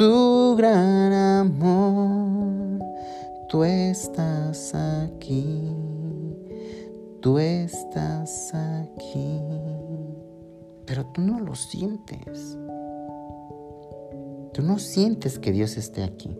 tu 0.00 0.56
gran 0.56 1.12
amor. 1.12 2.82
Tú 3.50 3.64
estás 3.64 4.74
aquí, 4.74 5.76
tú 7.20 7.38
estás 7.38 8.54
aquí, 8.54 9.42
pero 10.86 11.04
tú 11.12 11.20
no 11.20 11.38
lo 11.38 11.54
sientes. 11.54 12.56
Tú 14.54 14.62
no 14.62 14.78
sientes 14.78 15.38
que 15.38 15.52
Dios 15.52 15.76
esté 15.76 16.02
aquí. 16.02 16.34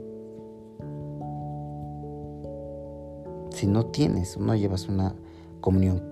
Si 3.50 3.66
no 3.66 3.84
tienes 3.84 4.38
no 4.38 4.54
llevas 4.54 4.88
una 4.88 5.14
comunión 5.60 6.02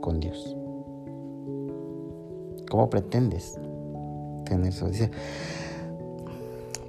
con 0.00 0.18
Dios. 0.18 0.56
¿Cómo 2.70 2.88
pretendes 2.88 3.60
tener 4.46 4.68
eso? 4.68 4.88
Dice, 4.88 5.10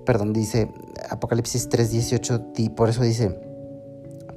perdón, 0.09 0.33
dice 0.33 0.71
Apocalipsis 1.11 1.69
3:18, 1.69 2.53
y 2.57 2.69
por 2.69 2.89
eso 2.89 3.03
dice, 3.03 3.29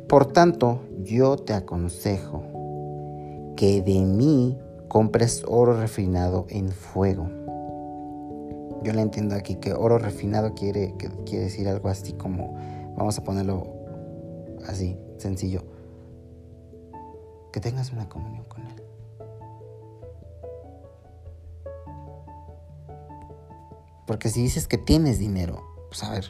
por 0.07 0.27
tanto, 0.27 0.83
yo 1.03 1.39
te 1.39 1.55
aconsejo 1.55 2.43
que 3.57 3.81
de 3.81 4.01
mí 4.01 4.59
compres 4.89 5.43
oro 5.49 5.81
refinado 5.81 6.45
en 6.51 6.73
fuego. 6.73 7.27
Yo 8.83 8.93
le 8.93 9.01
entiendo 9.01 9.35
aquí 9.35 9.55
que 9.55 9.73
oro 9.73 9.97
refinado 9.97 10.53
quiere, 10.53 10.95
quiere 11.25 11.45
decir 11.45 11.67
algo 11.67 11.89
así 11.89 12.13
como, 12.13 12.55
vamos 12.95 13.17
a 13.17 13.25
ponerlo 13.25 13.67
así, 14.69 14.99
sencillo, 15.17 15.63
que 17.51 17.61
tengas 17.61 17.93
una 17.93 18.11
comunión 18.11 18.45
con 18.45 18.61
Él. 18.67 18.82
Porque 24.13 24.29
si 24.29 24.43
dices 24.43 24.69
que 24.69 24.77
tienes 24.77 25.19
dinero, 25.19 25.63
pues 25.89 26.05
a 26.05 26.11
ver, 26.11 26.27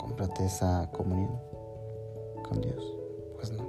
cómprate 0.00 0.44
esa 0.44 0.90
comunión 0.90 1.30
con 2.42 2.60
Dios. 2.60 2.96
Pues 3.36 3.52
no. 3.52 3.64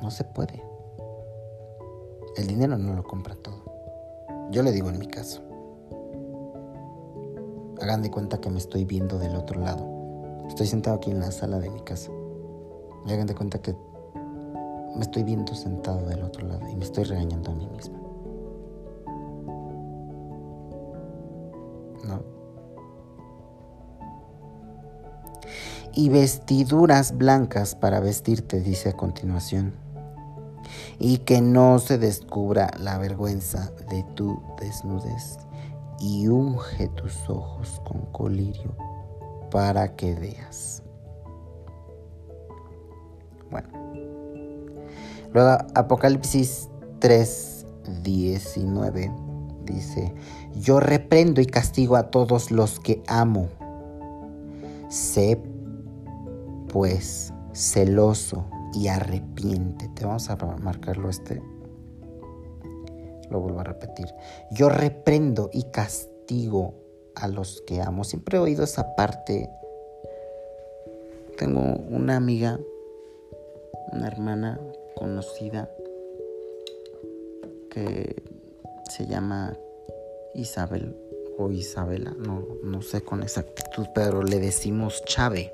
No 0.00 0.08
se 0.12 0.22
puede. 0.22 0.62
El 2.36 2.46
dinero 2.46 2.78
no 2.78 2.94
lo 2.94 3.02
compra 3.02 3.34
todo. 3.34 3.64
Yo 4.52 4.62
le 4.62 4.70
digo 4.70 4.88
en 4.88 5.00
mi 5.00 5.08
caso. 5.08 5.42
Hagan 7.82 8.02
de 8.02 8.10
cuenta 8.12 8.40
que 8.40 8.50
me 8.50 8.58
estoy 8.58 8.84
viendo 8.84 9.18
del 9.18 9.34
otro 9.34 9.60
lado. 9.60 9.84
Estoy 10.46 10.68
sentado 10.68 10.94
aquí 10.94 11.10
en 11.10 11.18
la 11.18 11.32
sala 11.32 11.58
de 11.58 11.70
mi 11.70 11.80
casa. 11.80 12.12
Y 13.04 13.12
hagan 13.12 13.26
de 13.26 13.34
cuenta 13.34 13.60
que 13.60 13.74
me 14.94 15.02
estoy 15.02 15.24
viendo 15.24 15.52
sentado 15.56 16.06
del 16.06 16.22
otro 16.22 16.46
lado 16.46 16.68
y 16.68 16.76
me 16.76 16.84
estoy 16.84 17.02
regañando 17.02 17.50
a 17.50 17.54
mí 17.56 17.66
mismo. 17.66 17.93
Y 25.96 26.08
vestiduras 26.08 27.16
blancas 27.16 27.74
para 27.74 28.00
vestirte, 28.00 28.60
dice 28.60 28.90
a 28.90 28.92
continuación. 28.92 29.74
Y 30.98 31.18
que 31.18 31.40
no 31.40 31.78
se 31.78 31.98
descubra 31.98 32.70
la 32.78 32.98
vergüenza 32.98 33.70
de 33.90 34.04
tu 34.14 34.42
desnudez. 34.60 35.38
Y 36.00 36.26
unge 36.28 36.88
tus 36.88 37.28
ojos 37.28 37.80
con 37.84 38.06
colirio 38.06 38.74
para 39.50 39.94
que 39.94 40.14
veas. 40.14 40.82
Bueno. 43.50 43.68
Luego 45.32 45.58
Apocalipsis 45.74 46.68
3, 46.98 47.66
19 48.02 49.12
dice, 49.64 50.14
yo 50.54 50.80
reprendo 50.80 51.40
y 51.40 51.46
castigo 51.46 51.96
a 51.96 52.10
todos 52.10 52.50
los 52.50 52.80
que 52.80 53.02
amo. 53.06 53.48
Sé 54.88 55.40
pues 56.74 57.32
celoso 57.52 58.50
y 58.74 58.88
arrepiéntete. 58.88 60.04
Vamos 60.04 60.28
a 60.28 60.34
marcarlo 60.34 61.08
este. 61.08 61.40
Lo 63.30 63.40
vuelvo 63.40 63.60
a 63.60 63.62
repetir. 63.62 64.06
Yo 64.50 64.68
reprendo 64.68 65.50
y 65.52 65.62
castigo 65.70 66.74
a 67.14 67.28
los 67.28 67.62
que 67.64 67.80
amo. 67.80 68.02
Siempre 68.02 68.38
he 68.38 68.40
oído 68.40 68.64
esa 68.64 68.96
parte. 68.96 69.48
Tengo 71.38 71.60
una 71.60 72.16
amiga, 72.16 72.58
una 73.92 74.08
hermana 74.08 74.60
conocida 74.96 75.70
que 77.70 78.20
se 78.90 79.06
llama 79.06 79.56
Isabel 80.34 80.96
o 81.38 81.52
Isabela, 81.52 82.16
no, 82.18 82.44
no 82.64 82.82
sé 82.82 83.02
con 83.02 83.22
exactitud, 83.22 83.86
pero 83.94 84.24
le 84.24 84.40
decimos 84.40 85.04
Chave. 85.04 85.52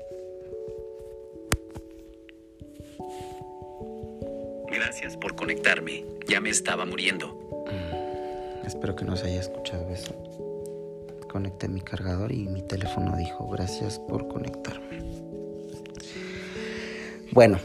Gracias 4.91 5.15
por 5.15 5.37
conectarme, 5.37 6.03
ya 6.27 6.41
me 6.41 6.49
estaba 6.49 6.85
muriendo. 6.85 7.29
Mm, 7.65 8.67
espero 8.67 8.93
que 8.93 9.05
no 9.05 9.15
se 9.15 9.27
haya 9.27 9.39
escuchado 9.39 9.89
eso. 9.89 10.13
Conecté 11.29 11.69
mi 11.69 11.79
cargador 11.79 12.33
y 12.33 12.49
mi 12.49 12.61
teléfono 12.61 13.15
dijo 13.15 13.47
gracias 13.47 13.99
por 13.99 14.27
conectarme. 14.27 14.99
Bueno, 17.31 17.57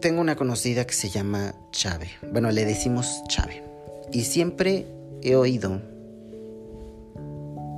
tengo 0.00 0.20
una 0.20 0.34
conocida 0.34 0.84
que 0.84 0.94
se 0.94 1.10
llama 1.10 1.54
Chave. 1.70 2.08
Bueno, 2.32 2.50
le 2.50 2.64
decimos 2.64 3.22
Chave. 3.28 3.62
Y 4.10 4.22
siempre 4.22 4.84
he 5.22 5.36
oído 5.36 5.80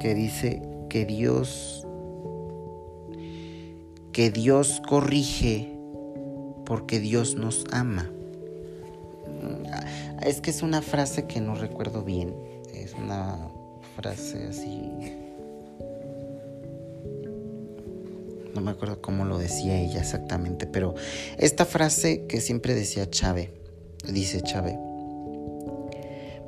que 0.00 0.14
dice 0.14 0.62
que 0.88 1.04
Dios 1.04 1.86
que 4.10 4.30
Dios 4.30 4.80
corrige 4.88 5.73
porque 6.64 7.00
Dios 7.00 7.34
nos 7.34 7.64
ama. 7.72 8.10
Es 10.22 10.40
que 10.40 10.50
es 10.50 10.62
una 10.62 10.82
frase 10.82 11.26
que 11.26 11.40
no 11.40 11.54
recuerdo 11.54 12.02
bien. 12.02 12.34
Es 12.72 12.94
una 12.94 13.48
frase 13.96 14.46
así 14.48 14.90
no 18.54 18.60
me 18.60 18.70
acuerdo 18.70 19.00
cómo 19.02 19.24
lo 19.24 19.38
decía 19.38 19.80
ella 19.80 20.00
exactamente, 20.00 20.66
pero 20.66 20.94
esta 21.38 21.64
frase 21.64 22.26
que 22.26 22.40
siempre 22.40 22.74
decía 22.74 23.10
Chávez, 23.10 23.50
dice 24.08 24.40
Chávez. 24.42 24.76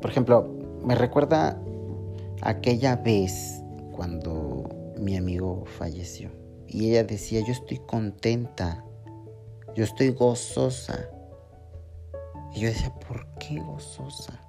Por 0.01 0.11
ejemplo, 0.11 0.49
me 0.85 0.95
recuerda 0.95 1.61
aquella 2.43 2.97
vez 2.97 3.61
cuando 3.93 4.69
mi 4.99 5.17
amigo 5.17 5.65
falleció 5.79 6.31
y 6.69 6.91
ella 6.91 7.05
decía, 7.05 7.41
yo 7.41 7.53
estoy 7.53 7.79
contenta, 7.79 8.85
yo 9.77 9.85
estoy 9.85 10.11
gozosa. 10.11 11.11
Y 12.55 12.61
yo 12.61 12.69
decía, 12.69 12.93
¿por 13.07 13.27
qué 13.39 13.61
gozosa? 13.61 14.41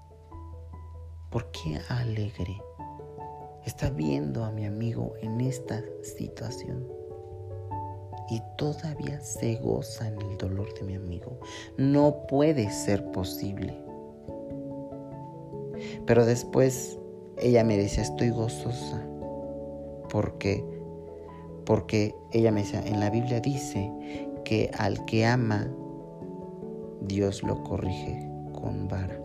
¿Por 1.30 1.52
qué 1.52 1.82
alegre? 1.90 2.62
Está 3.66 3.90
viendo 3.90 4.46
a 4.46 4.52
mi 4.52 4.66
amigo 4.66 5.16
en 5.22 5.42
esta 5.42 5.84
situación 6.02 6.88
y 8.30 8.42
todavía 8.58 9.20
se 9.20 9.56
goza 9.58 10.08
en 10.08 10.22
el 10.22 10.38
dolor 10.38 10.74
de 10.76 10.84
mi 10.84 10.96
amigo. 10.96 11.38
No 11.78 12.26
puede 12.28 12.72
ser 12.72 13.12
posible. 13.12 13.78
Pero 16.06 16.26
después 16.26 16.98
ella 17.38 17.66
me 17.66 17.78
decía, 17.78 18.04
estoy 18.04 18.30
gozosa. 18.30 19.06
porque 20.10 20.64
Porque 21.66 22.16
ella 22.32 22.54
me 22.54 22.62
decía, 22.62 22.82
en 22.86 23.02
la 23.02 23.10
Biblia 23.10 23.42
dice 23.42 23.92
que 24.48 24.72
al 24.78 25.04
que 25.04 25.26
ama, 25.26 25.68
Dios 27.02 27.44
lo 27.44 27.66
corrige 27.66 28.26
con 28.54 28.88
vara. 28.88 29.20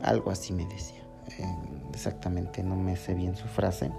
Algo 0.00 0.30
así 0.30 0.54
me 0.54 0.64
decía. 0.64 1.02
Eh, 1.38 1.44
exactamente, 1.92 2.62
no 2.62 2.76
me 2.76 2.96
sé 2.96 3.12
bien 3.12 3.36
su 3.36 3.46
frase, 3.48 3.92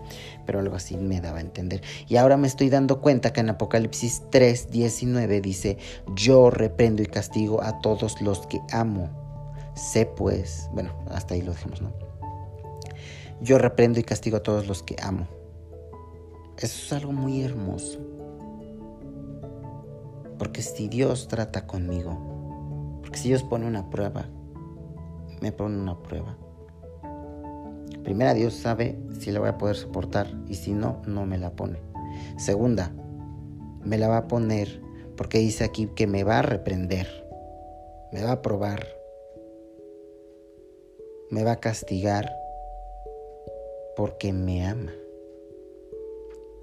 pero 0.47 0.59
algo 0.59 0.75
así 0.75 0.97
me 0.97 1.21
daba 1.21 1.37
a 1.37 1.41
entender. 1.41 1.83
Y 2.07 2.15
ahora 2.15 2.35
me 2.35 2.47
estoy 2.47 2.71
dando 2.71 2.99
cuenta 2.99 3.31
que 3.31 3.41
en 3.41 3.51
Apocalipsis 3.51 4.23
3, 4.31 4.71
19 4.71 5.39
dice, 5.39 5.77
yo 6.15 6.49
reprendo 6.49 7.03
y 7.03 7.05
castigo 7.05 7.61
a 7.61 7.79
todos 7.79 8.23
los 8.23 8.47
que 8.47 8.59
amo. 8.71 9.11
Sé 9.75 10.07
pues, 10.07 10.67
bueno, 10.73 10.93
hasta 11.11 11.35
ahí 11.35 11.43
lo 11.43 11.51
dejamos, 11.51 11.79
¿no? 11.79 11.93
Yo 13.39 13.59
reprendo 13.59 13.99
y 13.99 14.03
castigo 14.03 14.37
a 14.37 14.43
todos 14.43 14.65
los 14.65 14.81
que 14.81 14.95
amo. 14.99 15.27
Eso 16.57 16.85
es 16.85 16.93
algo 16.93 17.11
muy 17.11 17.43
hermoso. 17.43 18.12
Porque 20.37 20.61
si 20.61 20.87
Dios 20.87 21.27
trata 21.27 21.67
conmigo, 21.67 22.99
porque 23.01 23.19
si 23.19 23.29
Dios 23.29 23.43
pone 23.43 23.67
una 23.67 23.89
prueba, 23.89 24.25
me 25.41 25.51
pone 25.51 25.77
una 25.77 26.01
prueba, 26.01 26.37
Primera, 28.03 28.33
Dios 28.33 28.53
sabe 28.53 28.97
si 29.17 29.31
la 29.31 29.39
voy 29.39 29.49
a 29.49 29.57
poder 29.57 29.77
soportar 29.77 30.27
y 30.47 30.55
si 30.55 30.73
no, 30.73 31.01
no 31.07 31.25
me 31.25 31.37
la 31.37 31.51
pone. 31.51 31.79
Segunda, 32.37 32.91
me 33.81 33.97
la 33.97 34.09
va 34.09 34.17
a 34.17 34.27
poner 34.27 34.81
porque 35.15 35.37
dice 35.39 35.63
aquí 35.63 35.87
que 35.95 36.05
me 36.05 36.23
va 36.25 36.39
a 36.39 36.41
reprender, 36.41 37.07
me 38.11 38.23
va 38.23 38.33
a 38.33 38.41
probar, 38.41 38.85
me 41.29 41.45
va 41.45 41.53
a 41.53 41.59
castigar 41.61 42.29
porque 43.95 44.33
me 44.33 44.65
ama. 44.67 44.91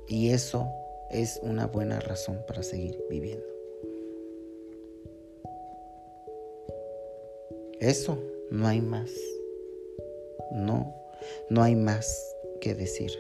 Y 0.08 0.30
eso 0.30 0.68
es 1.10 1.40
una 1.42 1.66
buena 1.66 2.00
razón 2.00 2.44
para 2.46 2.62
seguir 2.62 3.02
viviendo. 3.08 3.49
Eso, 7.80 8.18
no 8.50 8.66
hay 8.66 8.80
más. 8.80 9.10
No 10.52 11.00
no 11.48 11.62
hay 11.62 11.76
más 11.76 12.34
que 12.60 12.74
decir. 12.74 13.10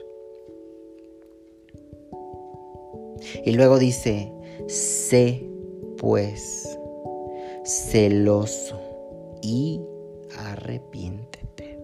Y 3.44 3.52
luego 3.52 3.78
dice, 3.78 4.32
sé 4.68 5.46
pues 5.98 6.78
celoso 7.64 8.80
y 9.42 9.80
arrepiéntete. 10.38 11.78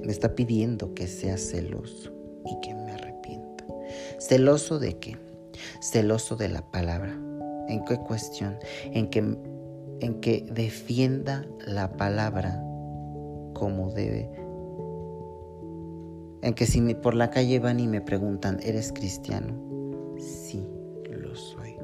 Me 0.00 0.12
está 0.12 0.34
pidiendo 0.34 0.94
que 0.94 1.06
sea 1.06 1.38
celoso 1.38 2.12
y 2.44 2.60
que 2.60 2.74
me 2.74 2.92
arrepienta. 2.92 3.64
¿Celoso 4.18 4.78
de 4.78 4.98
qué? 4.98 5.16
Celoso 5.80 6.36
de 6.36 6.48
la 6.48 6.70
palabra. 6.70 7.16
¿En 7.68 7.84
qué 7.84 7.96
cuestión? 7.98 8.58
En 8.92 9.08
que, 9.08 9.20
en 10.00 10.20
que 10.20 10.46
defienda 10.50 11.46
la 11.66 11.96
palabra 11.96 12.62
como 13.54 13.90
debe. 13.92 14.30
En 16.42 16.54
que 16.54 16.66
si 16.66 16.94
por 16.94 17.14
la 17.14 17.30
calle 17.30 17.58
van 17.58 17.80
y 17.80 17.86
me 17.86 18.00
preguntan, 18.00 18.58
¿eres 18.62 18.92
cristiano? 18.92 19.54
Sí, 20.18 20.66
lo 21.10 21.34
soy. 21.34 21.76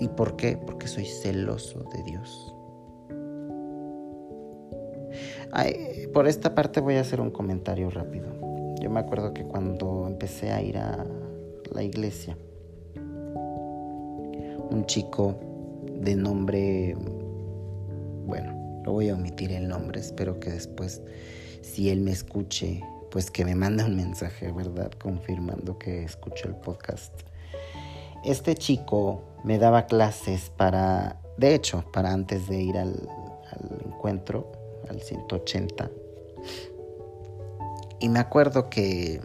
¿Y 0.00 0.08
por 0.08 0.36
qué? 0.36 0.56
Porque 0.56 0.88
soy 0.88 1.04
celoso 1.04 1.84
de 1.94 2.02
Dios. 2.02 2.54
por 6.12 6.26
esta 6.26 6.54
parte 6.54 6.80
voy 6.80 6.96
a 6.96 7.02
hacer 7.02 7.20
un 7.20 7.30
comentario 7.30 7.88
rápido. 7.90 8.26
Yo 8.80 8.90
me 8.90 9.00
acuerdo 9.00 9.32
que 9.32 9.44
cuando 9.44 10.06
empecé 10.06 10.50
a 10.50 10.60
ir 10.62 10.76
a 10.76 11.06
la 11.72 11.82
iglesia, 11.82 12.36
un 14.70 14.84
chico 14.86 15.51
de 16.02 16.16
nombre, 16.16 16.96
bueno, 18.26 18.82
lo 18.84 18.92
voy 18.92 19.08
a 19.08 19.14
omitir 19.14 19.52
el 19.52 19.68
nombre, 19.68 20.00
espero 20.00 20.40
que 20.40 20.50
después, 20.50 21.00
si 21.60 21.90
él 21.90 22.00
me 22.00 22.10
escuche, 22.10 22.82
pues 23.10 23.30
que 23.30 23.44
me 23.44 23.54
mande 23.54 23.84
un 23.84 23.94
mensaje, 23.94 24.50
¿verdad? 24.50 24.90
Confirmando 25.00 25.78
que 25.78 26.02
escucho 26.02 26.48
el 26.48 26.56
podcast. 26.56 27.12
Este 28.24 28.54
chico 28.54 29.22
me 29.44 29.58
daba 29.58 29.86
clases 29.86 30.50
para, 30.56 31.20
de 31.36 31.54
hecho, 31.54 31.84
para 31.92 32.12
antes 32.12 32.48
de 32.48 32.60
ir 32.60 32.76
al, 32.76 33.08
al 33.50 33.86
encuentro, 33.86 34.50
al 34.88 35.00
180. 35.00 35.88
Y 38.00 38.08
me 38.08 38.18
acuerdo 38.18 38.68
que, 38.68 39.20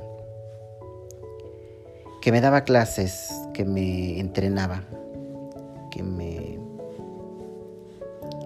que 2.22 2.32
me 2.32 2.42
daba 2.42 2.64
clases, 2.64 3.32
que 3.56 3.66
me 3.66 4.20
entrenaba, 4.20 4.84
que 5.90 6.04
me, 6.04 6.57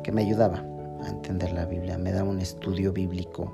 que 0.04 0.12
me 0.12 0.22
ayudaba 0.22 0.64
a 1.04 1.10
entender 1.10 1.52
la 1.54 1.66
Biblia. 1.66 1.98
Me 1.98 2.12
daba 2.12 2.30
un 2.30 2.40
estudio 2.40 2.94
bíblico 2.94 3.52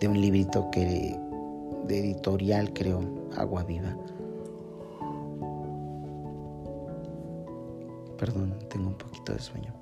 de 0.00 0.08
un 0.08 0.20
librito 0.20 0.70
que, 0.70 1.18
de 1.86 1.98
editorial, 1.98 2.72
creo, 2.72 3.00
Agua 3.36 3.64
Viva. 3.64 3.96
Perdón, 8.18 8.58
tengo 8.68 8.88
un 8.88 8.98
poquito 8.98 9.32
de 9.32 9.38
sueño. 9.38 9.74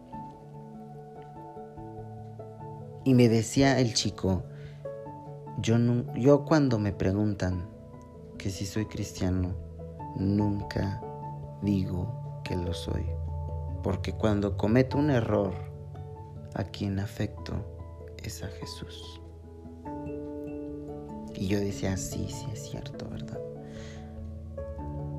Y 3.05 3.15
me 3.15 3.29
decía 3.29 3.79
el 3.79 3.95
chico, 3.95 4.43
yo, 5.61 5.77
yo 6.15 6.45
cuando 6.45 6.79
me 6.79 6.93
preguntan 6.93 7.69
que 8.37 8.51
si 8.51 8.67
soy 8.67 8.87
cristiano, 8.87 9.55
nunca 10.17 11.01
digo 11.63 12.41
que 12.45 12.55
lo 12.55 12.73
soy. 12.73 13.18
Porque 13.83 14.13
cuando 14.13 14.57
cometo 14.57 14.99
un 14.99 15.11
error, 15.11 15.53
a 16.55 16.65
quien 16.65 16.99
afecto 16.99 17.55
es 18.23 18.43
a 18.43 18.49
Jesús. 18.49 19.21
Y 21.35 21.47
yo 21.47 21.61
decía, 21.61 21.97
sí, 21.97 22.27
sí 22.29 22.47
es 22.53 22.69
cierto, 22.71 23.09
¿verdad? 23.09 23.39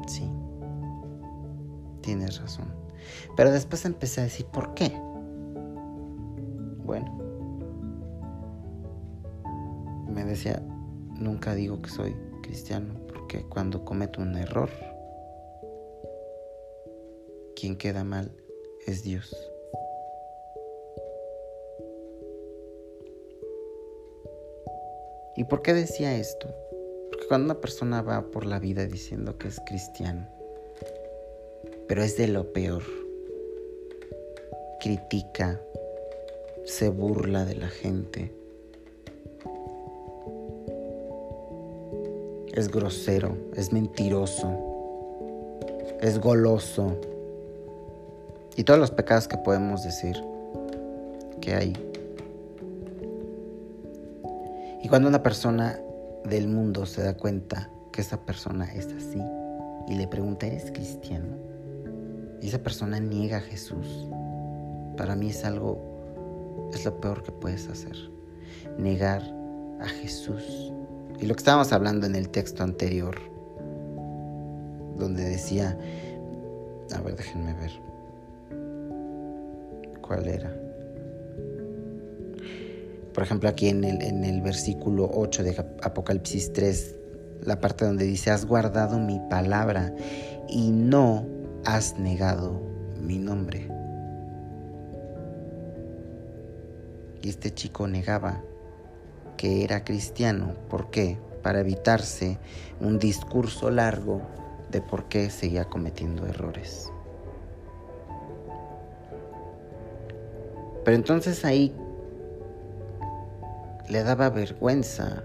Sí, 0.07 0.29
tienes 2.01 2.41
razón. 2.41 2.67
Pero 3.37 3.51
después 3.51 3.85
empecé 3.85 4.21
a 4.21 4.23
decir, 4.25 4.45
¿por 4.47 4.73
qué? 4.73 4.91
Bueno, 6.83 7.17
me 10.09 10.25
decía, 10.25 10.61
nunca 11.15 11.53
digo 11.53 11.81
que 11.81 11.89
soy 11.89 12.15
cristiano, 12.41 12.95
porque 13.07 13.43
cuando 13.43 13.85
cometo 13.85 14.21
un 14.21 14.35
error, 14.35 14.69
quien 17.55 17.77
queda 17.77 18.03
mal 18.03 18.38
es 18.89 19.03
Dios. 19.03 19.35
¿Y 25.35 25.43
por 25.45 25.61
qué 25.61 25.73
decía 25.73 26.17
esto? 26.17 26.47
Porque 27.09 27.27
cuando 27.27 27.45
una 27.45 27.61
persona 27.61 28.01
va 28.01 28.29
por 28.31 28.45
la 28.45 28.59
vida 28.59 28.85
diciendo 28.85 29.37
que 29.37 29.47
es 29.47 29.59
cristiano, 29.65 30.27
pero 31.87 32.03
es 32.03 32.17
de 32.17 32.27
lo 32.27 32.51
peor, 32.51 32.83
critica, 34.79 35.61
se 36.65 36.89
burla 36.89 37.45
de 37.45 37.55
la 37.55 37.69
gente, 37.69 38.33
es 42.53 42.69
grosero, 42.69 43.37
es 43.55 43.71
mentiroso, 43.71 44.51
es 46.01 46.19
goloso 46.19 46.97
y 48.59 48.65
todos 48.65 48.77
los 48.77 48.91
pecados 48.91 49.29
que 49.29 49.37
podemos 49.37 49.83
decir 49.83 50.21
que 51.39 51.55
hay 51.55 51.73
y 54.83 54.89
cuando 54.89 55.07
una 55.07 55.23
persona 55.23 55.79
del 56.25 56.49
mundo 56.49 56.85
se 56.85 57.01
da 57.01 57.13
cuenta 57.13 57.69
que 57.93 58.01
esa 58.01 58.25
persona 58.25 58.65
es 58.73 58.87
así 58.87 59.21
y 59.87 59.95
le 59.95 60.09
pregunta, 60.09 60.45
¿eres 60.45 60.71
cristiano? 60.71 61.37
Y 62.41 62.49
esa 62.49 62.59
persona 62.59 62.99
niega 62.99 63.37
a 63.37 63.41
Jesús. 63.41 64.09
Para 64.97 65.15
mí 65.15 65.29
es 65.29 65.45
algo, 65.45 66.69
es 66.73 66.83
lo 66.83 66.99
peor 66.99 67.23
que 67.23 67.31
puedes 67.31 67.69
hacer. 67.69 67.95
Negar 68.77 69.23
a 69.79 69.87
Jesús. 69.87 70.73
Y 71.17 71.27
lo 71.27 71.33
que 71.33 71.39
estábamos 71.39 71.71
hablando 71.71 72.07
en 72.07 72.15
el 72.15 72.27
texto 72.27 72.61
anterior, 72.63 73.15
donde 74.97 75.23
decía, 75.23 75.77
a 76.93 77.01
ver, 77.01 77.15
déjenme 77.15 77.53
ver, 77.53 77.88
¿cuál 80.09 80.27
era? 80.27 80.51
Por 83.13 83.23
ejemplo, 83.23 83.47
aquí 83.47 83.69
en 83.69 83.83
el, 83.83 84.01
en 84.01 84.23
el 84.23 84.41
versículo 84.41 85.07
8 85.13 85.43
de 85.43 85.65
Apocalipsis 85.83 86.51
3, 86.51 86.95
la 87.43 87.61
parte 87.61 87.85
donde 87.85 88.05
dice, 88.05 88.31
has 88.31 88.45
guardado 88.45 88.97
mi 88.97 89.19
palabra 89.29 89.93
y 90.47 90.71
no 90.71 91.27
has 91.63 91.99
negado 91.99 92.59
mi 92.99 93.19
nombre. 93.19 93.69
Y 97.21 97.29
este 97.29 97.53
chico 97.53 97.87
negaba 97.87 98.41
que 99.37 99.63
era 99.63 99.83
cristiano. 99.83 100.55
¿Por 100.69 100.89
qué? 100.89 101.19
Para 101.43 101.59
evitarse 101.59 102.39
un 102.81 102.97
discurso 102.97 103.69
largo 103.69 104.21
de 104.71 104.81
por 104.81 105.07
qué 105.07 105.29
seguía 105.29 105.65
cometiendo 105.65 106.25
errores. 106.25 106.89
Pero 110.89 110.97
entonces 110.97 111.45
ahí 111.45 111.71
le 113.89 114.01
daba 114.01 114.31
vergüenza 114.31 115.23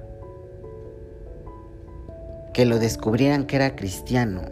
que 2.52 2.66
lo 2.66 2.78
descubrieran 2.78 3.46
que 3.46 3.56
era 3.56 3.74
cristiano 3.74 4.42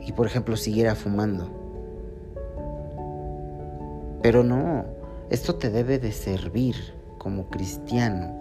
y 0.00 0.10
por 0.10 0.26
ejemplo 0.26 0.56
siguiera 0.56 0.96
fumando. 0.96 1.48
Pero 4.20 4.42
no, 4.42 4.84
esto 5.30 5.54
te 5.54 5.70
debe 5.70 6.00
de 6.00 6.10
servir 6.10 6.74
como 7.18 7.48
cristiano. 7.50 8.34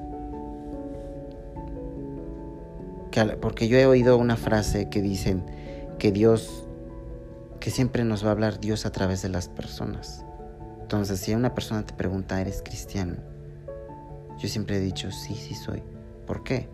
Porque 3.40 3.68
yo 3.68 3.78
he 3.78 3.86
oído 3.86 4.18
una 4.18 4.38
frase 4.38 4.90
que 4.90 5.04
dicen 5.04 5.44
que 6.00 6.12
Dios, 6.12 6.68
que 7.60 7.70
siempre 7.70 8.04
nos 8.06 8.26
va 8.26 8.30
a 8.30 8.32
hablar 8.32 8.60
Dios 8.60 8.88
a 8.88 8.92
través 8.92 9.22
de 9.22 9.30
las 9.30 9.50
personas. 9.50 10.27
Entonces, 10.88 11.20
si 11.20 11.36
una 11.36 11.54
persona 11.54 11.86
te 11.86 11.94
pregunta, 11.94 12.40
¿eres 12.40 12.62
cristiano? 12.64 13.18
Yo 14.40 14.48
siempre 14.48 14.78
he 14.78 14.80
dicho, 14.80 15.12
sí, 15.12 15.36
sí 15.36 15.54
soy. 15.54 15.84
¿Por 16.26 16.46
qué? 16.46 16.70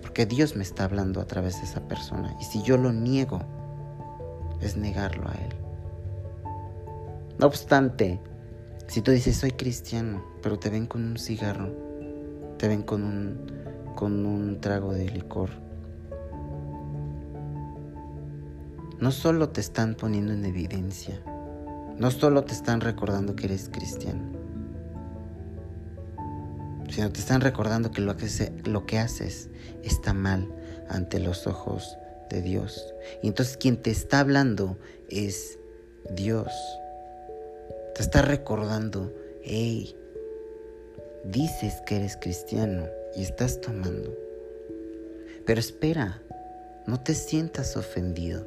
Porque 0.00 0.26
Dios 0.26 0.54
me 0.54 0.62
está 0.62 0.84
hablando 0.84 1.20
a 1.20 1.26
través 1.26 1.56
de 1.56 1.64
esa 1.64 1.80
persona. 1.88 2.36
Y 2.40 2.44
si 2.44 2.62
yo 2.62 2.76
lo 2.76 2.92
niego, 2.92 3.40
es 4.60 4.76
negarlo 4.76 5.28
a 5.28 5.32
Él. 5.32 5.56
No 7.40 7.48
obstante, 7.48 8.20
si 8.86 9.02
tú 9.02 9.10
dices, 9.10 9.36
soy 9.36 9.50
cristiano, 9.50 10.24
pero 10.40 10.60
te 10.60 10.70
ven 10.70 10.86
con 10.86 11.04
un 11.04 11.18
cigarro, 11.18 11.74
te 12.58 12.68
ven 12.68 12.82
con 12.82 13.02
un, 13.02 13.44
con 13.96 14.24
un 14.24 14.60
trago 14.60 14.92
de 14.92 15.10
licor, 15.10 15.50
no 19.00 19.10
solo 19.10 19.48
te 19.48 19.60
están 19.60 19.96
poniendo 19.96 20.32
en 20.32 20.44
evidencia, 20.44 21.20
no 21.98 22.10
solo 22.10 22.44
te 22.44 22.52
están 22.52 22.80
recordando 22.80 23.34
que 23.34 23.46
eres 23.46 23.68
cristiano, 23.68 24.32
sino 26.90 27.12
te 27.12 27.20
están 27.20 27.40
recordando 27.40 27.90
que 27.90 28.00
lo 28.00 28.16
que, 28.16 28.28
lo 28.64 28.86
que 28.86 28.98
haces 28.98 29.50
está 29.82 30.12
mal 30.12 30.48
ante 30.88 31.18
los 31.18 31.46
ojos 31.46 31.98
de 32.30 32.42
Dios. 32.42 32.94
Y 33.22 33.28
entonces 33.28 33.56
quien 33.56 33.76
te 33.76 33.90
está 33.90 34.20
hablando 34.20 34.78
es 35.08 35.58
Dios. 36.10 36.52
Te 37.94 38.02
está 38.02 38.22
recordando, 38.22 39.12
hey, 39.42 39.96
dices 41.24 41.82
que 41.84 41.96
eres 41.96 42.16
cristiano 42.16 42.86
y 43.16 43.22
estás 43.22 43.60
tomando. 43.60 44.16
Pero 45.44 45.60
espera, 45.60 46.22
no 46.86 47.00
te 47.00 47.14
sientas 47.14 47.76
ofendido. 47.76 48.46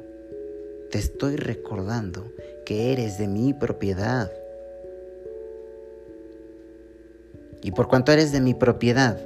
Te 0.90 0.98
estoy 0.98 1.36
recordando 1.36 2.32
que 2.64 2.92
eres 2.92 3.18
de 3.18 3.28
mi 3.28 3.52
propiedad. 3.52 4.30
Y 7.62 7.70
por 7.72 7.88
cuanto 7.88 8.12
eres 8.12 8.32
de 8.32 8.40
mi 8.40 8.54
propiedad, 8.54 9.18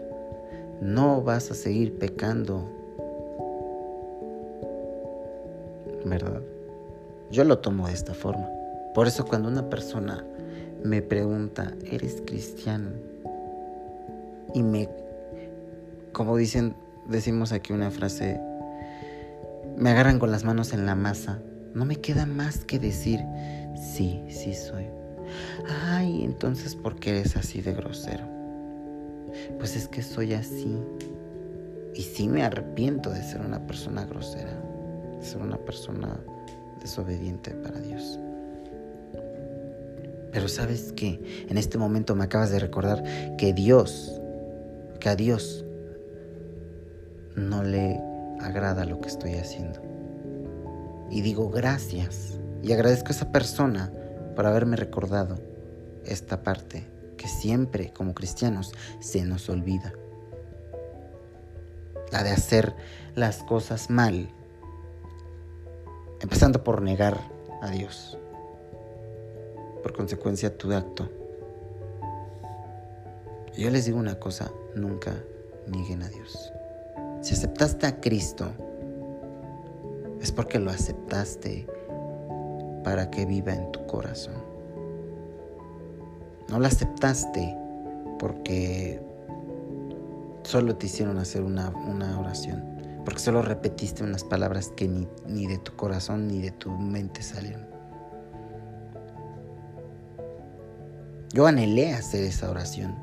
no 0.80 1.22
vas 1.22 1.50
a 1.50 1.54
seguir 1.54 1.98
pecando. 1.98 2.68
¿Verdad? 6.04 6.42
Yo 7.30 7.44
lo 7.44 7.58
tomo 7.58 7.88
de 7.88 7.94
esta 7.94 8.14
forma. 8.14 8.48
Por 8.94 9.06
eso 9.06 9.24
cuando 9.24 9.48
una 9.48 9.68
persona 9.68 10.24
me 10.82 11.02
pregunta, 11.02 11.74
¿eres 11.90 12.22
cristiano? 12.24 12.90
Y 14.54 14.62
me, 14.62 14.88
como 16.12 16.36
dicen, 16.36 16.74
decimos 17.08 17.52
aquí 17.52 17.72
una 17.72 17.90
frase, 17.90 18.40
me 19.76 19.90
agarran 19.90 20.18
con 20.18 20.30
las 20.30 20.44
manos 20.44 20.72
en 20.72 20.86
la 20.86 20.94
masa, 20.94 21.40
no 21.74 21.84
me 21.84 21.96
queda 21.96 22.26
más 22.26 22.64
que 22.64 22.78
decir, 22.78 23.20
sí, 23.76 24.22
sí 24.28 24.54
soy. 24.54 24.86
Ay, 25.68 26.24
entonces, 26.24 26.74
¿por 26.74 26.96
qué 26.96 27.10
eres 27.10 27.36
así 27.36 27.60
de 27.60 27.72
grosero? 27.72 28.24
Pues 29.58 29.76
es 29.76 29.88
que 29.88 30.02
soy 30.02 30.34
así. 30.34 30.78
Y 31.94 32.02
sí 32.02 32.28
me 32.28 32.42
arrepiento 32.42 33.10
de 33.10 33.22
ser 33.22 33.40
una 33.40 33.66
persona 33.66 34.04
grosera, 34.04 34.52
de 35.18 35.24
ser 35.24 35.40
una 35.40 35.56
persona 35.56 36.18
desobediente 36.80 37.52
para 37.52 37.80
Dios. 37.80 38.18
Pero 40.32 40.48
sabes 40.48 40.92
que 40.92 41.46
en 41.48 41.56
este 41.56 41.78
momento 41.78 42.14
me 42.14 42.24
acabas 42.24 42.50
de 42.50 42.58
recordar 42.58 43.02
que 43.38 43.54
Dios, 43.54 44.20
que 45.00 45.08
a 45.08 45.16
Dios 45.16 45.64
no 47.34 47.62
le 47.62 47.98
agrada 48.40 48.84
lo 48.84 49.00
que 49.00 49.08
estoy 49.08 49.34
haciendo. 49.34 49.95
Y 51.10 51.20
digo 51.22 51.50
gracias 51.50 52.38
y 52.62 52.72
agradezco 52.72 53.08
a 53.08 53.12
esa 53.12 53.30
persona 53.30 53.92
por 54.34 54.46
haberme 54.46 54.76
recordado 54.76 55.38
esta 56.04 56.42
parte 56.42 56.86
que 57.16 57.28
siempre 57.28 57.92
como 57.92 58.14
cristianos 58.14 58.72
se 59.00 59.24
nos 59.24 59.48
olvida. 59.48 59.92
La 62.12 62.22
de 62.22 62.30
hacer 62.30 62.74
las 63.14 63.42
cosas 63.42 63.90
mal, 63.90 64.28
empezando 66.20 66.62
por 66.62 66.82
negar 66.82 67.20
a 67.62 67.70
Dios. 67.70 68.18
Por 69.82 69.92
consecuencia, 69.92 70.56
tu 70.56 70.72
acto. 70.72 71.08
Yo 73.56 73.70
les 73.70 73.86
digo 73.86 73.98
una 73.98 74.18
cosa, 74.18 74.52
nunca 74.74 75.14
nieguen 75.66 76.02
a 76.02 76.08
Dios. 76.08 76.52
Si 77.22 77.34
aceptaste 77.34 77.86
a 77.86 78.00
Cristo, 78.00 78.52
es 80.20 80.32
porque 80.32 80.58
lo 80.58 80.70
aceptaste 80.70 81.66
para 82.84 83.10
que 83.10 83.26
viva 83.26 83.52
en 83.52 83.70
tu 83.72 83.84
corazón. 83.86 84.34
No 86.48 86.60
lo 86.60 86.66
aceptaste 86.66 87.56
porque 88.18 89.00
solo 90.44 90.76
te 90.76 90.86
hicieron 90.86 91.18
hacer 91.18 91.42
una, 91.42 91.70
oración, 92.18 92.64
porque 93.04 93.20
solo 93.20 93.42
repetiste 93.42 94.04
unas 94.04 94.24
palabras 94.24 94.72
que 94.76 94.88
ni, 94.88 95.08
ni 95.26 95.46
de 95.46 95.58
tu 95.58 95.74
corazón 95.74 96.28
ni 96.28 96.40
de 96.40 96.52
tu 96.52 96.70
mente 96.70 97.22
salieron. 97.22 97.66
Yo 101.32 101.46
anhelé 101.46 101.92
hacer 101.92 102.24
esa 102.24 102.50
oración, 102.50 102.94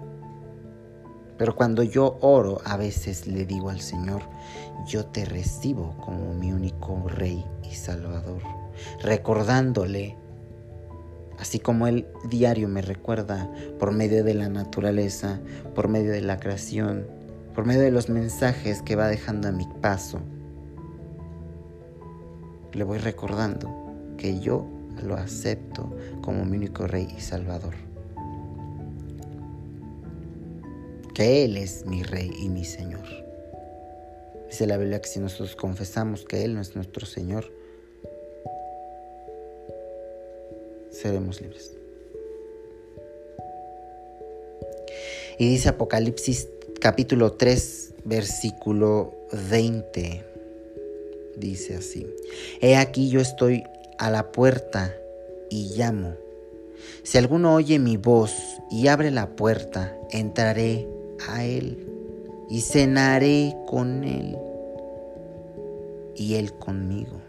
pero 1.38 1.56
cuando 1.56 1.84
yo 1.84 2.18
oro, 2.22 2.62
a 2.66 2.78
veces 2.78 3.28
le 3.28 3.46
digo 3.46 3.70
al 3.70 3.82
Señor, 3.82 4.22
yo 4.88 5.06
te 5.06 5.26
recibo 5.26 5.96
como 5.98 6.34
mi 6.34 6.52
único 6.52 7.08
Rey 7.08 7.44
y 7.64 7.74
Salvador, 7.74 8.42
recordándole, 9.02 10.16
así 11.40 11.60
como 11.60 11.88
Él 11.88 12.08
diario 12.30 12.68
me 12.68 12.82
recuerda 12.82 13.50
por 13.80 13.92
medio 13.92 14.24
de 14.24 14.34
la 14.34 14.50
naturaleza, 14.50 15.40
por 15.74 15.88
medio 15.88 16.12
de 16.12 16.22
la 16.22 16.40
creación, 16.40 17.08
por 17.56 17.66
medio 17.66 17.82
de 17.82 17.92
los 17.92 18.10
mensajes 18.10 18.82
que 18.82 18.96
va 18.96 19.08
dejando 19.08 19.48
a 19.48 19.52
mi 19.52 19.68
paso. 19.82 20.20
Le 22.74 22.84
voy 22.84 22.98
recordando 22.98 23.70
que 24.18 24.40
yo 24.40 24.68
lo 25.04 25.16
acepto 25.16 25.96
como 26.22 26.46
mi 26.46 26.58
único 26.58 26.88
Rey 26.88 27.08
y 27.16 27.22
Salvador. 27.22 27.93
Que 31.14 31.45
Él 31.45 31.57
es 31.57 31.86
mi 31.86 32.03
Rey 32.03 32.32
y 32.39 32.49
mi 32.49 32.66
Señor. 32.66 33.03
Dice 34.47 34.68
la 34.68 34.78
Biblia 34.78 35.01
que 35.01 35.09
si 35.09 35.20
nosotros 35.20 35.55
confesamos 35.55 36.26
que 36.26 36.43
Él 36.43 36.53
no 36.53 36.61
es 36.61 36.76
nuestro 36.76 37.05
Señor, 37.05 37.51
seremos 40.91 41.41
libres. 41.41 41.72
Y 45.39 45.49
dice 45.49 45.70
Apocalipsis 45.70 46.47
capítulo 46.80 47.34
3, 47.34 47.93
versículo 48.05 49.14
20. 49.49 50.24
Dice 51.36 51.76
así, 51.76 52.05
He 52.61 52.76
aquí 52.76 53.09
yo 53.09 53.20
estoy 53.20 53.64
a 53.97 54.11
la 54.11 54.32
puerta 54.32 54.95
y 55.49 55.76
llamo. 55.76 56.16
Si 57.01 57.18
alguno 57.18 57.55
oye 57.55 57.80
mi 57.80 57.97
voz 57.97 58.34
y 58.70 58.88
abre 58.88 59.09
la 59.09 59.36
puerta, 59.36 59.97
entraré 60.11 60.88
a 61.28 61.43
Él 61.43 61.88
y 62.49 62.61
cenaré 62.61 63.55
con 63.68 64.03
Él 64.03 64.38
y 66.15 66.35
Él 66.35 66.53
conmigo. 66.53 67.19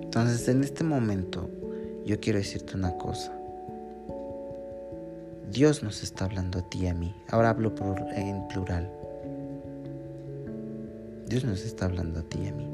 Entonces 0.00 0.46
en 0.48 0.62
este 0.62 0.84
momento 0.84 1.48
yo 2.04 2.20
quiero 2.20 2.38
decirte 2.38 2.76
una 2.76 2.96
cosa. 2.98 3.32
Dios 5.50 5.82
nos 5.82 6.02
está 6.02 6.24
hablando 6.24 6.58
a 6.58 6.62
ti 6.62 6.84
y 6.84 6.86
a 6.86 6.94
mí. 6.94 7.14
Ahora 7.28 7.50
hablo 7.50 7.74
en 8.14 8.48
plural. 8.48 8.90
Dios 11.26 11.44
nos 11.44 11.64
está 11.64 11.86
hablando 11.86 12.20
a 12.20 12.22
ti 12.22 12.38
y 12.42 12.48
a 12.48 12.52
mí. 12.52 12.68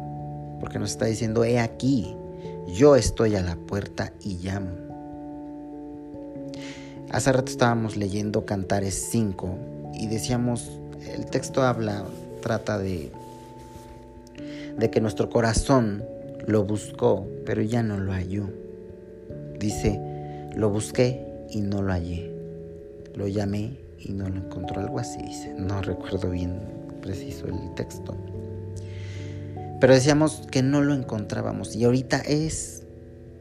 Porque 0.60 0.78
nos 0.78 0.90
está 0.90 1.06
diciendo, 1.06 1.44
he 1.44 1.58
aquí, 1.58 2.16
yo 2.66 2.96
estoy 2.96 3.36
a 3.36 3.42
la 3.42 3.56
puerta 3.56 4.12
y 4.20 4.38
llamo. 4.38 4.87
Hace 7.10 7.32
rato 7.32 7.50
estábamos 7.50 7.96
leyendo 7.96 8.44
Cantares 8.44 9.08
5 9.10 9.58
y 9.94 10.08
decíamos, 10.08 10.78
el 11.14 11.26
texto 11.26 11.62
habla, 11.62 12.04
trata 12.42 12.78
de, 12.78 13.10
de 14.76 14.90
que 14.90 15.00
nuestro 15.00 15.30
corazón 15.30 16.04
lo 16.46 16.64
buscó, 16.64 17.26
pero 17.46 17.62
ya 17.62 17.82
no 17.82 17.98
lo 17.98 18.12
halló. 18.12 18.50
Dice, 19.58 19.98
lo 20.54 20.68
busqué 20.68 21.26
y 21.50 21.62
no 21.62 21.82
lo 21.82 21.92
hallé. 21.92 22.30
Lo 23.14 23.26
llamé 23.26 23.78
y 23.98 24.12
no 24.12 24.28
lo 24.28 24.36
encontró. 24.36 24.80
Algo 24.80 24.98
así 24.98 25.20
dice. 25.22 25.54
No 25.56 25.80
recuerdo 25.80 26.30
bien 26.30 26.60
preciso 27.00 27.46
el 27.46 27.74
texto. 27.74 28.14
Pero 29.80 29.94
decíamos 29.94 30.46
que 30.50 30.62
no 30.62 30.82
lo 30.82 30.94
encontrábamos 30.94 31.74
y 31.74 31.84
ahorita 31.84 32.20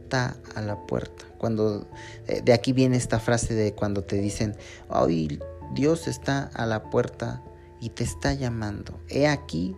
está 0.08 0.38
a 0.56 0.62
la 0.62 0.78
puerta. 0.88 1.26
Cuando 1.38 1.86
eh, 2.28 2.42
de 2.42 2.54
aquí 2.54 2.72
viene 2.72 2.96
esta 2.96 3.20
frase 3.20 3.54
de 3.54 3.74
cuando 3.74 4.04
te 4.04 4.16
dicen, 4.16 4.56
hoy 4.88 5.40
Dios 5.74 6.08
está 6.08 6.50
a 6.54 6.66
la 6.66 6.90
puerta 6.90 7.44
y 7.82 7.90
te 7.90 8.06
está 8.06 8.34
llamando. 8.34 9.00
He 9.10 9.28
aquí, 9.28 9.76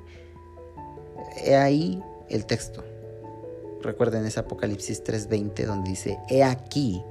he 1.43 1.55
ahí 1.55 2.03
el 2.29 2.45
texto. 2.45 2.83
Recuerden 3.81 4.25
ese 4.25 4.39
Apocalipsis 4.39 5.03
3:20 5.03 5.65
donde 5.65 5.89
dice, 5.89 6.19
he 6.29 6.43
aquí, 6.43 7.03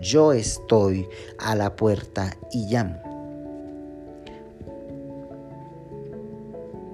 yo 0.00 0.32
estoy 0.32 1.08
a 1.38 1.56
la 1.56 1.74
puerta 1.74 2.36
y 2.52 2.66
llamo. 2.66 3.02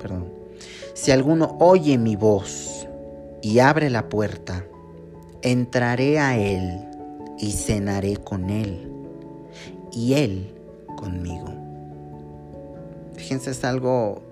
Perdón. 0.00 0.32
Si 0.94 1.10
alguno 1.10 1.58
oye 1.60 1.98
mi 1.98 2.16
voz 2.16 2.88
y 3.42 3.58
abre 3.58 3.90
la 3.90 4.08
puerta, 4.08 4.64
entraré 5.42 6.18
a 6.18 6.36
él 6.38 6.86
y 7.38 7.52
cenaré 7.52 8.16
con 8.16 8.50
Él 8.50 8.90
y 9.92 10.14
Él 10.14 10.54
conmigo. 10.96 11.46
Fíjense, 13.14 13.50
es 13.50 13.64
algo 13.64 14.22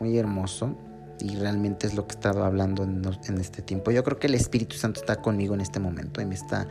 muy 0.00 0.16
hermoso 0.16 0.74
y 1.20 1.36
realmente 1.36 1.86
es 1.86 1.94
lo 1.94 2.06
que 2.06 2.14
he 2.14 2.16
estado 2.16 2.44
hablando 2.44 2.84
en, 2.84 3.38
este 3.40 3.62
tiempo. 3.62 3.90
Yo 3.90 4.04
creo 4.04 4.18
que 4.18 4.28
el 4.28 4.34
Espíritu 4.34 4.76
Santo 4.76 5.00
está 5.00 5.16
conmigo 5.16 5.54
en 5.54 5.60
este 5.60 5.80
momento 5.80 6.20
y 6.20 6.26
me 6.26 6.34
está 6.34 6.68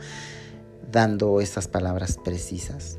dando 0.90 1.40
esas 1.40 1.68
palabras 1.68 2.18
precisas. 2.22 2.98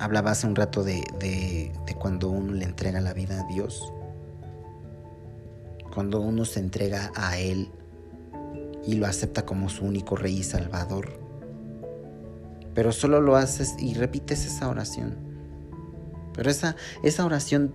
Hablaba 0.00 0.32
hace 0.32 0.48
un 0.48 0.56
rato 0.56 0.82
de, 0.82 1.04
de 1.20 1.94
cuando 1.94 2.28
uno 2.30 2.52
le 2.52 2.64
entrega 2.64 3.00
la 3.00 3.14
vida 3.14 3.40
a 3.40 3.46
Dios, 3.46 3.92
cuando 5.94 6.20
uno 6.20 6.44
se 6.44 6.58
entrega 6.58 7.12
a 7.14 7.38
Él 7.38 7.70
y 8.86 8.94
lo 8.94 9.06
acepta 9.06 9.44
como 9.44 9.68
su 9.68 9.84
único 9.84 10.16
rey 10.16 10.38
y 10.38 10.42
salvador. 10.42 11.08
Pero 12.74 12.92
solo 12.92 13.20
lo 13.20 13.36
haces 13.36 13.74
y 13.78 13.94
repites 13.94 14.46
esa 14.46 14.68
oración. 14.68 15.16
Pero 16.34 16.50
esa, 16.50 16.76
esa 17.02 17.24
oración 17.24 17.74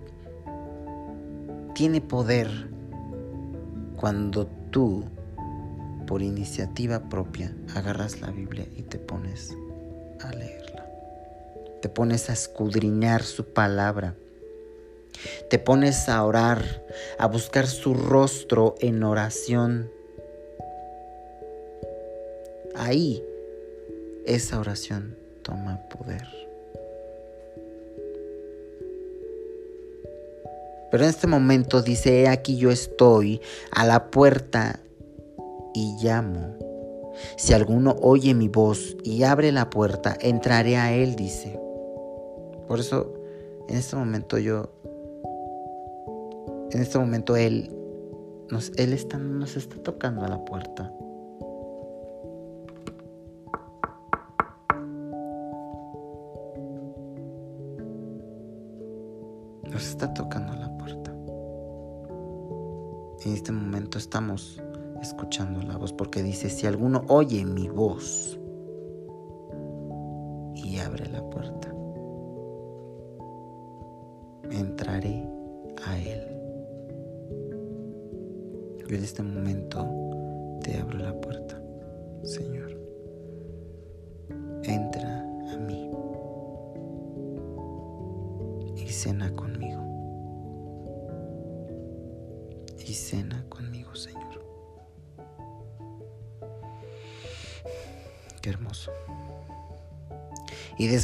tiene 1.74 2.00
poder 2.00 2.48
cuando 3.96 4.46
tú, 4.70 5.04
por 6.06 6.22
iniciativa 6.22 7.08
propia, 7.08 7.54
agarras 7.74 8.20
la 8.20 8.30
Biblia 8.30 8.66
y 8.76 8.82
te 8.82 8.98
pones 8.98 9.56
a 10.20 10.30
leerla. 10.32 10.86
Te 11.80 11.88
pones 11.88 12.28
a 12.28 12.34
escudriñar 12.34 13.22
su 13.22 13.52
palabra. 13.52 14.14
Te 15.48 15.58
pones 15.58 16.08
a 16.08 16.22
orar, 16.24 16.84
a 17.18 17.26
buscar 17.26 17.66
su 17.66 17.94
rostro 17.94 18.74
en 18.80 19.02
oración. 19.02 19.90
Ahí 22.80 23.22
esa 24.24 24.58
oración 24.58 25.14
toma 25.42 25.86
poder. 25.90 26.26
Pero 30.90 31.04
en 31.04 31.10
este 31.10 31.26
momento 31.26 31.82
dice, 31.82 32.26
aquí 32.26 32.56
yo 32.56 32.70
estoy 32.70 33.42
a 33.70 33.84
la 33.84 34.10
puerta 34.10 34.80
y 35.74 35.94
llamo. 36.02 36.56
Si 37.36 37.52
alguno 37.52 37.96
oye 38.00 38.32
mi 38.32 38.48
voz 38.48 38.96
y 39.04 39.24
abre 39.24 39.52
la 39.52 39.68
puerta, 39.68 40.16
entraré 40.18 40.78
a 40.78 40.90
él, 40.94 41.16
dice. 41.16 41.60
Por 42.66 42.80
eso, 42.80 43.12
en 43.68 43.76
este 43.76 43.94
momento 43.94 44.38
yo, 44.38 44.70
en 46.70 46.80
este 46.80 46.98
momento 46.98 47.36
él, 47.36 47.70
nos, 48.48 48.72
él 48.78 48.94
está, 48.94 49.18
nos 49.18 49.58
está 49.58 49.76
tocando 49.82 50.24
a 50.24 50.28
la 50.28 50.42
puerta. 50.46 50.90
Este 63.50 63.64
momento 63.64 63.98
estamos 63.98 64.62
escuchando 65.02 65.60
la 65.62 65.76
voz 65.76 65.92
porque 65.92 66.22
dice, 66.22 66.48
si 66.48 66.68
alguno 66.68 67.04
oye 67.08 67.44
mi 67.44 67.68
voz 67.68 68.38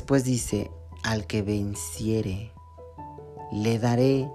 después 0.06 0.22
dice, 0.22 0.70
al 1.02 1.26
que 1.26 1.42
venciere, 1.42 2.52
le 3.50 3.76
daré 3.80 4.30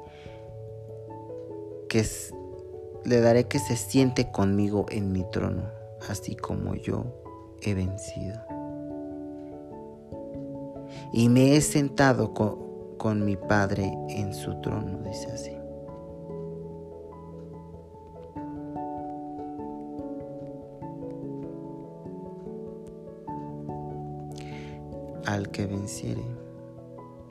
que 1.88 2.06
le 3.06 3.22
daré 3.22 3.48
que 3.48 3.58
se 3.58 3.78
siente 3.78 4.32
conmigo 4.32 4.86
en 4.90 5.14
mi 5.14 5.24
trono, 5.32 5.64
así 6.10 6.36
como 6.36 6.76
yo 6.76 7.06
he 7.62 7.74
vencido. 7.74 8.42
Y 11.14 11.30
me 11.30 11.56
he 11.56 11.62
sentado 11.62 12.34
con, 12.34 12.98
con 12.98 13.24
mi 13.24 13.38
Padre 13.38 13.94
en 14.10 14.34
su 14.34 14.60
trono, 14.60 15.00
dice 15.06 15.32
así. 15.32 15.61
Que 25.52 25.66
venciere, 25.66 26.24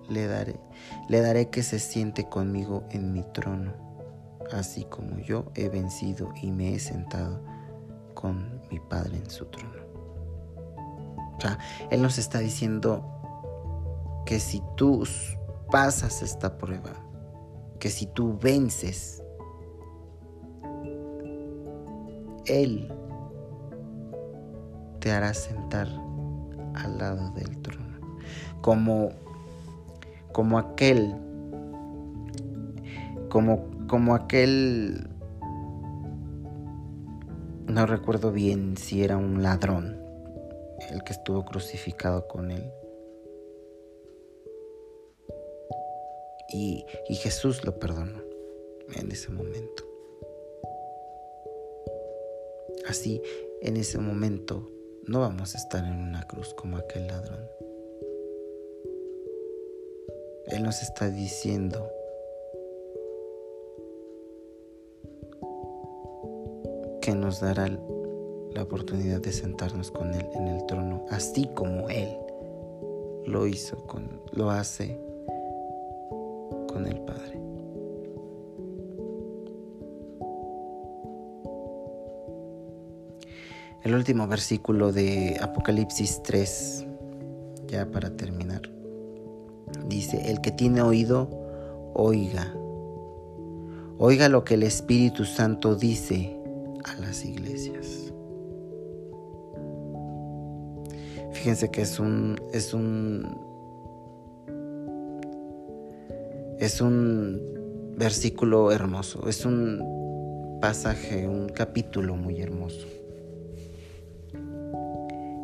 le 0.09 0.27
daré, 0.27 0.61
le 1.09 1.21
daré 1.21 1.51
que 1.51 1.63
se 1.63 1.79
siente 1.79 2.29
conmigo 2.29 2.85
en 2.91 3.13
mi 3.13 3.23
trono, 3.33 3.73
así 4.53 4.85
como 4.85 5.19
yo 5.19 5.51
he 5.55 5.69
vencido 5.69 6.33
y 6.43 6.51
me 6.51 6.75
he 6.75 6.79
sentado 6.79 7.41
con 8.15 8.61
mi 8.71 8.81
Padre 8.81 9.17
en 9.19 9.31
su 9.31 9.47
trono. 9.47 9.81
O 11.37 11.41
sea, 11.41 11.59
Él 11.91 12.03
nos 12.03 12.19
está 12.19 12.41
diciendo 12.41 13.03
que 14.27 14.41
si 14.41 14.63
tú 14.77 15.05
pasas 15.71 16.23
esta 16.23 16.59
prueba, 16.59 16.93
que 17.79 17.89
si 17.89 18.07
tú 18.07 18.39
vences, 18.39 19.23
Él 22.47 22.93
te 24.99 25.13
hará 25.13 25.33
sentar 25.33 25.89
al 26.75 26.99
lado 26.99 27.31
del 27.31 27.63
trono 27.63 27.80
como, 28.61 29.11
como 30.33 30.59
aquel, 30.59 31.15
como, 33.29 33.71
como 33.87 34.15
aquel, 34.15 35.09
no 37.67 37.87
recuerdo 37.87 38.33
bien 38.33 38.77
si 38.77 39.03
era 39.03 39.17
un 39.17 39.43
ladrón 39.43 40.01
el 40.91 41.03
que 41.05 41.13
estuvo 41.13 41.45
crucificado 41.45 42.27
con 42.27 42.51
él. 42.51 42.73
Y, 46.53 46.85
y 47.09 47.15
Jesús 47.15 47.65
lo 47.65 47.79
perdonó 47.79 48.21
en 48.97 49.13
ese 49.13 49.31
momento. 49.31 49.85
Así, 52.89 53.23
en 53.63 53.77
ese 53.77 53.99
momento, 53.99 54.69
no 55.07 55.21
vamos 55.21 55.55
a 55.55 55.59
estar 55.59 55.85
en 55.85 55.97
una 55.97 56.27
cruz 56.27 56.55
como 56.55 56.77
aquel 56.77 57.07
ladrón. 57.07 57.60
Él 60.47 60.63
nos 60.63 60.83
está 60.83 61.11
diciendo 61.11 61.91
que 67.01 67.15
nos 67.15 67.41
dará 67.41 67.69
la 67.69 68.63
oportunidad 68.63 69.21
de 69.21 69.33
sentarnos 69.33 69.91
con 69.91 70.13
Él 70.15 70.27
en 70.35 70.49
el 70.49 70.67
trono, 70.67 71.05
así 71.11 71.47
como 71.55 71.89
Él 71.89 72.17
lo 73.27 73.47
hizo, 73.47 73.77
con, 73.87 74.21
lo 74.33 74.51
hace 74.51 74.99
con 76.69 76.87
el 76.87 77.01
Padre. 77.03 77.41
El 83.83 83.95
último 83.95 84.27
versículo 84.27 84.93
de 84.93 85.39
Apocalipsis 85.41 86.23
3, 86.23 86.87
ya 87.67 87.91
para 87.91 88.15
terminar. 88.15 88.80
Dice, 90.01 90.31
el 90.31 90.41
que 90.41 90.51
tiene 90.51 90.81
oído, 90.81 91.29
oiga. 91.93 92.51
Oiga 93.99 94.31
lo 94.31 94.45
que 94.45 94.55
el 94.55 94.63
Espíritu 94.63 95.27
Santo 95.27 95.75
dice 95.75 96.41
a 96.85 96.99
las 97.03 97.23
iglesias. 97.23 98.11
Fíjense 101.33 101.71
que 101.71 101.83
es 101.83 102.01
un 102.01 102.41
es 102.55 102.73
un 102.73 103.37
es 106.59 106.81
un 106.81 107.93
versículo 107.99 108.73
hermoso, 108.73 109.29
es 109.29 109.45
un 109.45 110.59
pasaje, 110.63 111.29
un 111.29 111.51
capítulo 111.51 112.17
muy 112.17 112.41
hermoso. 112.41 112.87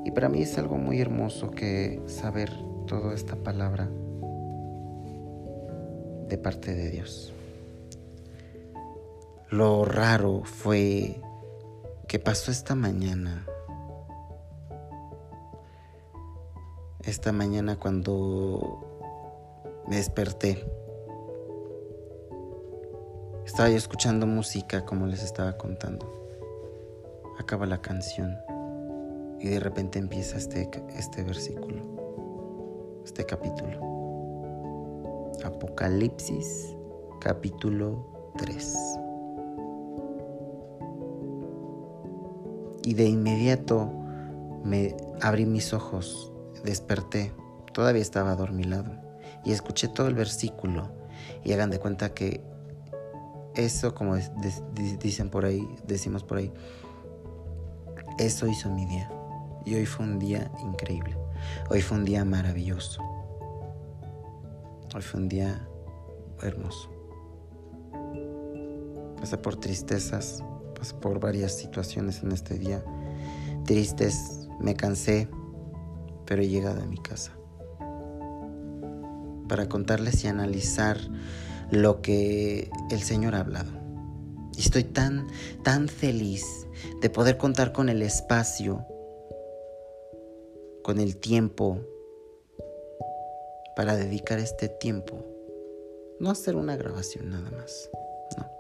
Y 0.07 0.11
para 0.13 0.31
mí 0.31 0.41
es 0.41 0.57
algo 0.57 0.79
muy 0.79 0.99
hermoso 0.99 1.51
que 1.51 2.01
saber 2.07 2.51
toda 2.87 3.13
esta 3.13 3.37
palabra 3.37 3.91
de 6.29 6.39
parte 6.39 6.75
de 6.75 6.91
Dios. 6.91 7.33
Lo 9.51 9.85
raro 9.85 10.43
fue 10.45 11.21
que 12.09 12.19
pasó 12.19 12.51
esta 12.51 12.75
mañana. 12.75 13.47
Esta 17.05 17.33
mañana 17.33 17.77
cuando 17.79 18.87
me 19.87 19.97
desperté. 19.97 20.65
Estaba 23.45 23.71
yo 23.71 23.77
escuchando 23.77 24.27
música 24.27 24.85
como 24.85 25.07
les 25.07 25.23
estaba 25.23 25.57
contando. 25.57 26.13
Acaba 27.39 27.67
la 27.67 27.81
canción 27.81 28.37
y 29.39 29.49
de 29.49 29.61
repente 29.61 29.99
empieza 30.01 30.37
este, 30.37 30.69
este 30.97 31.23
versículo, 31.23 33.03
este 33.05 33.25
capítulo. 33.25 33.96
Apocalipsis 35.45 36.75
capítulo 37.21 38.33
3. 38.39 38.77
Y 42.85 42.95
de 42.95 43.09
inmediato 43.09 43.91
me 44.65 44.97
abrí 45.21 45.47
mis 45.47 45.73
ojos, 45.73 46.33
desperté, 46.65 47.33
todavía 47.73 48.03
estaba 48.03 48.33
adormilado 48.33 48.93
y 49.45 49.53
escuché 49.53 49.89
todo 49.89 50.09
el 50.09 50.15
versículo 50.15 50.91
y 51.45 51.53
hagan 51.53 51.71
de 51.71 51.79
cuenta 51.79 52.15
que 52.15 52.43
eso, 53.55 53.95
como 53.95 54.17
dicen 55.01 55.31
por 55.31 55.45
ahí, 55.45 55.67
decimos 55.87 56.23
por 56.23 56.39
ahí, 56.39 56.53
eso 58.19 58.47
hizo 58.47 58.71
mi 58.71 58.87
día. 58.87 59.11
Y 59.65 59.75
hoy 59.75 59.87
fue 59.87 60.07
un 60.07 60.19
día 60.19 60.51
increíble. 60.63 61.17
Hoy 61.71 61.83
fue 61.83 61.99
un 61.99 62.05
día 62.05 62.25
maravilloso. 62.25 63.03
Fue 65.01 65.21
un 65.21 65.29
día 65.29 65.69
hermoso. 66.43 66.91
Pasé 69.21 69.37
por 69.37 69.57
tristezas, 69.57 70.43
pasé 70.75 70.95
por 70.95 71.21
varias 71.21 71.55
situaciones 71.57 72.23
en 72.23 72.33
este 72.33 72.59
día. 72.59 72.83
Tristes, 73.67 74.49
me 74.59 74.75
cansé, 74.75 75.29
pero 76.25 76.43
he 76.43 76.49
llegado 76.49 76.83
a 76.83 76.87
mi 76.87 76.97
casa. 76.97 77.33
Para 79.49 79.69
contarles 79.69 80.25
y 80.25 80.29
analizar 80.29 80.99
lo 81.71 82.01
que 82.01 82.71
el 82.91 83.03
Señor 83.03 83.35
ha 83.35 83.41
hablado. 83.41 83.73
Y 84.57 84.61
estoy 84.61 84.85
tan, 84.85 85.27
tan 85.63 85.89
feliz 85.89 86.67
de 87.03 87.11
poder 87.11 87.37
contar 87.37 87.73
con 87.73 87.91
el 87.91 88.01
espacio, 88.01 88.87
con 90.83 91.01
el 91.01 91.19
tiempo, 91.19 91.83
para 93.77 93.95
dedicar 93.95 94.39
este 94.39 94.69
tiempo. 94.69 95.23
No 96.19 96.31
hacer 96.31 96.57
una 96.57 96.77
grabación 96.77 97.31
nada 97.31 97.51
más, 97.51 97.91
no. 98.39 98.51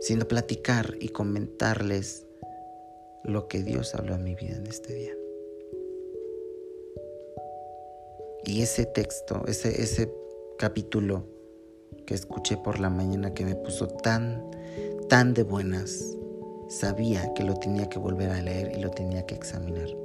Sino 0.00 0.26
platicar 0.26 0.94
y 1.00 1.08
comentarles 1.08 2.26
lo 3.24 3.48
que 3.48 3.62
Dios 3.62 3.94
habló 3.94 4.14
a 4.14 4.18
mi 4.18 4.36
vida 4.36 4.56
en 4.56 4.66
este 4.68 4.94
día. 4.94 5.12
Y 8.44 8.62
ese 8.62 8.86
texto, 8.86 9.42
ese, 9.48 9.82
ese 9.82 10.14
capítulo 10.58 11.26
que 12.06 12.14
escuché 12.14 12.56
por 12.56 12.78
la 12.78 12.90
mañana 12.90 13.34
que 13.34 13.44
me 13.44 13.56
puso 13.56 13.88
tan, 13.88 14.48
tan 15.08 15.34
de 15.34 15.42
buenas, 15.42 16.16
sabía 16.68 17.32
que 17.34 17.42
lo 17.42 17.54
tenía 17.54 17.88
que 17.88 17.98
volver 17.98 18.30
a 18.30 18.40
leer 18.40 18.76
y 18.76 18.80
lo 18.80 18.90
tenía 18.90 19.26
que 19.26 19.34
examinar. 19.34 20.03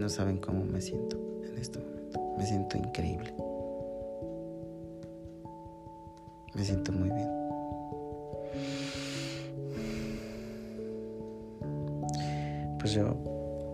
No 0.00 0.08
saben 0.08 0.38
cómo 0.38 0.64
me 0.64 0.80
siento 0.80 1.18
en 1.44 1.58
este 1.58 1.78
momento. 1.78 2.20
Me 2.38 2.46
siento 2.46 2.78
increíble. 2.78 3.34
Me 6.54 6.64
siento 6.64 6.90
muy 6.90 7.10
bien. 7.10 7.28
Pues 12.78 12.92
yo 12.92 13.14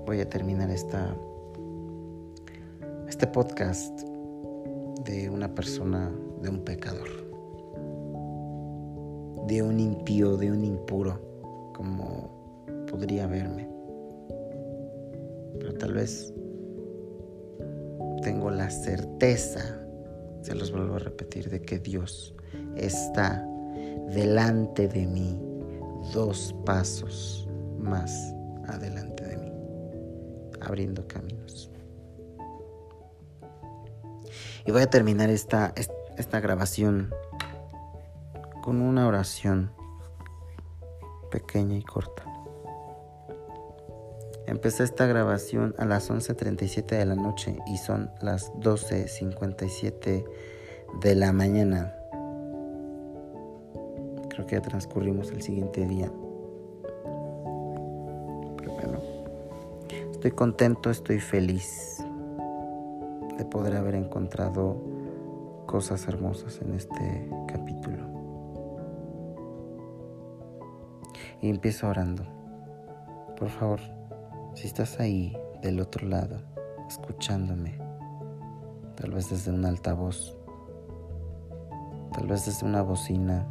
voy 0.04 0.20
a 0.20 0.28
terminar 0.28 0.68
esta 0.68 1.16
este 3.08 3.28
podcast 3.28 4.02
de 5.04 5.30
una 5.30 5.54
persona, 5.54 6.12
de 6.42 6.50
un 6.50 6.64
pecador, 6.64 7.08
de 9.46 9.62
un 9.62 9.78
impío, 9.78 10.36
de 10.36 10.50
un 10.50 10.64
impuro, 10.64 11.20
como 11.72 12.28
podría 12.90 13.28
verme. 13.28 13.75
Tal 15.78 15.92
vez 15.92 16.32
tengo 18.22 18.50
la 18.50 18.70
certeza, 18.70 19.78
se 20.42 20.54
los 20.54 20.72
vuelvo 20.72 20.96
a 20.96 20.98
repetir, 20.98 21.50
de 21.50 21.60
que 21.60 21.78
Dios 21.78 22.34
está 22.76 23.46
delante 24.08 24.88
de 24.88 25.06
mí 25.06 25.40
dos 26.12 26.54
pasos 26.64 27.48
más 27.78 28.34
adelante 28.68 29.24
de 29.24 29.36
mí, 29.36 29.52
abriendo 30.60 31.06
caminos. 31.06 31.70
Y 34.64 34.72
voy 34.72 34.82
a 34.82 34.90
terminar 34.90 35.30
esta, 35.30 35.72
esta 36.16 36.40
grabación 36.40 37.10
con 38.62 38.80
una 38.80 39.06
oración 39.06 39.70
pequeña 41.30 41.76
y 41.76 41.82
corta. 41.82 42.35
Empecé 44.56 44.84
esta 44.84 45.04
grabación 45.04 45.74
a 45.76 45.84
las 45.84 46.10
11.37 46.10 46.86
de 46.86 47.04
la 47.04 47.14
noche 47.14 47.58
y 47.66 47.76
son 47.76 48.10
las 48.22 48.54
12.57 48.54 50.24
de 51.02 51.14
la 51.14 51.30
mañana. 51.34 51.94
Creo 54.30 54.46
que 54.46 54.56
ya 54.56 54.62
transcurrimos 54.62 55.30
el 55.30 55.42
siguiente 55.42 55.86
día. 55.86 56.10
Pero 58.56 58.72
bueno, 58.72 58.98
estoy 60.10 60.30
contento, 60.30 60.88
estoy 60.88 61.20
feliz 61.20 61.98
de 63.36 63.44
poder 63.44 63.76
haber 63.76 63.94
encontrado 63.94 64.82
cosas 65.66 66.08
hermosas 66.08 66.62
en 66.62 66.72
este 66.72 67.28
capítulo. 67.46 68.06
Y 71.42 71.50
empiezo 71.50 71.88
orando. 71.88 72.24
Por 73.36 73.50
favor, 73.50 73.80
si 74.66 74.70
estás 74.70 74.98
ahí 74.98 75.38
del 75.62 75.78
otro 75.78 76.08
lado, 76.08 76.38
escuchándome, 76.88 77.78
tal 78.96 79.12
vez 79.12 79.30
desde 79.30 79.52
un 79.52 79.64
altavoz, 79.64 80.36
tal 82.12 82.26
vez 82.26 82.46
desde 82.46 82.66
una 82.66 82.82
bocina, 82.82 83.46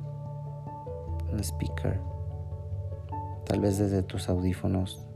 un 1.32 1.40
speaker, 1.42 2.02
tal 3.46 3.62
vez 3.62 3.78
desde 3.78 4.04
tus 4.04 4.28
audífonos 4.28 5.08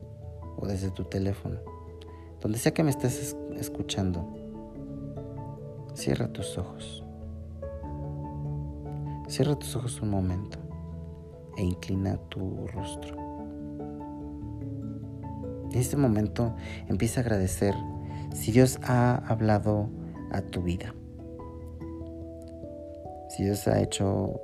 o 0.58 0.66
desde 0.68 0.90
tu 0.90 1.04
teléfono, 1.04 1.60
donde 2.40 2.60
sea 2.60 2.74
que 2.74 2.84
me 2.84 2.92
estés 2.92 3.36
escuchando, 3.58 4.26
Cierra 5.96 6.32
tus 6.32 6.58
ojos. 6.58 7.04
Cierra 9.28 9.56
tus 9.58 9.76
ojos 9.76 10.00
un 10.02 10.12
momento 10.12 10.58
e 11.58 11.64
inclina 11.64 12.16
tu 12.30 12.68
rostro. 12.68 13.19
En 15.72 15.80
este 15.80 15.98
momento 15.98 16.56
empieza 16.88 17.20
a 17.20 17.24
agradecer 17.24 17.76
si 18.34 18.52
Dios 18.52 18.80
ha 18.84 19.18
hablado 19.28 19.90
a 20.32 20.42
tu 20.42 20.62
vida. 20.62 20.96
Si 23.30 23.44
Dios 23.44 23.68
ha 23.68 23.82
hecho 23.82 24.42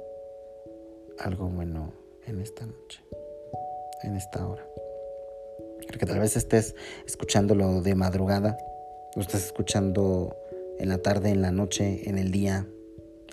algo 1.19 1.47
bueno 1.47 1.93
en 2.27 2.41
esta 2.41 2.65
noche, 2.65 3.03
en 4.03 4.15
esta 4.15 4.47
hora. 4.47 4.68
Porque 5.88 6.06
tal 6.06 6.19
vez 6.19 6.35
estés 6.35 6.76
escuchándolo 7.07 7.81
de 7.81 7.95
madrugada, 7.95 8.57
lo 9.15 9.22
estás 9.22 9.45
escuchando 9.45 10.35
en 10.77 10.89
la 10.89 10.99
tarde, 10.99 11.30
en 11.30 11.41
la 11.41 11.52
noche, 11.52 12.07
en 12.10 12.18
el 12.18 12.31
día, 12.31 12.68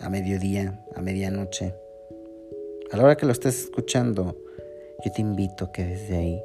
a 0.01 0.09
mediodía, 0.09 0.85
a 0.95 1.03
medianoche. 1.03 1.75
A 2.91 2.97
la 2.97 3.05
hora 3.05 3.17
que 3.17 3.27
lo 3.27 3.33
estés 3.33 3.65
escuchando, 3.65 4.37
yo 5.05 5.13
te 5.13 5.21
invito 5.21 5.73
que 5.73 5.85
desde 5.85 6.17
ahí 6.17 6.43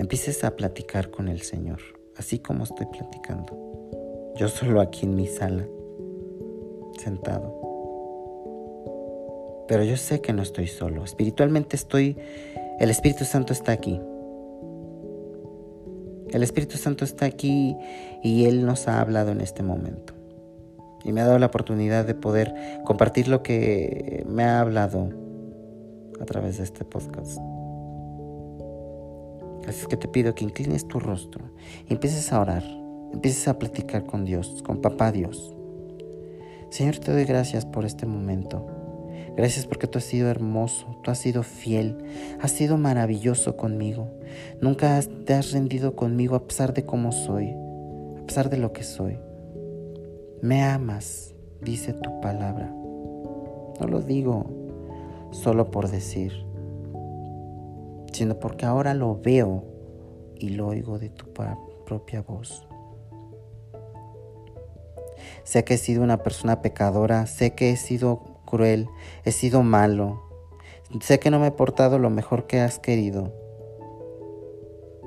empieces 0.00 0.44
a 0.44 0.56
platicar 0.56 1.10
con 1.10 1.28
el 1.28 1.42
Señor, 1.42 1.80
así 2.16 2.38
como 2.38 2.64
estoy 2.64 2.86
platicando. 2.86 4.32
Yo 4.34 4.48
solo 4.48 4.80
aquí 4.80 5.04
en 5.04 5.14
mi 5.14 5.26
sala, 5.26 5.68
sentado. 6.98 7.54
Pero 9.68 9.84
yo 9.84 9.98
sé 9.98 10.22
que 10.22 10.32
no 10.32 10.40
estoy 10.40 10.68
solo. 10.68 11.04
Espiritualmente 11.04 11.76
estoy, 11.76 12.16
el 12.78 12.88
Espíritu 12.90 13.24
Santo 13.26 13.52
está 13.52 13.72
aquí. 13.72 14.00
El 16.30 16.42
Espíritu 16.42 16.78
Santo 16.78 17.04
está 17.04 17.26
aquí 17.26 17.76
y 18.22 18.46
Él 18.46 18.64
nos 18.64 18.88
ha 18.88 19.02
hablado 19.02 19.32
en 19.32 19.42
este 19.42 19.62
momento. 19.62 20.14
Y 21.04 21.12
me 21.12 21.20
ha 21.20 21.26
dado 21.26 21.38
la 21.38 21.46
oportunidad 21.46 22.06
de 22.06 22.14
poder 22.14 22.54
compartir 22.86 23.28
lo 23.28 23.42
que 23.42 24.24
me 24.26 24.44
ha 24.44 24.60
hablado 24.60 25.10
a 26.20 26.24
través 26.24 26.56
de 26.56 26.64
este 26.64 26.86
podcast. 26.86 27.38
Así 29.66 29.82
es 29.82 29.86
que 29.88 29.96
te 29.96 30.08
pido 30.08 30.34
que 30.34 30.44
inclines 30.44 30.88
tu 30.88 30.98
rostro 30.98 31.50
empieces 31.88 32.32
a 32.32 32.40
orar, 32.40 32.64
empieces 33.12 33.48
a 33.48 33.58
platicar 33.58 34.06
con 34.06 34.24
Dios, 34.24 34.62
con 34.64 34.80
Papá 34.80 35.12
Dios. 35.12 35.54
Señor, 36.70 36.98
te 36.98 37.12
doy 37.12 37.24
gracias 37.24 37.66
por 37.66 37.84
este 37.84 38.06
momento. 38.06 38.66
Gracias 39.36 39.66
porque 39.66 39.86
tú 39.86 39.98
has 39.98 40.04
sido 40.04 40.28
hermoso, 40.28 40.98
tú 41.02 41.10
has 41.10 41.18
sido 41.18 41.42
fiel, 41.42 41.98
has 42.40 42.50
sido 42.50 42.76
maravilloso 42.76 43.56
conmigo. 43.56 44.08
Nunca 44.60 45.00
te 45.24 45.34
has 45.34 45.52
rendido 45.52 45.96
conmigo 45.96 46.36
a 46.36 46.46
pesar 46.46 46.74
de 46.74 46.84
cómo 46.84 47.12
soy, 47.12 47.54
a 48.20 48.26
pesar 48.26 48.50
de 48.50 48.58
lo 48.58 48.72
que 48.72 48.82
soy. 48.82 49.18
Me 50.42 50.62
amas, 50.62 51.34
dice 51.60 51.92
tu 51.92 52.20
palabra. 52.20 52.72
No 53.80 53.86
lo 53.88 54.00
digo 54.00 54.46
solo 55.30 55.70
por 55.70 55.90
decir, 55.90 56.32
sino 58.12 58.38
porque 58.38 58.66
ahora 58.66 58.94
lo 58.94 59.20
veo 59.20 59.64
y 60.36 60.50
lo 60.50 60.68
oigo 60.68 60.98
de 60.98 61.10
tu 61.10 61.26
propia 61.84 62.22
voz. 62.22 62.66
Sé 65.44 65.64
que 65.64 65.74
he 65.74 65.78
sido 65.78 66.02
una 66.02 66.22
persona 66.22 66.62
pecadora, 66.62 67.26
sé 67.26 67.54
que 67.54 67.70
he 67.70 67.76
sido 67.76 68.20
cruel, 68.44 68.88
he 69.24 69.32
sido 69.32 69.62
malo. 69.62 70.22
Sé 71.00 71.20
que 71.20 71.30
no 71.30 71.38
me 71.38 71.48
he 71.48 71.52
portado 71.52 71.98
lo 71.98 72.10
mejor 72.10 72.46
que 72.46 72.60
has 72.60 72.78
querido. 72.78 73.32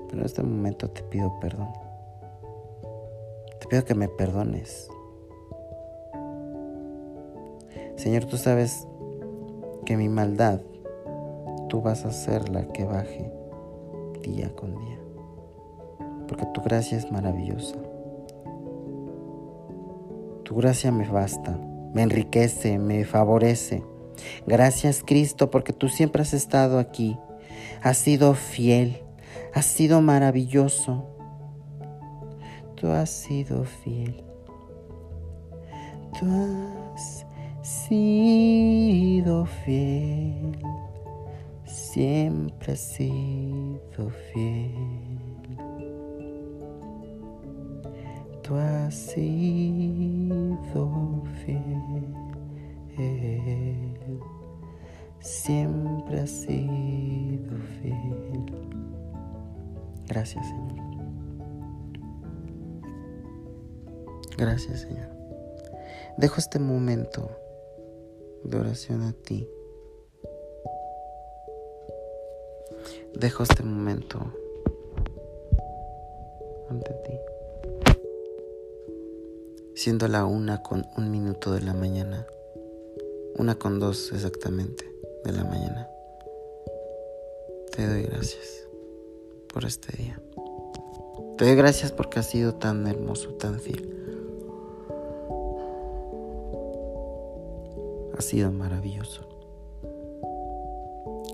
Pero 0.08 0.20
en 0.20 0.26
este 0.26 0.44
momento 0.44 0.90
te 0.90 1.04
pido 1.04 1.40
perdón. 1.40 1.70
Te 3.60 3.68
pido 3.68 3.84
que 3.84 3.96
me 3.96 4.08
perdones. 4.08 4.90
Señor, 7.96 8.26
tú 8.26 8.38
sabes 8.38 8.88
que 9.86 9.98
mi 9.98 10.10
maldad, 10.10 10.62
tú 11.74 11.82
vas 11.82 12.06
a 12.06 12.12
ser 12.12 12.50
la 12.50 12.68
que 12.68 12.86
baje 12.86 13.32
día 14.22 14.54
con 14.56 14.78
día. 14.78 15.00
Porque 16.28 16.46
tu 16.54 16.62
gracia 16.62 16.96
es 16.96 17.12
maravillosa. 17.12 17.78
Tu 20.44 20.56
gracia 20.56 20.92
me 20.92 21.10
basta, 21.10 21.60
me 21.92 22.04
enriquece, 22.04 22.78
me 22.78 23.06
favorece. 23.06 23.84
Gracias 24.46 25.02
Cristo 25.04 25.50
porque 25.50 25.74
tú 25.74 25.90
siempre 25.90 26.22
has 26.22 26.36
estado 26.36 26.78
aquí. 26.78 27.18
Has 27.82 27.98
sido 27.98 28.36
fiel, 28.36 29.02
has 29.56 29.66
sido 29.66 30.00
maravilloso. 30.00 31.08
Tú 32.76 32.92
has 32.92 33.10
sido 33.10 33.64
fiel. 33.64 34.24
Tú 36.20 36.28
has 36.28 37.26
sido 37.64 39.48
fiel. 39.48 40.56
Siempre 41.94 42.74
has 42.74 42.80
sido 42.80 44.10
fiel. 44.34 44.72
Tú 48.42 48.56
has 48.56 48.96
sido 48.96 50.34
fiel. 51.46 51.62
Siempre 55.20 56.22
has 56.22 56.32
sido 56.32 57.58
fiel. 57.80 58.46
Gracias, 60.08 60.48
Señor. 60.48 60.74
Gracias, 64.36 64.82
Señor. 64.82 65.10
Dejo 66.18 66.38
este 66.40 66.58
momento 66.58 67.30
de 68.44 68.58
oración 68.58 69.04
a 69.04 69.14
ti. 69.14 69.48
Dejo 73.14 73.44
este 73.44 73.64
momento 73.64 74.20
ante 76.70 76.92
ti. 77.06 77.14
Siendo 79.76 80.08
la 80.08 80.26
una 80.26 80.62
con 80.62 80.86
un 80.98 81.12
minuto 81.12 81.52
de 81.54 81.62
la 81.62 81.74
mañana. 81.74 82.26
Una 83.38 83.56
con 83.56 83.80
dos 83.80 84.12
exactamente 84.12 84.92
de 85.24 85.32
la 85.32 85.44
mañana. 85.44 85.90
Te 87.72 87.88
doy 87.88 88.04
gracias 88.04 88.68
por 89.52 89.66
este 89.66 89.98
día. 89.98 90.20
Te 91.38 91.46
doy 91.46 91.56
gracias 91.56 91.92
porque 91.92 92.20
has 92.20 92.30
sido 92.30 92.56
tan 92.56 92.86
hermoso, 92.88 93.30
tan 93.34 93.60
fiel. 93.60 93.90
Ha 98.18 98.22
sido 98.22 98.52
maravilloso. 98.52 99.22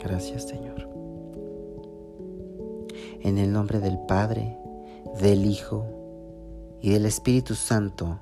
Gracias 0.02 0.48
Señor. 0.48 0.89
En 3.30 3.38
el 3.38 3.54
nombre 3.54 3.80
del 3.80 4.00
Padre, 4.00 4.58
del 5.22 5.46
Hijo 5.46 5.86
y 6.82 6.90
del 6.90 7.06
Espíritu 7.06 7.54
Santo, 7.54 8.20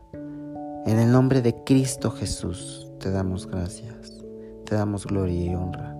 en 0.86 1.00
el 1.00 1.14
nombre 1.14 1.42
de 1.42 1.64
Cristo 1.64 2.12
Jesús, 2.12 2.92
te 3.00 3.10
damos 3.10 3.48
gracias, 3.48 4.22
te 4.66 4.76
damos 4.76 5.06
gloria 5.06 5.46
y 5.46 5.56
honra. 5.56 5.96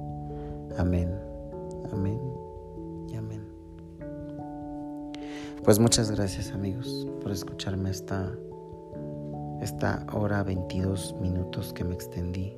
Amén, 0.78 1.18
amén 1.94 2.20
y 3.08 3.16
amén. 3.16 3.48
Pues 5.64 5.80
muchas 5.80 6.12
gracias 6.12 6.52
amigos 6.52 7.08
por 7.22 7.32
escucharme 7.32 7.92
esta, 7.92 8.30
esta 9.62 10.06
hora 10.12 10.44
22 10.44 11.16
minutos 11.22 11.72
que 11.72 11.86
me 11.86 11.94
extendí. 11.94 12.58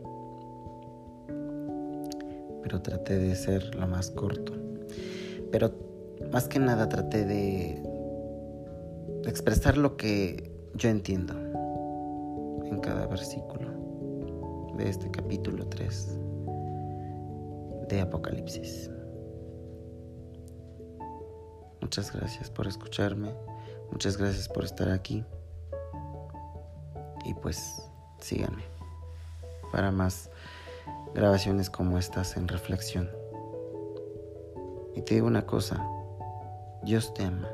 Pero 2.63 2.81
traté 2.81 3.19
de 3.19 3.35
ser 3.35 3.75
lo 3.75 3.85
más 3.87 4.09
corto. 4.09 4.53
Pero 5.51 5.88
más 6.31 6.47
que 6.47 6.59
nada 6.59 6.87
traté 6.89 7.25
de 7.25 7.81
expresar 9.25 9.77
lo 9.77 9.97
que 9.97 10.51
yo 10.75 10.89
entiendo 10.89 11.33
en 12.65 12.79
cada 12.81 13.07
versículo 13.07 13.69
de 14.77 14.89
este 14.89 15.09
capítulo 15.09 15.67
3 15.67 16.19
de 17.89 18.01
Apocalipsis. 18.01 18.91
Muchas 21.81 22.13
gracias 22.13 22.51
por 22.51 22.67
escucharme, 22.67 23.33
muchas 23.91 24.17
gracias 24.17 24.47
por 24.47 24.63
estar 24.63 24.89
aquí 24.89 25.25
y 27.25 27.33
pues 27.33 27.81
síganme 28.19 28.63
para 29.71 29.91
más 29.91 30.29
grabaciones 31.15 31.69
como 31.69 31.97
estas 31.97 32.37
en 32.37 32.47
reflexión. 32.47 33.09
Y 34.95 35.01
te 35.01 35.15
digo 35.15 35.27
una 35.27 35.45
cosa, 35.45 35.83
Dios 36.89 37.13
te 37.13 37.23
ama, 37.23 37.47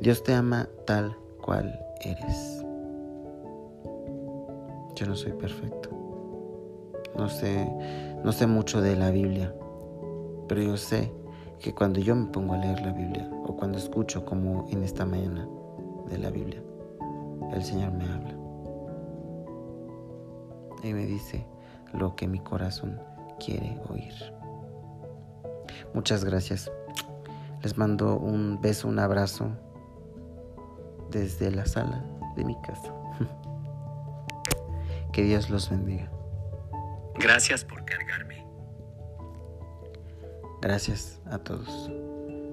Dios 0.00 0.22
te 0.22 0.32
ama 0.32 0.68
tal 0.86 1.12
cual 1.44 1.76
eres. 2.02 2.64
Yo 4.94 5.06
no 5.06 5.16
soy 5.16 5.32
perfecto. 5.32 5.90
No 7.16 7.28
sé, 7.28 7.68
no 8.22 8.30
sé 8.30 8.46
mucho 8.46 8.80
de 8.80 8.94
la 8.94 9.10
Biblia, 9.10 9.52
pero 10.46 10.62
yo 10.62 10.76
sé 10.76 11.12
que 11.58 11.74
cuando 11.74 11.98
yo 11.98 12.14
me 12.14 12.26
pongo 12.26 12.54
a 12.54 12.58
leer 12.58 12.80
la 12.80 12.92
Biblia 12.92 13.28
o 13.44 13.56
cuando 13.56 13.76
escucho 13.76 14.24
como 14.24 14.68
en 14.70 14.84
esta 14.84 15.04
mañana 15.04 15.48
de 16.08 16.18
la 16.18 16.30
Biblia, 16.30 16.62
el 17.52 17.64
Señor 17.64 17.90
me 17.90 18.04
habla 18.04 18.36
y 20.84 20.94
me 20.94 21.06
dice 21.06 21.44
lo 21.92 22.14
que 22.14 22.28
mi 22.28 22.38
corazón 22.38 23.00
quiere 23.44 23.80
oír. 23.88 24.14
Muchas 25.92 26.24
gracias. 26.24 26.70
Les 27.62 27.76
mando 27.76 28.16
un 28.16 28.60
beso, 28.60 28.88
un 28.88 28.98
abrazo 28.98 29.50
desde 31.10 31.50
la 31.50 31.66
sala 31.66 32.04
de 32.36 32.44
mi 32.44 32.56
casa. 32.62 32.94
Que 35.12 35.24
Dios 35.24 35.50
los 35.50 35.68
bendiga. 35.68 36.08
Gracias 37.18 37.64
por 37.64 37.84
cargarme. 37.84 38.46
Gracias 40.60 41.20
a 41.26 41.38
todos. 41.38 41.90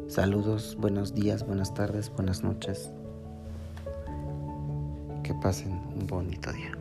Saludos, 0.08 0.76
buenos 0.80 1.14
días, 1.14 1.46
buenas 1.46 1.74
tardes, 1.74 2.10
buenas 2.10 2.44
noches. 2.44 2.92
Que 5.22 5.34
pasen 5.36 5.74
un 5.96 6.08
bonito 6.08 6.52
día. 6.54 6.72